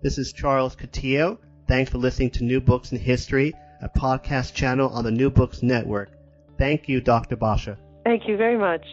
This 0.03 0.19
is 0.19 0.33
charles 0.33 0.77
Coutinho. 0.77 1.39
thanks 1.67 1.91
for 1.91 1.99
listening 1.99 2.31
to 2.33 2.45
new 2.45 2.61
books 2.61 2.93
in 2.93 2.99
history 2.99 3.53
a 3.83 3.89
podcast 3.89 4.55
channel 4.55 4.89
on 4.91 5.05
the 5.05 5.11
new 5.11 5.31
books 5.31 5.63
network. 5.63 6.11
Thank 6.59 6.89
you 6.89 7.01
dr 7.01 7.35
basha. 7.37 7.77
Thank 8.05 8.29
you 8.29 8.37
very 8.37 8.57
much 8.57 8.85